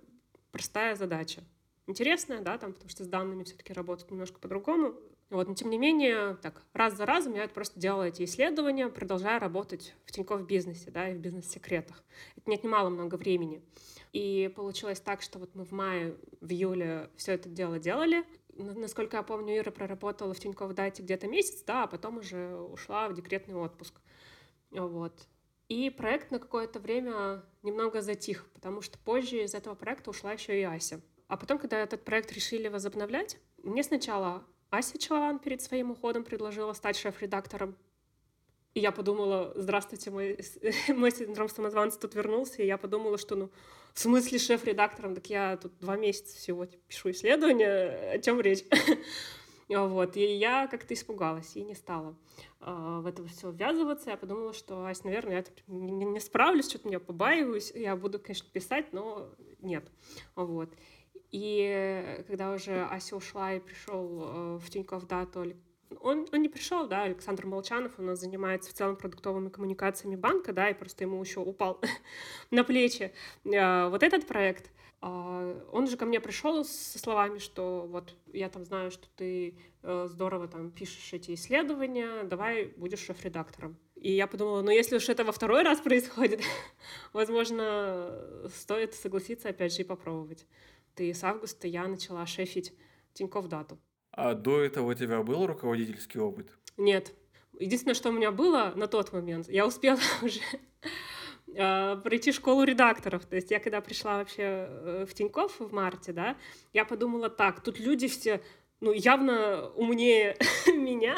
простая 0.50 0.96
задача 0.96 1.44
интересная, 1.88 2.40
да, 2.40 2.58
там, 2.58 2.72
потому 2.72 2.90
что 2.90 3.04
с 3.04 3.08
данными 3.08 3.44
все-таки 3.44 3.72
работают 3.72 4.10
немножко 4.10 4.38
по-другому. 4.38 4.94
Вот, 5.30 5.46
но 5.46 5.54
тем 5.54 5.68
не 5.68 5.76
менее, 5.76 6.36
так, 6.36 6.62
раз 6.72 6.96
за 6.96 7.04
разом 7.04 7.34
я 7.34 7.46
просто 7.48 7.78
делала 7.78 8.04
эти 8.04 8.24
исследования, 8.24 8.88
продолжая 8.88 9.38
работать 9.38 9.94
в 10.06 10.12
Тинькофф 10.12 10.46
бизнесе, 10.46 10.90
да, 10.90 11.10
и 11.10 11.14
в 11.14 11.18
бизнес-секретах. 11.18 12.02
Это 12.36 12.48
не 12.48 12.56
отнимало 12.56 12.88
много 12.88 13.16
времени. 13.16 13.62
И 14.12 14.50
получилось 14.56 15.00
так, 15.00 15.20
что 15.20 15.38
вот 15.38 15.54
мы 15.54 15.64
в 15.66 15.72
мае, 15.72 16.16
в 16.40 16.50
июле 16.50 17.10
все 17.16 17.32
это 17.32 17.50
дело 17.50 17.78
делали. 17.78 18.24
Насколько 18.56 19.18
я 19.18 19.22
помню, 19.22 19.58
Ира 19.58 19.70
проработала 19.70 20.32
в 20.32 20.40
Тинькофф 20.40 20.72
Дате 20.72 21.02
где-то 21.02 21.28
месяц, 21.28 21.62
да, 21.62 21.84
а 21.84 21.86
потом 21.86 22.18
уже 22.18 22.56
ушла 22.56 23.08
в 23.08 23.14
декретный 23.14 23.54
отпуск. 23.54 24.00
Вот. 24.70 25.12
И 25.68 25.90
проект 25.90 26.30
на 26.30 26.38
какое-то 26.38 26.80
время 26.80 27.44
немного 27.62 28.00
затих, 28.00 28.50
потому 28.54 28.80
что 28.80 28.98
позже 28.98 29.42
из 29.42 29.54
этого 29.54 29.74
проекта 29.74 30.08
ушла 30.08 30.32
еще 30.32 30.58
и 30.58 30.62
Ася. 30.62 31.02
А 31.28 31.36
потом, 31.36 31.58
когда 31.58 31.78
этот 31.78 32.04
проект 32.04 32.32
решили 32.32 32.68
возобновлять, 32.68 33.38
мне 33.62 33.82
сначала 33.82 34.44
Ася 34.70 34.98
Челован 34.98 35.38
перед 35.38 35.62
своим 35.62 35.90
уходом 35.90 36.24
предложила 36.24 36.72
стать 36.72 36.96
шеф-редактором. 36.96 37.76
И 38.74 38.80
я 38.80 38.92
подумала, 38.92 39.52
здравствуйте, 39.54 40.10
мой, 40.10 40.38
мой 40.88 41.10
синдром 41.10 41.48
самозванца 41.48 42.00
тут 42.00 42.14
вернулся. 42.14 42.62
И 42.62 42.66
я 42.66 42.78
подумала, 42.78 43.18
что, 43.18 43.36
ну, 43.36 43.50
в 43.92 44.00
смысле 44.00 44.38
шеф-редактором? 44.38 45.14
Так 45.14 45.26
я 45.28 45.56
тут 45.56 45.78
два 45.78 45.96
месяца 45.96 46.36
всего 46.36 46.66
пишу 46.66 47.10
исследования, 47.10 48.12
о 48.12 48.18
чем 48.18 48.40
речь? 48.40 48.64
Вот, 49.68 50.16
и 50.16 50.24
я 50.24 50.66
как-то 50.66 50.94
испугалась 50.94 51.54
и 51.54 51.62
не 51.62 51.74
стала 51.74 52.16
э, 52.60 53.00
в 53.02 53.06
это 53.06 53.26
все 53.26 53.50
ввязываться. 53.50 54.08
Я 54.08 54.16
подумала, 54.16 54.54
что, 54.54 54.86
Ась, 54.86 55.04
наверное, 55.04 55.36
я 55.36 55.42
тут 55.42 55.62
не, 55.66 55.90
не 55.90 56.20
справлюсь, 56.20 56.70
что-то 56.70 56.88
меня 56.88 57.00
побаиваюсь. 57.00 57.72
Я 57.74 57.94
буду, 57.94 58.18
конечно, 58.18 58.48
писать, 58.50 58.94
но 58.94 59.28
нет. 59.60 59.86
Вот. 60.36 60.70
И 61.30 62.24
когда 62.26 62.52
уже 62.52 62.84
Ася 62.84 63.16
ушла 63.16 63.54
и 63.54 63.60
пришел 63.60 64.22
э, 64.22 64.58
в 64.58 64.70
Тинькофф 64.70 65.06
Дату, 65.06 65.44
он, 66.00 66.26
он 66.32 66.42
не 66.42 66.48
пришел, 66.48 66.86
да, 66.86 67.04
Александр 67.04 67.46
Молчанов, 67.46 67.98
у 67.98 68.02
нас 68.02 68.20
занимается 68.20 68.70
в 68.70 68.74
целом 68.74 68.96
продуктовыми 68.96 69.48
коммуникациями 69.48 70.16
банка, 70.16 70.52
да, 70.52 70.70
и 70.70 70.74
просто 70.74 71.04
ему 71.04 71.20
еще 71.22 71.40
упал 71.40 71.80
на 72.50 72.64
плечи 72.64 73.12
э, 73.44 73.88
вот 73.88 74.02
этот 74.02 74.26
проект. 74.26 74.70
А, 75.00 75.64
он 75.70 75.86
же 75.86 75.96
ко 75.96 76.06
мне 76.06 76.20
пришел 76.20 76.64
со 76.64 76.98
словами, 76.98 77.38
что 77.38 77.86
вот 77.88 78.14
я 78.32 78.48
там 78.48 78.64
знаю, 78.64 78.90
что 78.90 79.06
ты 79.16 79.56
э, 79.82 80.06
здорово 80.08 80.48
там 80.48 80.70
пишешь 80.70 81.12
эти 81.12 81.34
исследования, 81.34 82.24
давай 82.24 82.66
будешь 82.76 83.00
шеф-редактором. 83.00 83.76
И 83.94 84.12
я 84.12 84.26
подумала, 84.26 84.62
ну 84.62 84.70
если 84.70 84.96
уж 84.96 85.08
это 85.08 85.24
во 85.24 85.32
второй 85.32 85.62
раз 85.62 85.80
происходит, 85.82 86.40
возможно, 87.12 88.48
стоит 88.54 88.94
согласиться 88.94 89.50
опять 89.50 89.74
же 89.74 89.82
и 89.82 89.84
попробовать 89.84 90.46
и 91.02 91.12
с 91.12 91.24
августа 91.24 91.66
я 91.66 91.86
начала 91.86 92.26
шефить 92.26 92.72
Тинькофф 93.14 93.46
Дату. 93.46 93.78
А 94.12 94.34
до 94.34 94.60
этого 94.60 94.90
у 94.90 94.94
тебя 94.94 95.22
был 95.22 95.46
руководительский 95.46 96.20
опыт? 96.20 96.50
Нет. 96.76 97.14
Единственное, 97.58 97.94
что 97.94 98.10
у 98.10 98.12
меня 98.12 98.30
было 98.30 98.72
на 98.76 98.86
тот 98.86 99.12
момент, 99.12 99.48
я 99.48 99.66
успела 99.66 99.98
уже 100.22 100.40
а, 101.56 101.96
пройти 101.96 102.32
школу 102.32 102.64
редакторов. 102.64 103.24
То 103.26 103.36
есть 103.36 103.50
я 103.50 103.60
когда 103.60 103.80
пришла 103.80 104.18
вообще 104.18 104.42
э, 104.42 105.06
в 105.08 105.14
Тинькофф 105.14 105.60
в 105.60 105.72
марте, 105.72 106.12
да, 106.12 106.36
я 106.72 106.84
подумала 106.84 107.30
так, 107.30 107.62
тут 107.62 107.80
люди 107.80 108.08
все, 108.08 108.42
ну, 108.80 108.92
явно 108.92 109.68
умнее 109.70 110.36
меня, 110.66 111.16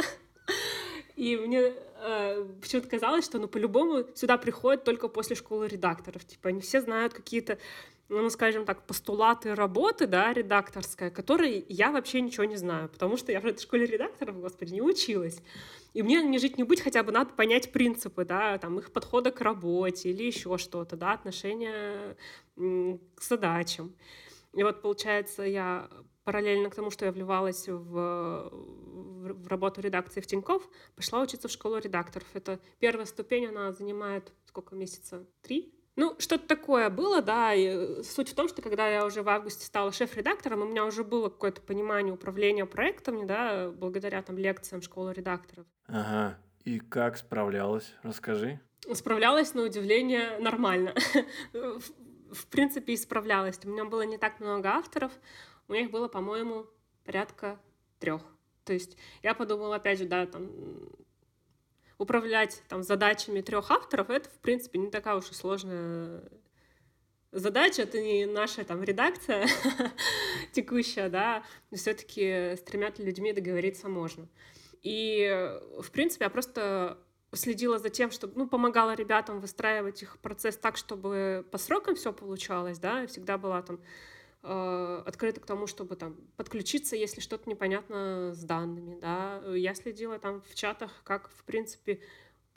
и 1.17 1.37
мне 1.37 1.75
э, 2.01 2.47
почему-то 2.61 2.89
казалось, 2.89 3.25
что, 3.27 3.39
ну, 3.39 3.49
по-любому 3.49 4.07
сюда 4.15 4.39
приходят 4.39 4.85
только 4.85 5.09
после 5.09 5.37
школы 5.37 5.69
редакторов. 5.69 6.25
Типа, 6.25 6.49
они 6.49 6.61
все 6.61 6.81
знают 6.81 7.13
какие-то 7.13 7.59
ну, 8.11 8.29
скажем 8.29 8.65
так, 8.65 8.87
постулаты 8.87 9.55
работы, 9.55 10.09
да, 10.09 10.33
редакторская, 10.33 11.11
которые 11.11 11.65
я 11.69 11.93
вообще 11.93 12.21
ничего 12.21 12.45
не 12.45 12.57
знаю, 12.57 12.89
потому 12.89 13.17
что 13.17 13.31
я 13.31 13.41
в 13.41 13.47
этой 13.47 13.63
школе 13.63 13.87
редакторов, 13.87 14.41
господи, 14.41 14.75
не 14.75 14.83
училась. 14.83 15.41
И 15.95 16.03
мне 16.03 16.21
не 16.23 16.39
жить, 16.39 16.59
не 16.59 16.65
быть, 16.65 16.81
хотя 16.81 17.05
бы 17.05 17.13
надо 17.13 17.33
понять 17.35 17.71
принципы, 17.71 18.25
да, 18.25 18.59
там, 18.59 18.81
их 18.81 18.93
подхода 18.93 19.31
к 19.31 19.41
работе 19.41 20.11
или 20.11 20.25
еще 20.25 20.59
что-то, 20.59 20.97
да, 20.97 21.13
отношения 21.13 22.17
к 22.57 23.23
задачам. 23.23 23.95
И 24.55 24.63
вот, 24.65 24.83
получается, 24.83 25.45
я 25.45 25.89
параллельно 26.25 26.69
к 26.69 26.75
тому, 26.75 26.91
что 26.91 27.05
я 27.05 27.13
вливалась 27.13 27.69
в, 27.69 28.51
в 28.53 29.47
работу 29.47 29.81
редакции 29.81 30.21
в 30.21 30.27
Тинькофф, 30.27 30.69
пошла 30.97 31.21
учиться 31.23 31.47
в 31.47 31.53
школу 31.53 31.79
редакторов. 31.79 32.27
Это 32.35 32.59
первая 32.81 33.07
ступень, 33.07 33.47
она 33.47 33.73
занимает 33.73 34.33
сколько 34.47 34.75
месяца? 34.75 35.25
Три? 35.43 35.80
Ну, 35.97 36.15
что-то 36.19 36.47
такое 36.47 36.89
было, 36.89 37.21
да. 37.21 37.53
И 37.55 38.03
суть 38.03 38.31
в 38.31 38.35
том, 38.35 38.49
что 38.49 38.63
когда 38.63 38.89
я 38.89 39.05
уже 39.05 39.23
в 39.23 39.29
августе 39.29 39.65
стала 39.65 39.93
шеф-редактором, 39.93 40.63
у 40.63 40.67
меня 40.67 40.85
уже 40.85 41.05
было 41.05 41.29
какое-то 41.29 41.61
понимание 41.61 42.15
управления 42.15 42.67
проектами, 42.67 43.25
да, 43.25 43.71
благодаря 43.71 44.23
там 44.23 44.39
лекциям 44.39 44.83
школы 44.83 45.13
редакторов. 45.13 45.67
Ага. 45.87 46.39
И 46.65 46.79
как 46.79 47.17
справлялась? 47.17 47.95
Расскажи. 48.03 48.61
Справлялась, 48.93 49.55
на 49.55 49.63
удивление, 49.63 50.39
нормально. 50.39 50.95
в 51.53 52.47
принципе, 52.47 52.95
и 52.95 52.97
справлялась. 52.97 53.59
У 53.65 53.69
меня 53.69 53.85
было 53.85 54.03
не 54.03 54.19
так 54.19 54.41
много 54.41 54.71
авторов. 54.71 55.13
У 55.69 55.75
них 55.75 55.91
было, 55.91 56.09
по-моему, 56.09 56.67
порядка 57.05 57.59
трех. 57.99 58.23
То 58.65 58.73
есть 58.73 58.97
я 59.23 59.35
подумала, 59.35 59.77
опять 59.77 59.99
же, 59.99 60.07
да, 60.07 60.27
там 60.27 60.51
управлять 62.01 62.63
там 62.69 62.83
задачами 62.83 63.43
трех 63.43 63.71
авторов, 63.71 64.09
это, 64.11 64.29
в 64.31 64.39
принципе, 64.41 64.79
не 64.79 64.91
такая 64.91 65.17
уж 65.17 65.31
и 65.31 65.35
сложная 65.35 66.23
задача, 67.31 67.83
это 67.83 68.01
не 68.01 68.25
наша 68.25 68.65
там 68.65 68.83
редакция 68.83 69.47
текущая, 70.53 71.11
да, 71.11 71.45
но 71.71 71.77
все-таки 71.77 72.57
с 72.57 72.63
тремя 72.63 72.91
людьми 72.97 73.33
договориться 73.33 73.89
можно. 73.89 74.27
И, 74.83 75.29
в 75.79 75.91
принципе, 75.91 76.25
я 76.25 76.31
просто 76.31 76.99
следила 77.33 77.79
за 77.79 77.91
тем, 77.91 78.11
чтобы, 78.11 78.33
ну, 78.35 78.49
помогала 78.49 78.95
ребятам 78.95 79.39
выстраивать 79.39 80.03
их 80.03 80.19
процесс 80.21 80.57
так, 80.57 80.79
чтобы 80.79 81.47
по 81.53 81.59
срокам 81.59 81.95
все 81.97 82.15
получалось, 82.15 82.79
да, 82.79 83.07
всегда 83.07 83.37
была 83.37 83.61
там 83.63 83.79
э, 84.43 85.03
открыта 85.07 85.41
к 85.41 85.47
тому, 85.47 85.67
чтобы 85.67 85.97
там 85.97 86.17
подключиться, 86.37 86.97
если 86.97 87.21
что-то 87.21 87.49
непонятно 87.49 88.33
с 88.35 88.43
данными, 88.43 88.99
да. 89.01 89.43
Я 89.55 89.75
следила 89.75 90.19
там 90.19 90.43
в 90.43 90.55
чатах, 90.55 91.03
как, 91.05 91.31
в 91.31 91.45
принципе, 91.45 92.01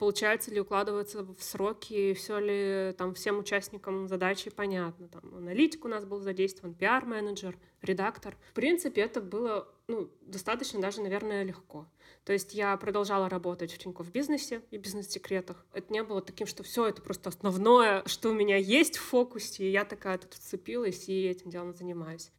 получается 0.04 0.50
ли 0.50 0.60
укладываться 0.60 1.22
в 1.22 1.42
сроки, 1.42 2.12
все 2.12 2.38
ли 2.38 2.92
там 2.92 3.14
всем 3.14 3.38
участникам 3.38 4.06
задачи 4.06 4.50
понятно. 4.50 5.08
Там 5.08 5.34
аналитик 5.34 5.86
у 5.86 5.88
нас 5.88 6.04
был 6.04 6.20
задействован, 6.20 6.74
пиар-менеджер, 6.74 7.56
редактор. 7.80 8.36
В 8.50 8.52
принципе, 8.52 9.00
это 9.00 9.22
было 9.22 9.66
ну, 9.88 10.10
достаточно 10.20 10.78
даже, 10.78 11.00
наверное, 11.00 11.42
легко. 11.42 11.86
То 12.26 12.34
есть 12.34 12.52
я 12.52 12.76
продолжала 12.76 13.30
работать 13.30 13.72
в 13.72 13.78
Тинькофф 13.78 14.10
бизнесе 14.10 14.60
и 14.70 14.76
бизнес-секретах. 14.76 15.64
Это 15.72 15.90
не 15.90 16.02
было 16.02 16.20
таким, 16.20 16.46
что 16.46 16.62
все 16.62 16.86
это 16.86 17.00
просто 17.00 17.30
основное, 17.30 18.02
что 18.04 18.28
у 18.28 18.34
меня 18.34 18.58
есть 18.58 18.98
в 18.98 19.02
фокусе, 19.02 19.64
и 19.64 19.70
я 19.70 19.86
такая 19.86 20.18
тут 20.18 20.34
вцепилась 20.34 21.08
и 21.08 21.24
этим 21.24 21.48
делом 21.48 21.72
занимаюсь. 21.72 22.30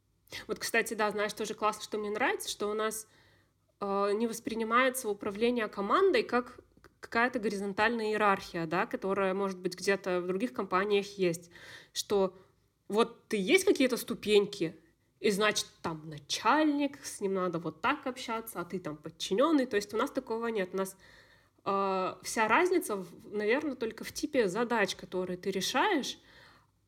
Вот, 0.46 0.60
кстати, 0.60 0.94
да, 0.94 1.10
знаешь, 1.10 1.34
тоже 1.34 1.56
классно, 1.56 1.82
что 1.82 1.98
мне 1.98 2.12
нравится, 2.12 2.48
что 2.48 2.70
у 2.70 2.76
нас 2.76 3.08
э, 3.82 4.12
не 4.14 4.28
воспринимается 4.28 5.10
управление 5.10 5.68
командой 5.68 6.22
как 6.22 6.60
какая-то 7.06 7.38
горизонтальная 7.38 8.08
иерархия, 8.08 8.66
да, 8.66 8.88
которая, 8.88 9.36
может 9.36 9.60
быть, 9.60 9.78
где-то 9.78 10.22
в 10.22 10.28
других 10.28 10.54
компаниях 10.54 11.06
есть, 11.20 11.52
что 11.94 12.36
вот 12.88 13.28
ты 13.28 13.38
есть 13.38 13.64
какие-то 13.64 13.96
ступеньки, 13.98 14.76
и 15.20 15.30
значит, 15.30 15.68
там 15.84 16.02
начальник, 16.10 17.04
с 17.06 17.22
ним 17.22 17.36
надо 17.36 17.60
вот 17.60 17.82
так 17.82 18.08
общаться, 18.08 18.60
а 18.60 18.66
ты 18.66 18.80
там 18.80 18.98
подчиненный. 18.98 19.66
То 19.68 19.76
есть 19.76 19.94
у 19.94 19.98
нас 19.98 20.12
такого 20.12 20.48
нет. 20.48 20.70
У 20.74 20.78
нас 20.78 20.98
э, 21.64 22.16
вся 22.24 22.48
разница, 22.48 23.06
наверное, 23.32 23.76
только 23.76 24.04
в 24.04 24.12
типе 24.12 24.48
задач, 24.48 24.96
которые 24.96 25.38
ты 25.38 25.52
решаешь, 25.52 26.20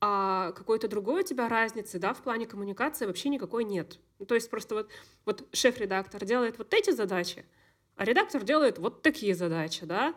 а 0.01 0.51
какой-то 0.51 0.87
другой 0.87 1.21
у 1.21 1.25
тебя 1.25 1.47
разницы, 1.47 1.99
да, 1.99 2.13
в 2.13 2.21
плане 2.21 2.45
коммуникации 2.45 3.05
вообще 3.05 3.29
никакой 3.29 3.63
нет. 3.63 3.99
Ну, 4.19 4.25
то 4.25 4.35
есть 4.35 4.49
просто 4.49 4.75
вот, 4.75 4.89
вот 5.25 5.47
шеф-редактор 5.53 6.25
делает 6.25 6.57
вот 6.57 6.73
эти 6.73 6.91
задачи, 6.91 7.45
а 7.97 8.05
редактор 8.05 8.43
делает 8.43 8.77
вот 8.77 9.01
такие 9.01 9.35
задачи, 9.35 9.85
да. 9.85 10.15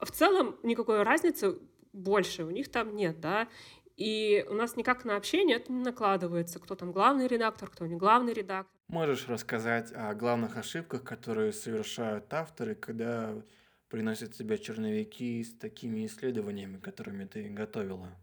В 0.00 0.10
целом 0.10 0.56
никакой 0.62 1.02
разницы 1.02 1.58
больше 1.92 2.44
у 2.44 2.50
них 2.50 2.70
там 2.70 2.94
нет, 2.94 3.20
да. 3.20 3.48
И 3.96 4.46
у 4.48 4.54
нас 4.54 4.76
никак 4.76 5.04
на 5.04 5.16
общение 5.16 5.56
это 5.56 5.72
не 5.72 5.82
накладывается, 5.82 6.60
кто 6.60 6.76
там 6.76 6.92
главный 6.92 7.26
редактор, 7.26 7.68
кто 7.68 7.84
не 7.86 7.96
главный 7.96 8.32
редактор. 8.32 8.72
Можешь 8.86 9.28
рассказать 9.28 9.92
о 9.92 10.14
главных 10.14 10.56
ошибках, 10.56 11.02
которые 11.02 11.52
совершают 11.52 12.32
авторы, 12.32 12.76
когда 12.76 13.34
приносят 13.88 14.34
тебе 14.34 14.56
черновики 14.56 15.42
с 15.42 15.52
такими 15.58 16.06
исследованиями, 16.06 16.78
которыми 16.78 17.24
ты 17.24 17.48
готовила? 17.48 18.16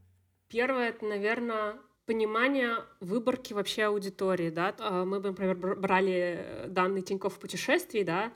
Первое, 0.48 0.89
это, 0.89 1.06
наверное, 1.06 1.76
понимание 2.06 2.78
выборки 3.02 3.54
вообще 3.54 3.84
аудитории, 3.84 4.50
да. 4.50 4.74
А, 4.80 5.04
мы, 5.06 5.20
например, 5.20 5.56
брали 5.58 6.66
данные 6.68 7.02
Тинькофф 7.02 7.38
путешествий, 7.38 8.04
да, 8.04 8.32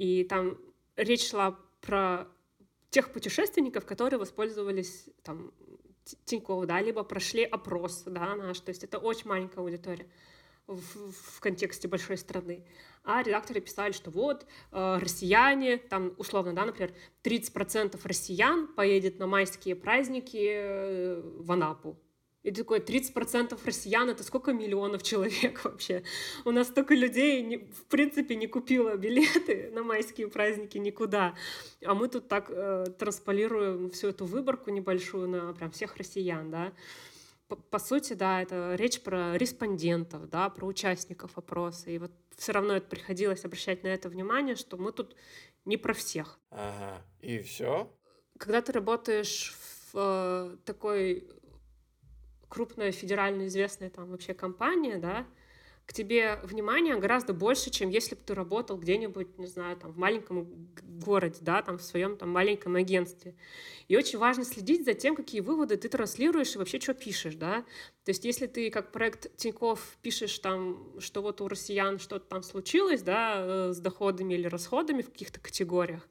и 0.00 0.24
там 0.24 0.56
речь 0.96 1.28
шла 1.28 1.58
про 1.82 2.26
тех 2.88 3.12
путешественников, 3.12 3.84
которые 3.84 4.18
воспользовались 4.18 5.10
там 5.22 5.52
Тинькофф, 6.24 6.64
да, 6.66 6.80
либо 6.80 7.02
прошли 7.04 7.44
опрос, 7.44 8.04
да, 8.06 8.34
наш, 8.34 8.60
то 8.60 8.70
есть 8.70 8.82
это 8.82 8.96
очень 8.96 9.28
маленькая 9.28 9.60
аудитория 9.60 10.06
в, 10.66 11.12
в 11.12 11.40
контексте 11.40 11.86
большой 11.86 12.16
страны. 12.16 12.64
А 13.04 13.22
редакторы 13.22 13.60
писали, 13.60 13.92
что 13.92 14.10
вот 14.10 14.46
э, 14.72 14.98
россияне, 14.98 15.76
там 15.76 16.14
условно, 16.16 16.54
да, 16.54 16.64
например, 16.64 16.94
30% 17.22 18.00
россиян 18.02 18.68
поедет 18.68 19.18
на 19.18 19.26
майские 19.26 19.76
праздники 19.76 20.48
э, 20.50 21.20
в 21.22 21.52
Анапу, 21.52 21.98
и 22.42 22.50
такой, 22.52 22.78
30% 22.78 23.58
россиян— 23.66 24.08
это 24.10 24.24
сколько 24.24 24.52
миллионов 24.52 25.02
человек 25.02 25.62
вообще? 25.64 26.02
У 26.44 26.50
нас 26.50 26.68
столько 26.68 26.94
людей, 26.94 27.42
не, 27.42 27.58
в 27.58 27.84
принципе, 27.84 28.34
не 28.34 28.46
купило 28.46 28.96
билеты 28.96 29.70
на 29.74 29.82
майские 29.82 30.28
праздники 30.28 30.78
никуда. 30.78 31.34
А 31.84 31.94
мы 31.94 32.08
тут 32.08 32.28
так 32.28 32.50
э, 32.50 32.86
трансполируем 32.98 33.90
всю 33.90 34.08
эту 34.08 34.24
выборку 34.24 34.70
небольшую 34.70 35.28
на 35.28 35.52
прям 35.52 35.70
всех 35.70 35.96
россиян, 35.96 36.50
да. 36.50 36.72
По, 37.48 37.56
по 37.56 37.78
сути, 37.78 38.14
да, 38.14 38.40
это 38.40 38.74
речь 38.76 39.02
про 39.02 39.36
респондентов, 39.36 40.30
да, 40.30 40.48
про 40.48 40.66
участников 40.66 41.36
опроса. 41.36 41.90
И 41.90 41.98
вот 41.98 42.12
все 42.38 42.52
равно 42.52 42.74
это 42.74 42.88
приходилось 42.88 43.44
обращать 43.44 43.82
на 43.82 43.88
это 43.88 44.08
внимание, 44.08 44.56
что 44.56 44.78
мы 44.78 44.92
тут 44.92 45.14
не 45.66 45.76
про 45.76 45.92
всех. 45.92 46.40
Ага, 46.50 47.04
и 47.20 47.38
все? 47.40 47.92
Когда 48.38 48.62
ты 48.62 48.72
работаешь 48.72 49.54
в 49.92 50.54
э, 50.54 50.56
такой 50.64 51.28
крупная 52.50 52.92
федерально 52.92 53.46
известная 53.46 53.88
там 53.88 54.10
вообще 54.10 54.34
компания, 54.34 54.98
да, 54.98 55.26
к 55.86 55.92
тебе 55.92 56.38
внимание 56.44 56.96
гораздо 56.96 57.32
больше, 57.32 57.70
чем 57.70 57.88
если 57.88 58.14
бы 58.14 58.20
ты 58.24 58.32
работал 58.32 58.76
где-нибудь, 58.78 59.38
не 59.38 59.48
знаю, 59.48 59.76
там, 59.76 59.90
в 59.90 59.98
маленьком 59.98 60.46
городе, 60.84 61.38
да, 61.40 61.62
там, 61.62 61.78
в 61.78 61.82
своем 61.82 62.16
там 62.16 62.28
маленьком 62.28 62.76
агентстве. 62.76 63.34
И 63.88 63.96
очень 63.96 64.20
важно 64.20 64.44
следить 64.44 64.84
за 64.84 64.94
тем, 64.94 65.16
какие 65.16 65.40
выводы 65.40 65.76
ты 65.76 65.88
транслируешь 65.88 66.54
и 66.54 66.58
вообще 66.58 66.78
что 66.78 66.94
пишешь, 66.94 67.34
да. 67.34 67.64
То 68.04 68.10
есть 68.10 68.24
если 68.24 68.46
ты 68.46 68.70
как 68.70 68.92
проект 68.92 69.36
Тиньков 69.36 69.96
пишешь 70.00 70.38
там, 70.38 71.00
что 71.00 71.22
вот 71.22 71.40
у 71.40 71.48
россиян 71.48 71.98
что-то 71.98 72.26
там 72.26 72.44
случилось, 72.44 73.02
да, 73.02 73.34
э, 73.38 73.72
с 73.72 73.80
доходами 73.80 74.34
или 74.34 74.46
расходами 74.46 75.02
в 75.02 75.10
каких-то 75.10 75.40
категориях, 75.40 76.06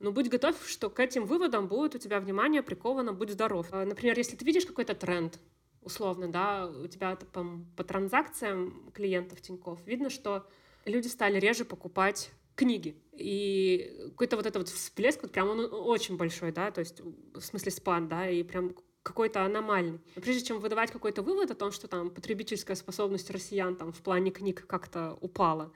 но 0.00 0.12
будь 0.12 0.28
готов, 0.28 0.56
что 0.66 0.90
к 0.90 1.00
этим 1.00 1.24
выводам 1.24 1.66
будет 1.66 1.94
у 1.94 1.98
тебя 1.98 2.20
внимание 2.20 2.62
приковано, 2.62 3.14
будь 3.14 3.30
здоров. 3.30 3.68
А, 3.70 3.86
например, 3.86 4.18
если 4.18 4.36
ты 4.36 4.44
видишь 4.44 4.66
какой-то 4.66 4.94
тренд, 4.94 5.40
условно, 5.84 6.28
да, 6.28 6.66
у 6.66 6.86
тебя 6.86 7.16
по, 7.16 7.46
по 7.76 7.84
транзакциям 7.84 8.90
клиентов 8.94 9.40
Тиньков 9.40 9.84
видно, 9.86 10.10
что 10.10 10.46
люди 10.84 11.08
стали 11.08 11.38
реже 11.38 11.64
покупать 11.64 12.30
книги. 12.54 12.96
И 13.12 14.08
какой-то 14.10 14.36
вот 14.36 14.46
этот 14.46 14.62
вот 14.62 14.68
всплеск, 14.68 15.22
вот 15.22 15.32
прям 15.32 15.48
он 15.48 15.68
очень 15.72 16.16
большой, 16.16 16.52
да, 16.52 16.70
то 16.70 16.80
есть 16.80 17.00
в 17.00 17.40
смысле 17.40 17.72
спад, 17.72 18.08
да, 18.08 18.28
и 18.28 18.42
прям 18.42 18.74
какой-то 19.02 19.44
аномальный. 19.44 20.00
Прежде 20.14 20.44
чем 20.46 20.60
выдавать 20.60 20.90
какой-то 20.90 21.22
вывод 21.22 21.50
о 21.50 21.54
том, 21.54 21.72
что 21.72 21.88
там 21.88 22.10
потребительская 22.10 22.74
способность 22.74 23.30
россиян 23.30 23.76
там 23.76 23.92
в 23.92 24.00
плане 24.00 24.30
книг 24.30 24.66
как-то 24.66 25.18
упала, 25.20 25.72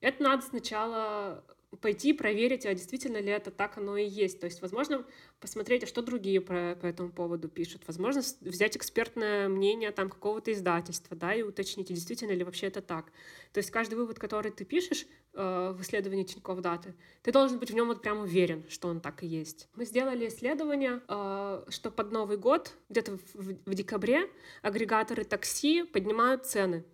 это 0.00 0.22
надо 0.22 0.42
сначала 0.42 1.44
пойти 1.80 2.12
проверить, 2.12 2.66
а 2.66 2.74
действительно 2.74 3.18
ли 3.18 3.30
это 3.30 3.50
так 3.50 3.78
оно 3.78 3.96
и 3.96 4.06
есть. 4.06 4.40
То 4.40 4.46
есть, 4.46 4.62
возможно, 4.62 5.04
посмотреть, 5.40 5.84
а 5.84 5.86
что 5.86 6.02
другие 6.02 6.40
про, 6.40 6.76
по 6.76 6.86
этому 6.86 7.10
поводу 7.10 7.48
пишут. 7.48 7.82
Возможно, 7.86 8.22
взять 8.40 8.76
экспертное 8.76 9.48
мнение 9.48 9.90
там 9.92 10.08
какого-то 10.08 10.52
издательства, 10.52 11.16
да, 11.16 11.34
и 11.34 11.42
уточнить, 11.42 11.88
действительно 11.88 12.32
ли 12.32 12.44
вообще 12.44 12.66
это 12.66 12.80
так. 12.82 13.06
То 13.52 13.58
есть 13.58 13.70
каждый 13.70 13.94
вывод, 13.94 14.18
который 14.18 14.52
ты 14.52 14.64
пишешь 14.64 15.06
э, 15.34 15.74
в 15.76 15.80
исследовании 15.82 16.24
Тинькофф 16.24 16.60
Даты, 16.60 16.94
ты 17.22 17.32
должен 17.32 17.58
быть 17.58 17.70
в 17.70 17.74
нем 17.74 17.88
вот 17.88 18.02
прям 18.02 18.18
уверен, 18.18 18.64
что 18.68 18.88
он 18.88 19.00
так 19.00 19.22
и 19.22 19.26
есть. 19.26 19.68
Мы 19.74 19.84
сделали 19.84 20.28
исследование, 20.28 21.00
э, 21.08 21.64
что 21.68 21.90
под 21.90 22.12
Новый 22.12 22.36
год, 22.36 22.72
где-то 22.88 23.18
в, 23.34 23.54
в 23.64 23.74
декабре, 23.74 24.28
агрегаторы 24.62 25.24
такси 25.24 25.84
поднимают 25.84 26.46
цены 26.46 26.84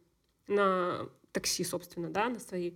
на 0.46 1.08
такси, 1.32 1.64
собственно, 1.64 2.10
да, 2.10 2.28
на 2.28 2.38
свои. 2.38 2.72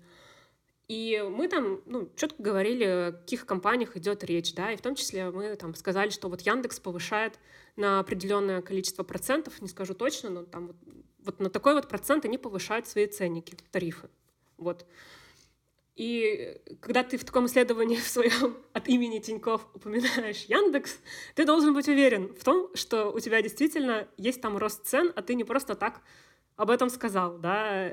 И 0.88 1.20
мы 1.28 1.48
там, 1.48 1.80
ну, 1.86 2.08
четко 2.14 2.40
говорили, 2.40 2.84
о 2.84 3.12
каких 3.12 3.44
компаниях 3.44 3.96
идет 3.96 4.22
речь, 4.22 4.54
да, 4.54 4.70
и 4.70 4.76
в 4.76 4.80
том 4.82 4.94
числе 4.94 5.30
мы 5.30 5.56
там 5.56 5.74
сказали, 5.74 6.10
что 6.10 6.28
вот 6.28 6.42
Яндекс 6.42 6.78
повышает 6.78 7.40
на 7.74 7.98
определенное 7.98 8.62
количество 8.62 9.02
процентов, 9.02 9.60
не 9.60 9.68
скажу 9.68 9.94
точно, 9.94 10.30
но 10.30 10.42
там 10.44 10.68
вот, 10.68 10.76
вот 11.24 11.40
на 11.40 11.50
такой 11.50 11.74
вот 11.74 11.88
процент 11.88 12.24
они 12.24 12.38
повышают 12.38 12.86
свои 12.86 13.06
ценники, 13.06 13.56
тарифы, 13.72 14.08
вот. 14.58 14.86
И 15.96 16.60
когда 16.80 17.02
ты 17.02 17.16
в 17.16 17.24
таком 17.24 17.46
исследовании 17.46 17.96
в 17.96 18.06
своем 18.06 18.56
от 18.72 18.86
имени 18.86 19.18
Тиньков 19.18 19.66
упоминаешь 19.74 20.44
Яндекс, 20.44 20.98
ты 21.34 21.44
должен 21.44 21.74
быть 21.74 21.88
уверен 21.88 22.32
в 22.34 22.44
том, 22.44 22.70
что 22.76 23.10
у 23.10 23.18
тебя 23.18 23.42
действительно 23.42 24.06
есть 24.18 24.40
там 24.40 24.56
рост 24.56 24.86
цен, 24.86 25.12
а 25.16 25.22
ты 25.22 25.34
не 25.34 25.42
просто 25.42 25.74
так 25.74 26.02
об 26.54 26.70
этом 26.70 26.90
сказал, 26.90 27.38
да, 27.38 27.90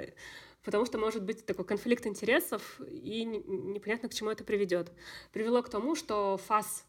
потому 0.63 0.85
что 0.85 0.97
может 0.97 1.23
быть 1.23 1.45
такой 1.45 1.65
конфликт 1.65 2.05
интересов, 2.07 2.79
и 2.87 3.25
непонятно, 3.25 4.09
к 4.09 4.13
чему 4.13 4.29
это 4.29 4.43
приведет. 4.43 4.91
Привело 5.31 5.61
к 5.61 5.69
тому, 5.69 5.95
что 5.95 6.37
ФАС 6.37 6.85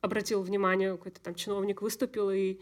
обратил 0.00 0.42
внимание, 0.42 0.92
какой-то 0.92 1.20
там 1.20 1.34
чиновник 1.34 1.80
выступил 1.80 2.30
и 2.30 2.60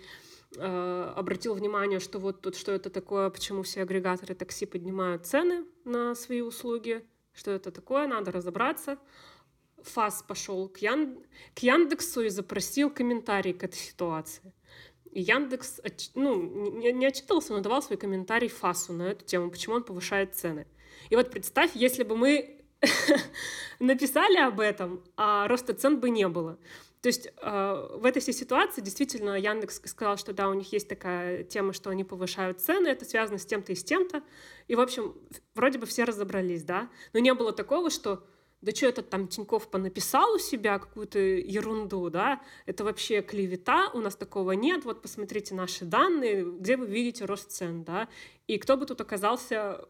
э, 0.57 1.12
обратил 1.16 1.55
внимание, 1.55 1.98
что 1.98 2.18
вот 2.18 2.40
тут 2.40 2.57
что 2.57 2.72
это 2.72 2.88
такое, 2.88 3.30
почему 3.30 3.62
все 3.62 3.82
агрегаторы 3.82 4.34
такси 4.34 4.66
поднимают 4.66 5.26
цены 5.26 5.64
на 5.84 6.14
свои 6.14 6.40
услуги, 6.40 7.05
что 7.32 7.50
это 7.50 7.70
такое, 7.72 8.07
надо 8.07 8.30
разобраться. 8.30 8.98
ФАС 9.82 10.22
пошел 10.22 10.68
к, 10.68 10.78
Ян... 10.78 11.18
к 11.55 11.59
Яндексу 11.61 12.22
и 12.22 12.28
запросил 12.28 12.90
комментарий 12.90 13.53
к 13.53 13.64
этой 13.64 13.78
ситуации. 13.78 14.53
Яндекс 15.13 15.81
ну, 16.15 16.71
не, 16.73 16.93
не 16.93 17.07
отчитывался, 17.07 17.53
но 17.53 17.61
давал 17.61 17.83
свой 17.83 17.99
комментарий 17.99 18.49
ФАСу 18.49 18.93
на 18.93 19.03
эту 19.03 19.25
тему, 19.25 19.51
почему 19.51 19.77
он 19.77 19.85
повышает 19.85 20.35
цены. 20.35 20.67
И 21.11 21.17
вот 21.17 21.31
представь, 21.31 21.71
если 21.75 22.03
бы 22.03 22.17
мы 22.17 22.61
написали 23.79 24.39
об 24.39 24.61
этом, 24.61 25.03
а 25.17 25.47
роста 25.49 25.75
цен 25.75 26.01
бы 26.01 26.11
не 26.11 26.29
было. 26.29 26.59
То 27.03 27.09
есть 27.09 27.27
э, 27.27 27.89
в 27.97 28.05
этой 28.05 28.21
всей 28.21 28.33
ситуации 28.33 28.81
действительно 28.81 29.37
Яндекс 29.37 29.81
сказал, 29.85 30.17
что 30.17 30.33
да, 30.33 30.49
у 30.49 30.55
них 30.55 30.73
есть 30.73 30.89
такая 30.89 31.43
тема, 31.43 31.73
что 31.73 31.91
они 31.91 32.05
повышают 32.05 32.61
цены, 32.61 32.89
это 32.89 33.05
связано 33.05 33.39
с 33.39 33.45
тем-то 33.45 33.73
и 33.73 33.75
с 33.75 33.83
тем-то. 33.83 34.23
И, 34.69 34.77
в 34.77 34.81
общем, 34.81 35.15
вроде 35.55 35.79
бы 35.79 35.87
все 35.87 36.05
разобрались, 36.05 36.63
да. 36.63 36.89
Но 37.13 37.19
не 37.19 37.35
было 37.35 37.53
такого, 37.53 37.91
что 37.91 38.25
да 38.63 38.73
что 38.73 38.87
этот 38.87 39.11
там 39.11 39.29
Тиньков 39.29 39.69
понаписал 39.69 40.35
у 40.35 40.39
себя 40.39 40.79
какую-то 40.79 41.19
ерунду, 41.19 42.09
да, 42.09 42.41
это 42.65 42.85
вообще 42.85 43.21
клевета, 43.21 43.91
у 43.93 44.01
нас 44.01 44.17
такого 44.17 44.53
нет, 44.53 44.85
вот 44.85 45.03
посмотрите 45.03 45.55
наши 45.55 45.85
данные, 45.85 46.45
где 46.45 46.77
вы 46.77 46.87
видите 46.87 47.25
рост 47.25 47.51
цен, 47.51 47.85
да, 47.85 48.09
и 48.47 48.59
кто 48.59 48.77
бы 48.77 48.87
тут 48.87 49.01
оказался 49.01 49.85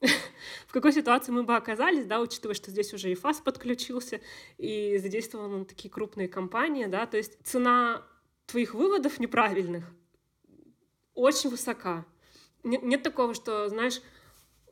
в 0.66 0.72
какой 0.72 0.92
ситуации 0.92 1.32
мы 1.32 1.42
бы 1.42 1.56
оказались, 1.56 2.06
да, 2.06 2.20
учитывая, 2.20 2.54
что 2.54 2.70
здесь 2.70 2.94
уже 2.94 3.10
и 3.10 3.14
ФАС 3.14 3.40
подключился, 3.40 4.20
и 4.56 4.98
задействованы 4.98 5.64
такие 5.64 5.90
крупные 5.90 6.28
компании, 6.28 6.86
да, 6.86 7.06
то 7.06 7.16
есть 7.16 7.38
цена 7.44 8.02
твоих 8.46 8.74
выводов 8.74 9.18
неправильных 9.18 9.84
очень 11.16 11.50
высока. 11.50 12.04
Нет, 12.62 12.82
нет 12.82 13.02
такого, 13.02 13.34
что, 13.34 13.68
знаешь, 13.68 14.00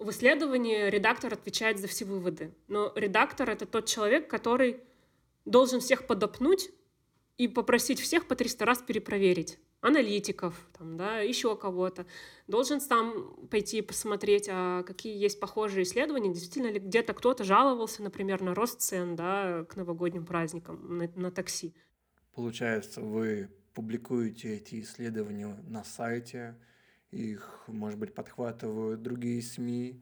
в 0.04 0.10
исследовании 0.10 0.90
редактор 0.90 1.32
отвечает 1.32 1.78
за 1.78 1.88
все 1.88 2.04
выводы, 2.04 2.54
но 2.68 2.92
редактор— 2.94 3.48
это 3.50 3.64
тот 3.64 3.86
человек, 3.86 4.28
который 4.28 4.80
должен 5.46 5.80
всех 5.80 6.06
подопнуть 6.06 6.70
и 7.38 7.48
попросить 7.48 8.00
всех 8.00 8.28
по 8.28 8.34
300 8.36 8.64
раз 8.64 8.82
перепроверить 8.82 9.58
аналитиков, 9.80 10.54
там, 10.78 10.96
да, 10.96 11.18
еще 11.20 11.56
кого-то. 11.56 12.06
Должен 12.46 12.80
сам 12.80 13.46
пойти 13.50 13.82
посмотреть, 13.82 14.48
а 14.50 14.82
какие 14.82 15.16
есть 15.16 15.40
похожие 15.40 15.84
исследования, 15.84 16.32
действительно 16.32 16.70
ли 16.70 16.80
где-то 16.80 17.12
кто-то 17.12 17.44
жаловался, 17.44 18.02
например, 18.02 18.40
на 18.42 18.54
рост 18.54 18.80
цен 18.80 19.16
да, 19.16 19.64
к 19.64 19.76
новогодним 19.76 20.24
праздникам 20.24 20.98
на, 20.98 21.10
на 21.16 21.30
такси. 21.30 21.74
Получается, 22.34 23.00
вы 23.00 23.50
публикуете 23.74 24.56
эти 24.56 24.80
исследования 24.80 25.54
на 25.66 25.84
сайте, 25.84 26.56
их, 27.14 27.64
может 27.66 27.98
быть, 27.98 28.14
подхватывают 28.14 29.02
другие 29.02 29.42
СМИ. 29.42 30.00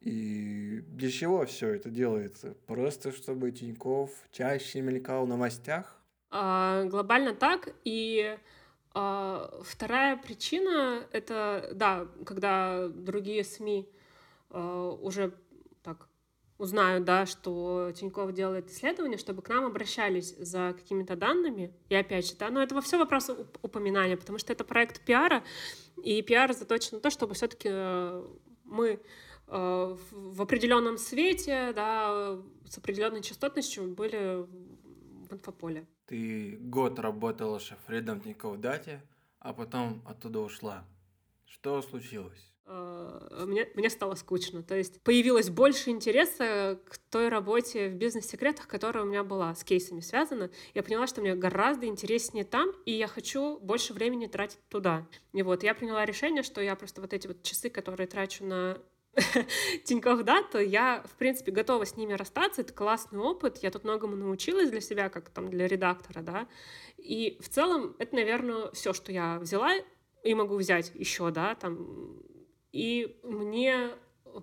И 0.00 0.82
для 0.88 1.10
чего 1.10 1.46
все 1.46 1.74
это 1.74 1.88
делается? 1.88 2.54
Просто 2.66 3.12
чтобы 3.12 3.52
Тиньков 3.52 4.10
чаще 4.32 4.80
мелькал 4.80 5.24
в 5.24 5.28
новостях? 5.28 6.00
А, 6.30 6.84
глобально 6.84 7.34
так. 7.34 7.68
И 7.84 8.36
а, 8.94 9.60
вторая 9.62 10.16
причина— 10.16 11.06
это, 11.12 11.70
да, 11.74 12.08
когда 12.26 12.88
другие 12.88 13.44
СМИ 13.44 13.88
а, 14.50 14.90
уже 14.90 15.34
узнают, 16.62 17.04
да, 17.04 17.26
что 17.26 17.90
Тиньков 17.94 18.32
делает 18.32 18.70
исследование, 18.70 19.18
чтобы 19.18 19.42
к 19.42 19.48
нам 19.48 19.64
обращались 19.64 20.36
за 20.38 20.74
какими-то 20.78 21.16
данными. 21.16 21.74
И 21.88 21.94
опять 21.94 22.28
же, 22.28 22.36
да, 22.38 22.50
но 22.50 22.62
это 22.62 22.80
все 22.80 22.98
вопрос 22.98 23.30
упоминания, 23.62 24.16
потому 24.16 24.38
что 24.38 24.52
это 24.52 24.62
проект 24.62 25.04
пиара, 25.04 25.42
и 26.04 26.22
пиар 26.22 26.52
заточен 26.52 26.98
на 26.98 27.00
то, 27.00 27.10
чтобы 27.10 27.34
все-таки 27.34 27.68
э, 27.70 28.24
мы 28.64 29.00
э, 29.48 29.96
в 30.12 30.42
определенном 30.42 30.98
свете, 30.98 31.72
да, 31.74 32.38
с 32.64 32.78
определенной 32.78 33.22
частотностью 33.22 33.88
были 33.88 34.46
в 35.28 35.32
инфополе. 35.34 35.88
Ты 36.06 36.58
год 36.60 37.00
работала 37.00 37.58
шеф-редом 37.58 38.20
в 38.20 38.26
Николдате, 38.26 39.02
а 39.40 39.52
потом 39.52 40.00
оттуда 40.06 40.38
ушла. 40.38 40.84
Что 41.44 41.82
случилось? 41.82 42.51
Э, 42.66 43.44
мне, 43.46 43.68
мне 43.74 43.90
стало 43.90 44.14
скучно. 44.14 44.62
То 44.62 44.76
есть 44.76 45.00
появилось 45.02 45.50
больше 45.50 45.90
интереса 45.90 46.78
к 46.88 46.98
той 47.10 47.28
работе 47.28 47.88
в 47.88 47.94
бизнес-секретах, 47.94 48.68
которая 48.68 49.04
у 49.04 49.06
меня 49.06 49.24
была, 49.24 49.54
с 49.54 49.64
кейсами 49.64 50.00
связана. 50.00 50.50
Я 50.74 50.82
поняла, 50.82 51.06
что 51.06 51.20
мне 51.20 51.34
гораздо 51.34 51.86
интереснее 51.86 52.44
там, 52.44 52.72
и 52.84 52.92
я 52.92 53.08
хочу 53.08 53.58
больше 53.58 53.92
времени 53.92 54.26
тратить 54.26 54.60
туда. 54.68 55.06
И 55.32 55.42
вот 55.42 55.62
я 55.62 55.74
приняла 55.74 56.04
решение, 56.04 56.42
что 56.42 56.60
я 56.60 56.76
просто 56.76 57.00
вот 57.00 57.12
эти 57.12 57.26
вот 57.26 57.42
часы, 57.42 57.68
которые 57.70 58.06
трачу 58.06 58.44
на 58.44 58.78
Тинькофф 59.84 60.22
Дата, 60.22 60.60
я, 60.60 61.02
в 61.06 61.16
принципе, 61.16 61.52
готова 61.52 61.84
с 61.84 61.96
ними 61.96 62.14
расстаться, 62.14 62.62
это 62.62 62.72
классный 62.72 63.18
опыт, 63.18 63.58
я 63.58 63.70
тут 63.70 63.84
многому 63.84 64.16
научилась 64.16 64.70
для 64.70 64.80
себя, 64.80 65.10
как 65.10 65.28
там 65.28 65.50
для 65.50 65.68
редактора, 65.68 66.22
да, 66.22 66.48
и 66.96 67.36
в 67.40 67.50
целом 67.50 67.94
это, 67.98 68.14
наверное, 68.14 68.70
все, 68.70 68.94
что 68.94 69.12
я 69.12 69.38
взяла 69.38 69.74
и 70.22 70.34
могу 70.34 70.56
взять 70.56 70.92
еще, 70.94 71.30
да, 71.30 71.54
там, 71.54 72.22
и 72.72 73.16
мне 73.22 73.90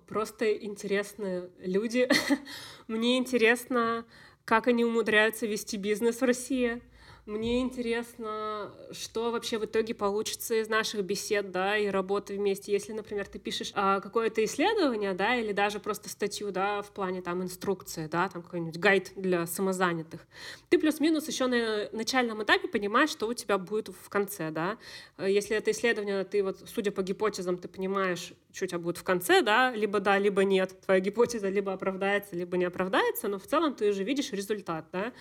просто 0.06 0.52
интересны 0.52 1.50
люди, 1.58 2.08
мне 2.86 3.18
интересно, 3.18 4.06
как 4.44 4.68
они 4.68 4.84
умудряются 4.84 5.46
вести 5.46 5.76
бизнес 5.76 6.20
в 6.20 6.24
России, 6.24 6.80
мне 7.26 7.60
интересно, 7.60 8.72
что 8.92 9.30
вообще 9.30 9.58
в 9.58 9.64
итоге 9.64 9.94
получится 9.94 10.60
из 10.60 10.68
наших 10.68 11.02
бесед, 11.02 11.50
да, 11.50 11.76
и 11.76 11.86
работы 11.88 12.34
вместе. 12.34 12.72
Если, 12.72 12.92
например, 12.92 13.26
ты 13.26 13.38
пишешь 13.38 13.72
а, 13.74 14.00
какое-то 14.00 14.44
исследование, 14.44 15.12
да, 15.12 15.36
или 15.36 15.52
даже 15.52 15.80
просто 15.80 16.08
статью, 16.08 16.50
да, 16.50 16.82
в 16.82 16.90
плане 16.90 17.22
там 17.22 17.42
инструкции, 17.42 18.06
да, 18.06 18.28
там 18.28 18.42
какой-нибудь 18.42 18.78
гайд 18.78 19.12
для 19.16 19.46
самозанятых, 19.46 20.26
ты 20.68 20.78
плюс-минус 20.78 21.28
еще 21.28 21.46
на 21.46 21.88
начальном 21.92 22.42
этапе 22.42 22.68
понимаешь, 22.68 23.10
что 23.10 23.26
у 23.28 23.34
тебя 23.34 23.58
будет 23.58 23.88
в 23.88 24.08
конце, 24.08 24.50
да. 24.50 24.78
Если 25.18 25.56
это 25.56 25.70
исследование, 25.70 26.24
ты 26.24 26.42
вот, 26.42 26.58
судя 26.66 26.90
по 26.90 27.02
гипотезам, 27.02 27.58
ты 27.58 27.68
понимаешь, 27.68 28.32
что 28.52 28.64
у 28.64 28.68
тебя 28.68 28.78
будет 28.78 28.96
в 28.96 29.04
конце, 29.04 29.42
да, 29.42 29.72
либо 29.72 30.00
да, 30.00 30.18
либо 30.18 30.44
нет, 30.44 30.80
твоя 30.80 31.00
гипотеза 31.00 31.48
либо 31.48 31.72
оправдается, 31.72 32.34
либо 32.34 32.56
не 32.56 32.64
оправдается, 32.64 33.28
но 33.28 33.38
в 33.38 33.46
целом 33.46 33.74
ты 33.74 33.90
уже 33.90 34.04
видишь 34.04 34.32
результат, 34.32 34.86
да 34.92 35.12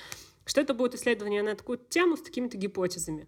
что 0.50 0.62
это 0.62 0.74
будет 0.74 0.96
исследование 0.96 1.44
на 1.44 1.56
такую 1.56 1.78
тему 1.78 2.18
с 2.18 2.22
такими-то 2.22 2.58
гипотезами. 2.58 3.28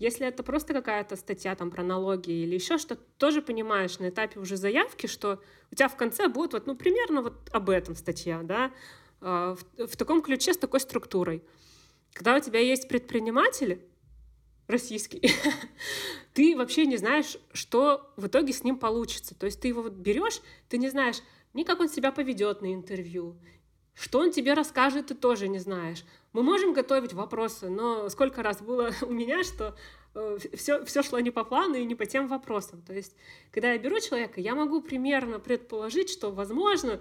Если 0.00 0.26
это 0.26 0.42
просто 0.42 0.74
какая-то 0.74 1.14
статья 1.14 1.54
там 1.54 1.70
про 1.70 1.84
налоги 1.84 2.32
или 2.32 2.54
еще 2.54 2.76
что-то, 2.76 3.02
тоже 3.18 3.40
понимаешь 3.40 4.00
на 4.00 4.08
этапе 4.08 4.40
уже 4.40 4.56
заявки, 4.56 5.06
что 5.06 5.40
у 5.70 5.76
тебя 5.76 5.88
в 5.88 5.96
конце 5.96 6.26
будет 6.26 6.54
вот, 6.54 6.66
ну, 6.66 6.74
примерно 6.74 7.22
вот 7.22 7.48
об 7.52 7.70
этом 7.70 7.94
статья, 7.94 8.42
да, 8.42 8.72
а, 9.20 9.54
в, 9.54 9.86
в 9.86 9.96
таком 9.96 10.22
ключе, 10.22 10.54
с 10.54 10.58
такой 10.58 10.80
структурой. 10.80 11.44
Когда 12.12 12.34
у 12.34 12.40
тебя 12.40 12.58
есть 12.58 12.88
предприниматель 12.88 13.80
российский, 14.66 15.30
ты 16.34 16.56
вообще 16.56 16.84
не 16.86 16.96
знаешь, 16.96 17.38
что 17.52 18.12
в 18.16 18.26
итоге 18.26 18.52
с 18.52 18.64
ним 18.64 18.76
получится. 18.76 19.36
То 19.36 19.46
есть 19.46 19.60
ты 19.60 19.68
его 19.68 19.82
вот 19.82 19.92
берешь, 19.92 20.40
ты 20.68 20.78
не 20.78 20.88
знаешь 20.88 21.22
ни 21.54 21.62
как 21.62 21.78
он 21.78 21.88
себя 21.88 22.10
поведет 22.10 22.60
на 22.60 22.74
интервью, 22.74 23.38
что 23.96 24.20
он 24.20 24.30
тебе 24.30 24.52
расскажет, 24.52 25.06
ты 25.06 25.14
тоже 25.14 25.48
не 25.48 25.58
знаешь. 25.58 26.04
Мы 26.32 26.42
можем 26.42 26.74
готовить 26.74 27.14
вопросы, 27.14 27.68
но 27.68 28.08
сколько 28.10 28.42
раз 28.42 28.60
было 28.60 28.90
у 29.02 29.10
меня, 29.10 29.42
что 29.42 29.74
все, 30.54 30.76
э, 30.76 30.84
все 30.84 31.02
шло 31.02 31.18
не 31.18 31.30
по 31.30 31.44
плану 31.44 31.74
и 31.74 31.84
не 31.84 31.94
по 31.94 32.04
тем 32.04 32.28
вопросам. 32.28 32.82
То 32.82 32.92
есть, 32.92 33.16
когда 33.50 33.72
я 33.72 33.78
беру 33.78 33.98
человека, 34.00 34.40
я 34.40 34.54
могу 34.54 34.82
примерно 34.82 35.38
предположить, 35.38 36.10
что, 36.10 36.30
возможно, 36.30 37.00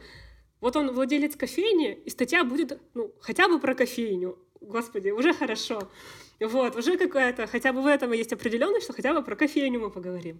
вот 0.61 0.75
он 0.77 0.91
владелец 0.91 1.35
кофейни, 1.35 1.93
и 1.93 2.09
статья 2.09 2.43
будет, 2.43 2.79
ну, 2.93 3.13
хотя 3.19 3.47
бы 3.49 3.59
про 3.59 3.75
кофейню. 3.75 4.39
Господи, 4.61 5.09
уже 5.09 5.33
хорошо. 5.33 5.89
Вот, 6.39 6.75
уже 6.75 6.97
какая-то, 6.97 7.45
хотя 7.47 7.71
бы 7.71 7.81
в 7.81 7.87
этом 7.87 8.11
есть 8.13 8.33
определенность, 8.33 8.85
что 8.85 8.93
хотя 8.93 9.13
бы 9.13 9.21
про 9.21 9.35
кофейню 9.35 9.79
мы 9.79 9.91
поговорим. 9.91 10.39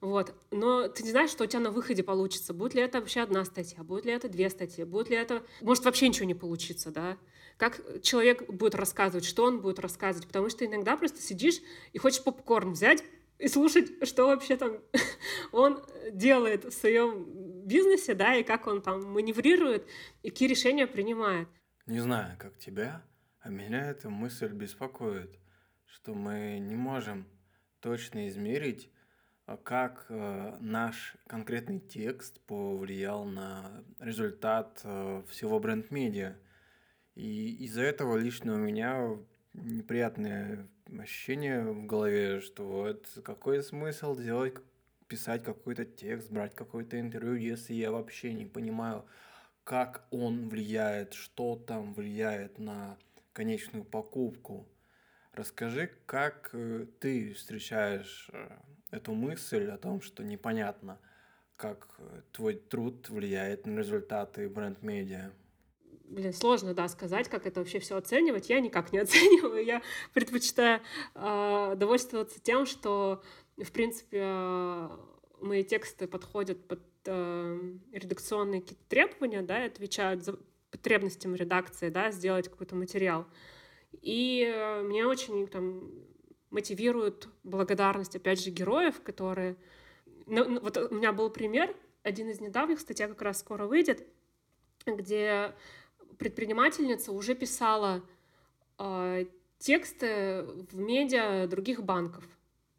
Вот. 0.00 0.34
Но 0.50 0.88
ты 0.88 1.02
не 1.02 1.10
знаешь, 1.10 1.30
что 1.30 1.44
у 1.44 1.46
тебя 1.46 1.60
на 1.60 1.70
выходе 1.70 2.02
получится. 2.02 2.54
Будет 2.54 2.74
ли 2.74 2.82
это 2.82 3.00
вообще 3.00 3.20
одна 3.20 3.44
статья, 3.44 3.82
будет 3.82 4.04
ли 4.04 4.12
это 4.12 4.28
две 4.28 4.48
статьи, 4.50 4.84
будет 4.84 5.10
ли 5.10 5.16
это... 5.16 5.44
Может, 5.60 5.84
вообще 5.84 6.08
ничего 6.08 6.26
не 6.26 6.34
получится, 6.34 6.90
да? 6.90 7.18
Как 7.56 7.80
человек 8.02 8.48
будет 8.48 8.76
рассказывать, 8.76 9.24
что 9.24 9.44
он 9.44 9.60
будет 9.60 9.80
рассказывать, 9.80 10.28
потому 10.28 10.48
что 10.48 10.64
иногда 10.64 10.96
просто 10.96 11.20
сидишь 11.20 11.60
и 11.92 11.98
хочешь 11.98 12.22
попкорн 12.22 12.72
взять 12.72 13.02
и 13.38 13.48
слушать, 13.48 14.06
что 14.06 14.26
вообще 14.26 14.56
там 14.56 14.78
он 15.52 15.84
делает 16.12 16.64
в 16.64 16.70
своем 16.72 17.24
бизнесе, 17.66 18.14
да, 18.14 18.36
и 18.36 18.44
как 18.44 18.68
он 18.68 18.80
там 18.80 19.02
маневрирует, 19.12 19.88
и 20.22 20.30
какие 20.30 20.48
решения 20.48 20.86
принимает. 20.86 21.48
Не 21.86 22.00
знаю, 22.00 22.36
как 22.38 22.58
тебя, 22.58 23.04
а 23.40 23.50
меня 23.50 23.90
эта 23.90 24.10
мысль 24.10 24.52
беспокоит, 24.52 25.38
что 25.84 26.14
мы 26.14 26.58
не 26.60 26.76
можем 26.76 27.26
точно 27.80 28.28
измерить 28.28 28.90
как 29.56 30.06
э, 30.10 30.56
наш 30.60 31.16
конкретный 31.26 31.80
текст 31.80 32.38
повлиял 32.40 33.24
на 33.24 33.82
результат 33.98 34.80
э, 34.84 35.22
всего 35.28 35.58
бренд-медиа. 35.58 36.36
И 37.14 37.64
из-за 37.64 37.82
этого 37.82 38.16
лично 38.16 38.54
у 38.54 38.58
меня 38.58 39.16
неприятное 39.54 40.68
ощущение 40.98 41.62
в 41.62 41.86
голове, 41.86 42.40
что 42.40 42.66
вот 42.66 43.08
какой 43.24 43.62
смысл 43.62 44.16
делать, 44.16 44.54
писать 45.08 45.42
какой-то 45.42 45.84
текст, 45.84 46.30
брать 46.30 46.54
какое-то 46.54 47.00
интервью, 47.00 47.34
если 47.34 47.72
я 47.74 47.90
вообще 47.90 48.34
не 48.34 48.44
понимаю, 48.44 49.06
как 49.64 50.06
он 50.10 50.48
влияет, 50.48 51.14
что 51.14 51.56
там 51.56 51.94
влияет 51.94 52.58
на 52.58 52.98
конечную 53.32 53.84
покупку. 53.84 54.68
Расскажи, 55.32 55.90
как 56.06 56.50
э, 56.52 56.86
ты 57.00 57.32
встречаешь 57.32 58.30
эту 58.90 59.12
мысль 59.12 59.68
о 59.70 59.78
том, 59.78 60.00
что 60.00 60.24
непонятно, 60.24 60.98
как 61.56 61.88
э, 61.98 62.22
твой 62.32 62.54
труд 62.54 63.08
влияет 63.08 63.66
на 63.66 63.78
результаты 63.78 64.48
бренд-медиа. 64.48 65.32
Блин, 66.04 66.32
сложно, 66.32 66.72
да, 66.72 66.88
сказать, 66.88 67.28
как 67.28 67.46
это 67.46 67.60
вообще 67.60 67.80
все 67.80 67.96
оценивать. 67.96 68.48
Я 68.48 68.60
никак 68.60 68.92
не 68.92 68.98
оцениваю. 69.00 69.64
Я 69.64 69.82
предпочитаю 70.14 70.80
э, 71.14 71.74
довольствоваться 71.76 72.40
тем, 72.40 72.64
что, 72.64 73.22
в 73.56 73.70
принципе, 73.72 74.20
э, 74.22 74.88
мои 75.40 75.64
тексты 75.64 76.06
подходят 76.06 76.66
под 76.66 76.80
э, 77.04 77.60
редакционные 77.92 78.62
какие-то 78.62 78.84
требования, 78.88 79.42
да, 79.42 79.64
и 79.64 79.68
отвечают 79.68 80.24
за 80.24 80.38
потребностям 80.70 81.34
редакции, 81.34 81.88
да, 81.90 82.10
сделать 82.10 82.48
какой-то 82.48 82.74
материал. 82.74 83.26
И 84.00 84.44
э, 84.46 84.82
меня 84.82 85.08
очень 85.08 85.46
там 85.48 85.90
мотивирует 86.50 87.28
благодарность, 87.44 88.16
опять 88.16 88.42
же, 88.42 88.50
героев, 88.50 89.00
которые... 89.02 89.56
Ну, 90.26 90.48
ну 90.48 90.60
вот 90.60 90.76
у 90.76 90.94
меня 90.94 91.12
был 91.12 91.30
пример, 91.30 91.74
один 92.02 92.28
из 92.30 92.40
недавних, 92.40 92.80
статья 92.80 93.08
как 93.08 93.22
раз 93.22 93.40
скоро 93.40 93.66
выйдет, 93.66 94.06
где 94.86 95.54
предпринимательница 96.18 97.12
уже 97.12 97.34
писала 97.34 98.02
э, 98.78 99.26
тексты 99.58 100.44
в 100.70 100.78
медиа 100.78 101.46
других 101.46 101.82
банков. 101.82 102.24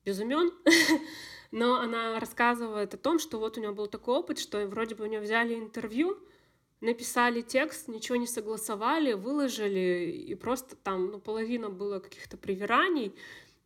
Без 0.05 0.20
имен, 0.20 0.51
но 1.51 1.80
она 1.80 2.20
рассказывает 2.20 2.93
о 2.93 2.97
том, 2.97 3.20
что 3.20 3.39
вот 3.39 3.57
у 3.57 3.61
нее 3.61 3.72
был 3.72 3.88
такой 3.88 4.15
опыт, 4.15 4.39
что 4.39 4.65
вроде 4.67 4.95
бы 4.95 5.03
у 5.03 5.07
нее 5.07 5.20
взяли 5.20 5.55
интервью, 5.55 6.17
написали 6.82 7.41
текст, 7.41 7.88
ничего 7.88 8.15
не 8.15 8.28
согласовали, 8.28 9.13
выложили, 9.13 10.09
и 10.11 10.36
просто 10.36 10.76
там 10.78 11.11
ну, 11.11 11.20
половина 11.20 11.70
было 11.70 11.99
каких-то 11.99 12.38
привираний, 12.38 13.13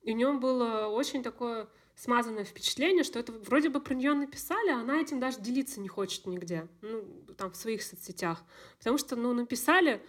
и 0.04 0.14
у 0.14 0.16
нее 0.16 0.34
было 0.34 0.88
очень 0.88 1.24
такое 1.24 1.68
смазанное 1.96 2.44
впечатление, 2.44 3.04
что 3.04 3.20
это 3.20 3.32
вроде 3.32 3.70
бы 3.70 3.80
про 3.80 3.94
нее 3.94 4.14
написали, 4.14 4.70
а 4.70 4.80
она 4.80 5.00
этим 5.00 5.20
даже 5.20 5.40
делиться 5.40 5.80
не 5.80 5.88
хочет 5.88 6.26
нигде, 6.26 6.68
ну, 6.82 7.04
там, 7.38 7.52
в 7.52 7.56
своих 7.56 7.84
соцсетях. 7.84 8.44
Потому 8.80 8.98
что, 8.98 9.16
ну, 9.16 9.34
написали 9.34 10.02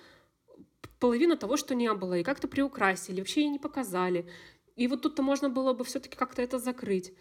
половину 0.98 1.36
того, 1.36 1.56
что 1.56 1.74
не 1.74 1.92
было, 1.92 2.18
и 2.18 2.24
как-то 2.24 2.48
приукрасили, 2.48 3.20
вообще 3.20 3.42
ей 3.42 3.50
не 3.50 3.58
показали. 3.58 4.28
И 4.76 4.88
вот 4.88 5.02
тут-то 5.02 5.22
можно 5.22 5.48
было 5.48 5.72
бы 5.72 5.84
все-таки 5.84 6.16
как-то 6.16 6.42
это 6.42 6.58
закрыть. 6.58 7.12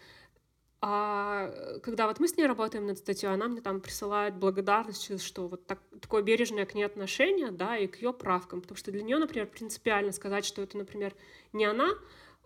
А 0.80 1.50
когда 1.82 2.06
вот 2.06 2.20
мы 2.20 2.28
с 2.28 2.36
ней 2.36 2.46
работаем 2.46 2.86
над 2.86 2.98
статьей, 2.98 3.32
она 3.32 3.48
мне 3.48 3.62
там 3.62 3.80
присылает 3.80 4.34
благодарность, 4.36 5.22
что 5.22 5.48
вот 5.48 5.66
так, 5.66 5.80
такое 6.00 6.22
бережное 6.22 6.66
к 6.66 6.74
ней 6.74 6.84
отношение, 6.84 7.50
да, 7.50 7.78
и 7.78 7.86
к 7.86 7.96
ее 7.96 8.12
правкам. 8.12 8.60
Потому 8.60 8.76
что 8.76 8.90
для 8.90 9.02
нее, 9.02 9.18
например, 9.18 9.46
принципиально 9.46 10.12
сказать, 10.12 10.44
что 10.44 10.60
это, 10.60 10.76
например, 10.76 11.14
не 11.54 11.64
она, 11.64 11.88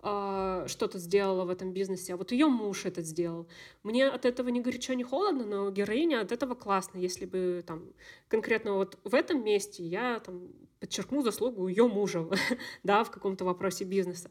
что-то 0.00 0.98
сделала 0.98 1.44
в 1.44 1.50
этом 1.50 1.72
бизнесе, 1.72 2.14
а 2.14 2.16
вот 2.16 2.30
ее 2.30 2.46
муж 2.46 2.86
это 2.86 3.02
сделал. 3.02 3.48
Мне 3.82 4.08
от 4.08 4.24
этого 4.24 4.48
не 4.48 4.60
горячо, 4.60 4.94
не 4.94 5.02
холодно, 5.02 5.44
но 5.44 5.70
героиня 5.70 6.20
от 6.20 6.30
этого 6.30 6.54
классно, 6.54 6.98
если 6.98 7.26
бы 7.26 7.64
там 7.66 7.82
конкретно 8.28 8.74
вот 8.74 8.98
в 9.02 9.14
этом 9.14 9.42
месте 9.42 9.82
я 9.82 10.20
там 10.20 10.52
подчеркну 10.78 11.22
заслугу 11.22 11.66
ее 11.66 11.88
мужа, 11.88 12.28
да, 12.84 13.02
в 13.02 13.10
каком-то 13.10 13.44
вопросе 13.44 13.84
бизнеса. 13.84 14.30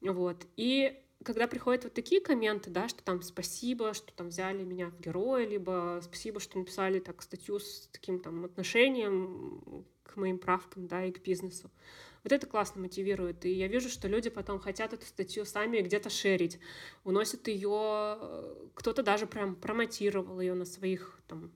Вот. 0.00 0.36
И 0.56 1.00
когда 1.24 1.46
приходят 1.46 1.84
вот 1.84 1.94
такие 1.94 2.20
комменты, 2.20 2.70
да, 2.70 2.88
что 2.88 3.02
там 3.02 3.22
спасибо, 3.22 3.94
что 3.94 4.12
там 4.12 4.28
взяли 4.28 4.62
меня 4.62 4.90
в 4.90 5.00
героя, 5.00 5.46
либо 5.46 6.00
спасибо, 6.02 6.40
что 6.40 6.58
написали 6.58 7.00
так 7.00 7.22
статью 7.22 7.58
с 7.58 7.88
таким 7.92 8.20
там 8.20 8.44
отношением 8.44 9.84
к 10.04 10.16
моим 10.16 10.38
правкам, 10.38 10.86
да, 10.86 11.04
и 11.04 11.12
к 11.12 11.22
бизнесу. 11.22 11.70
Вот 12.28 12.34
это 12.34 12.46
классно 12.46 12.82
мотивирует. 12.82 13.46
И 13.46 13.52
я 13.52 13.68
вижу, 13.68 13.88
что 13.88 14.06
люди 14.06 14.28
потом 14.28 14.60
хотят 14.60 14.92
эту 14.92 15.06
статью 15.06 15.46
сами 15.46 15.80
где-то 15.80 16.10
шерить, 16.10 16.58
уносят 17.02 17.48
ее, 17.48 18.18
кто-то 18.74 19.02
даже 19.02 19.26
прям 19.26 19.56
промотировал 19.56 20.38
ее 20.38 20.52
на 20.52 20.66
своих 20.66 21.18
там 21.26 21.50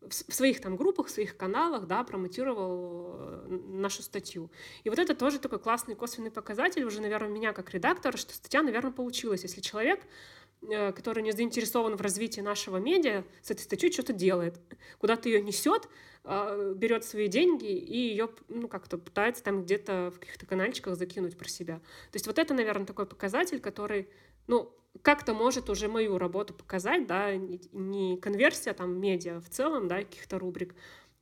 в 0.00 0.12
своих 0.12 0.60
там 0.60 0.76
группах, 0.76 1.06
в 1.06 1.10
своих 1.10 1.36
каналах, 1.36 1.86
да, 1.86 2.04
промотировал 2.04 3.16
э, 3.18 3.46
нашу 3.48 4.02
статью. 4.02 4.50
И 4.84 4.90
вот 4.90 4.98
это 5.00 5.14
тоже 5.14 5.40
такой 5.40 5.58
классный 5.58 5.96
косвенный 5.96 6.30
показатель 6.30 6.84
уже, 6.84 7.00
наверное, 7.00 7.28
меня 7.28 7.52
как 7.52 7.70
редактора, 7.70 8.16
что 8.16 8.32
статья, 8.32 8.62
наверное, 8.62 8.92
получилась. 8.92 9.42
Если 9.42 9.60
человек 9.60 10.00
Э, 10.00 10.45
который 10.60 11.22
не 11.22 11.32
заинтересован 11.32 11.96
в 11.96 12.00
развитии 12.00 12.40
нашего 12.40 12.78
медиа, 12.78 13.24
с 13.42 13.50
этой 13.50 13.62
статьей 13.62 13.92
что-то 13.92 14.12
делает. 14.12 14.58
Куда-то 14.98 15.28
ее 15.28 15.40
несет, 15.40 15.88
а, 16.24 16.74
берет 16.74 17.04
свои 17.04 17.28
деньги 17.28 17.72
и 17.72 17.96
ее 17.96 18.28
ну, 18.48 18.66
как-то 18.66 18.98
пытается 18.98 19.44
там 19.44 19.62
где-то 19.62 20.12
в 20.14 20.18
каких-то 20.18 20.44
канальчиках 20.46 20.96
закинуть 20.96 21.38
про 21.38 21.48
себя. 21.48 21.76
То 21.76 22.16
есть 22.16 22.26
вот 22.26 22.38
это, 22.38 22.52
наверное, 22.52 22.86
такой 22.86 23.06
показатель, 23.06 23.60
который, 23.60 24.08
ну, 24.48 24.74
как-то 25.02 25.34
может 25.34 25.70
уже 25.70 25.88
мою 25.88 26.18
работу 26.18 26.52
показать, 26.54 27.06
да, 27.06 27.36
не 27.36 28.16
конверсия 28.16 28.72
там 28.72 28.98
медиа 28.98 29.40
в 29.40 29.48
целом, 29.48 29.88
да, 29.88 29.98
каких-то 29.98 30.38
рубрик, 30.38 30.74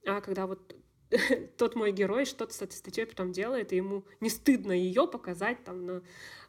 а 0.06 0.20
когда 0.20 0.46
вот 0.46 0.74
тот 1.56 1.74
мой 1.74 1.92
герой 1.92 2.24
что-то 2.24 2.52
с 2.52 2.62
этой 2.62 2.74
статьей 2.74 3.06
потом 3.06 3.32
делает, 3.32 3.72
и 3.72 3.76
ему 3.76 4.04
не 4.20 4.30
стыдно 4.30 4.72
ее 4.72 5.06
показать 5.06 5.62
там 5.64 5.86
на 5.86 6.02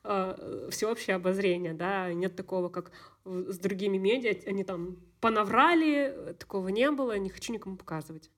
э, 0.03 0.69
всеобщее 0.71 1.15
обозрение, 1.15 1.73
да, 1.73 2.13
нет 2.13 2.35
такого, 2.35 2.69
как 2.69 2.91
с 3.25 3.57
другими 3.57 3.97
медиа, 3.97 4.35
они 4.45 4.63
там 4.63 4.97
понаврали, 5.19 6.35
такого 6.39 6.69
не 6.69 6.89
было, 6.91 7.17
не 7.17 7.29
хочу 7.29 7.53
никому 7.53 7.77
показывать. 7.77 8.29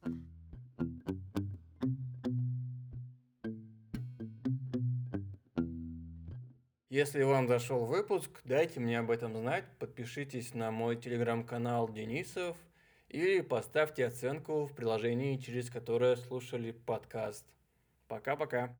Если 6.90 7.22
вам 7.22 7.48
зашел 7.48 7.86
выпуск, 7.86 8.32
дайте 8.44 8.80
мне 8.80 8.98
об 8.98 9.12
этом 9.12 9.38
знать, 9.38 9.66
подпишитесь 9.78 10.56
на 10.56 10.72
мой 10.72 10.96
телеграм-канал 10.96 11.90
Денисов 11.90 12.58
или 13.10 13.42
поставьте 13.42 14.06
оценку 14.06 14.66
в 14.66 14.74
приложении, 14.74 15.38
через 15.38 15.70
которое 15.70 16.16
слушали 16.16 16.72
подкаст. 16.72 17.46
Пока-пока. 18.08 18.76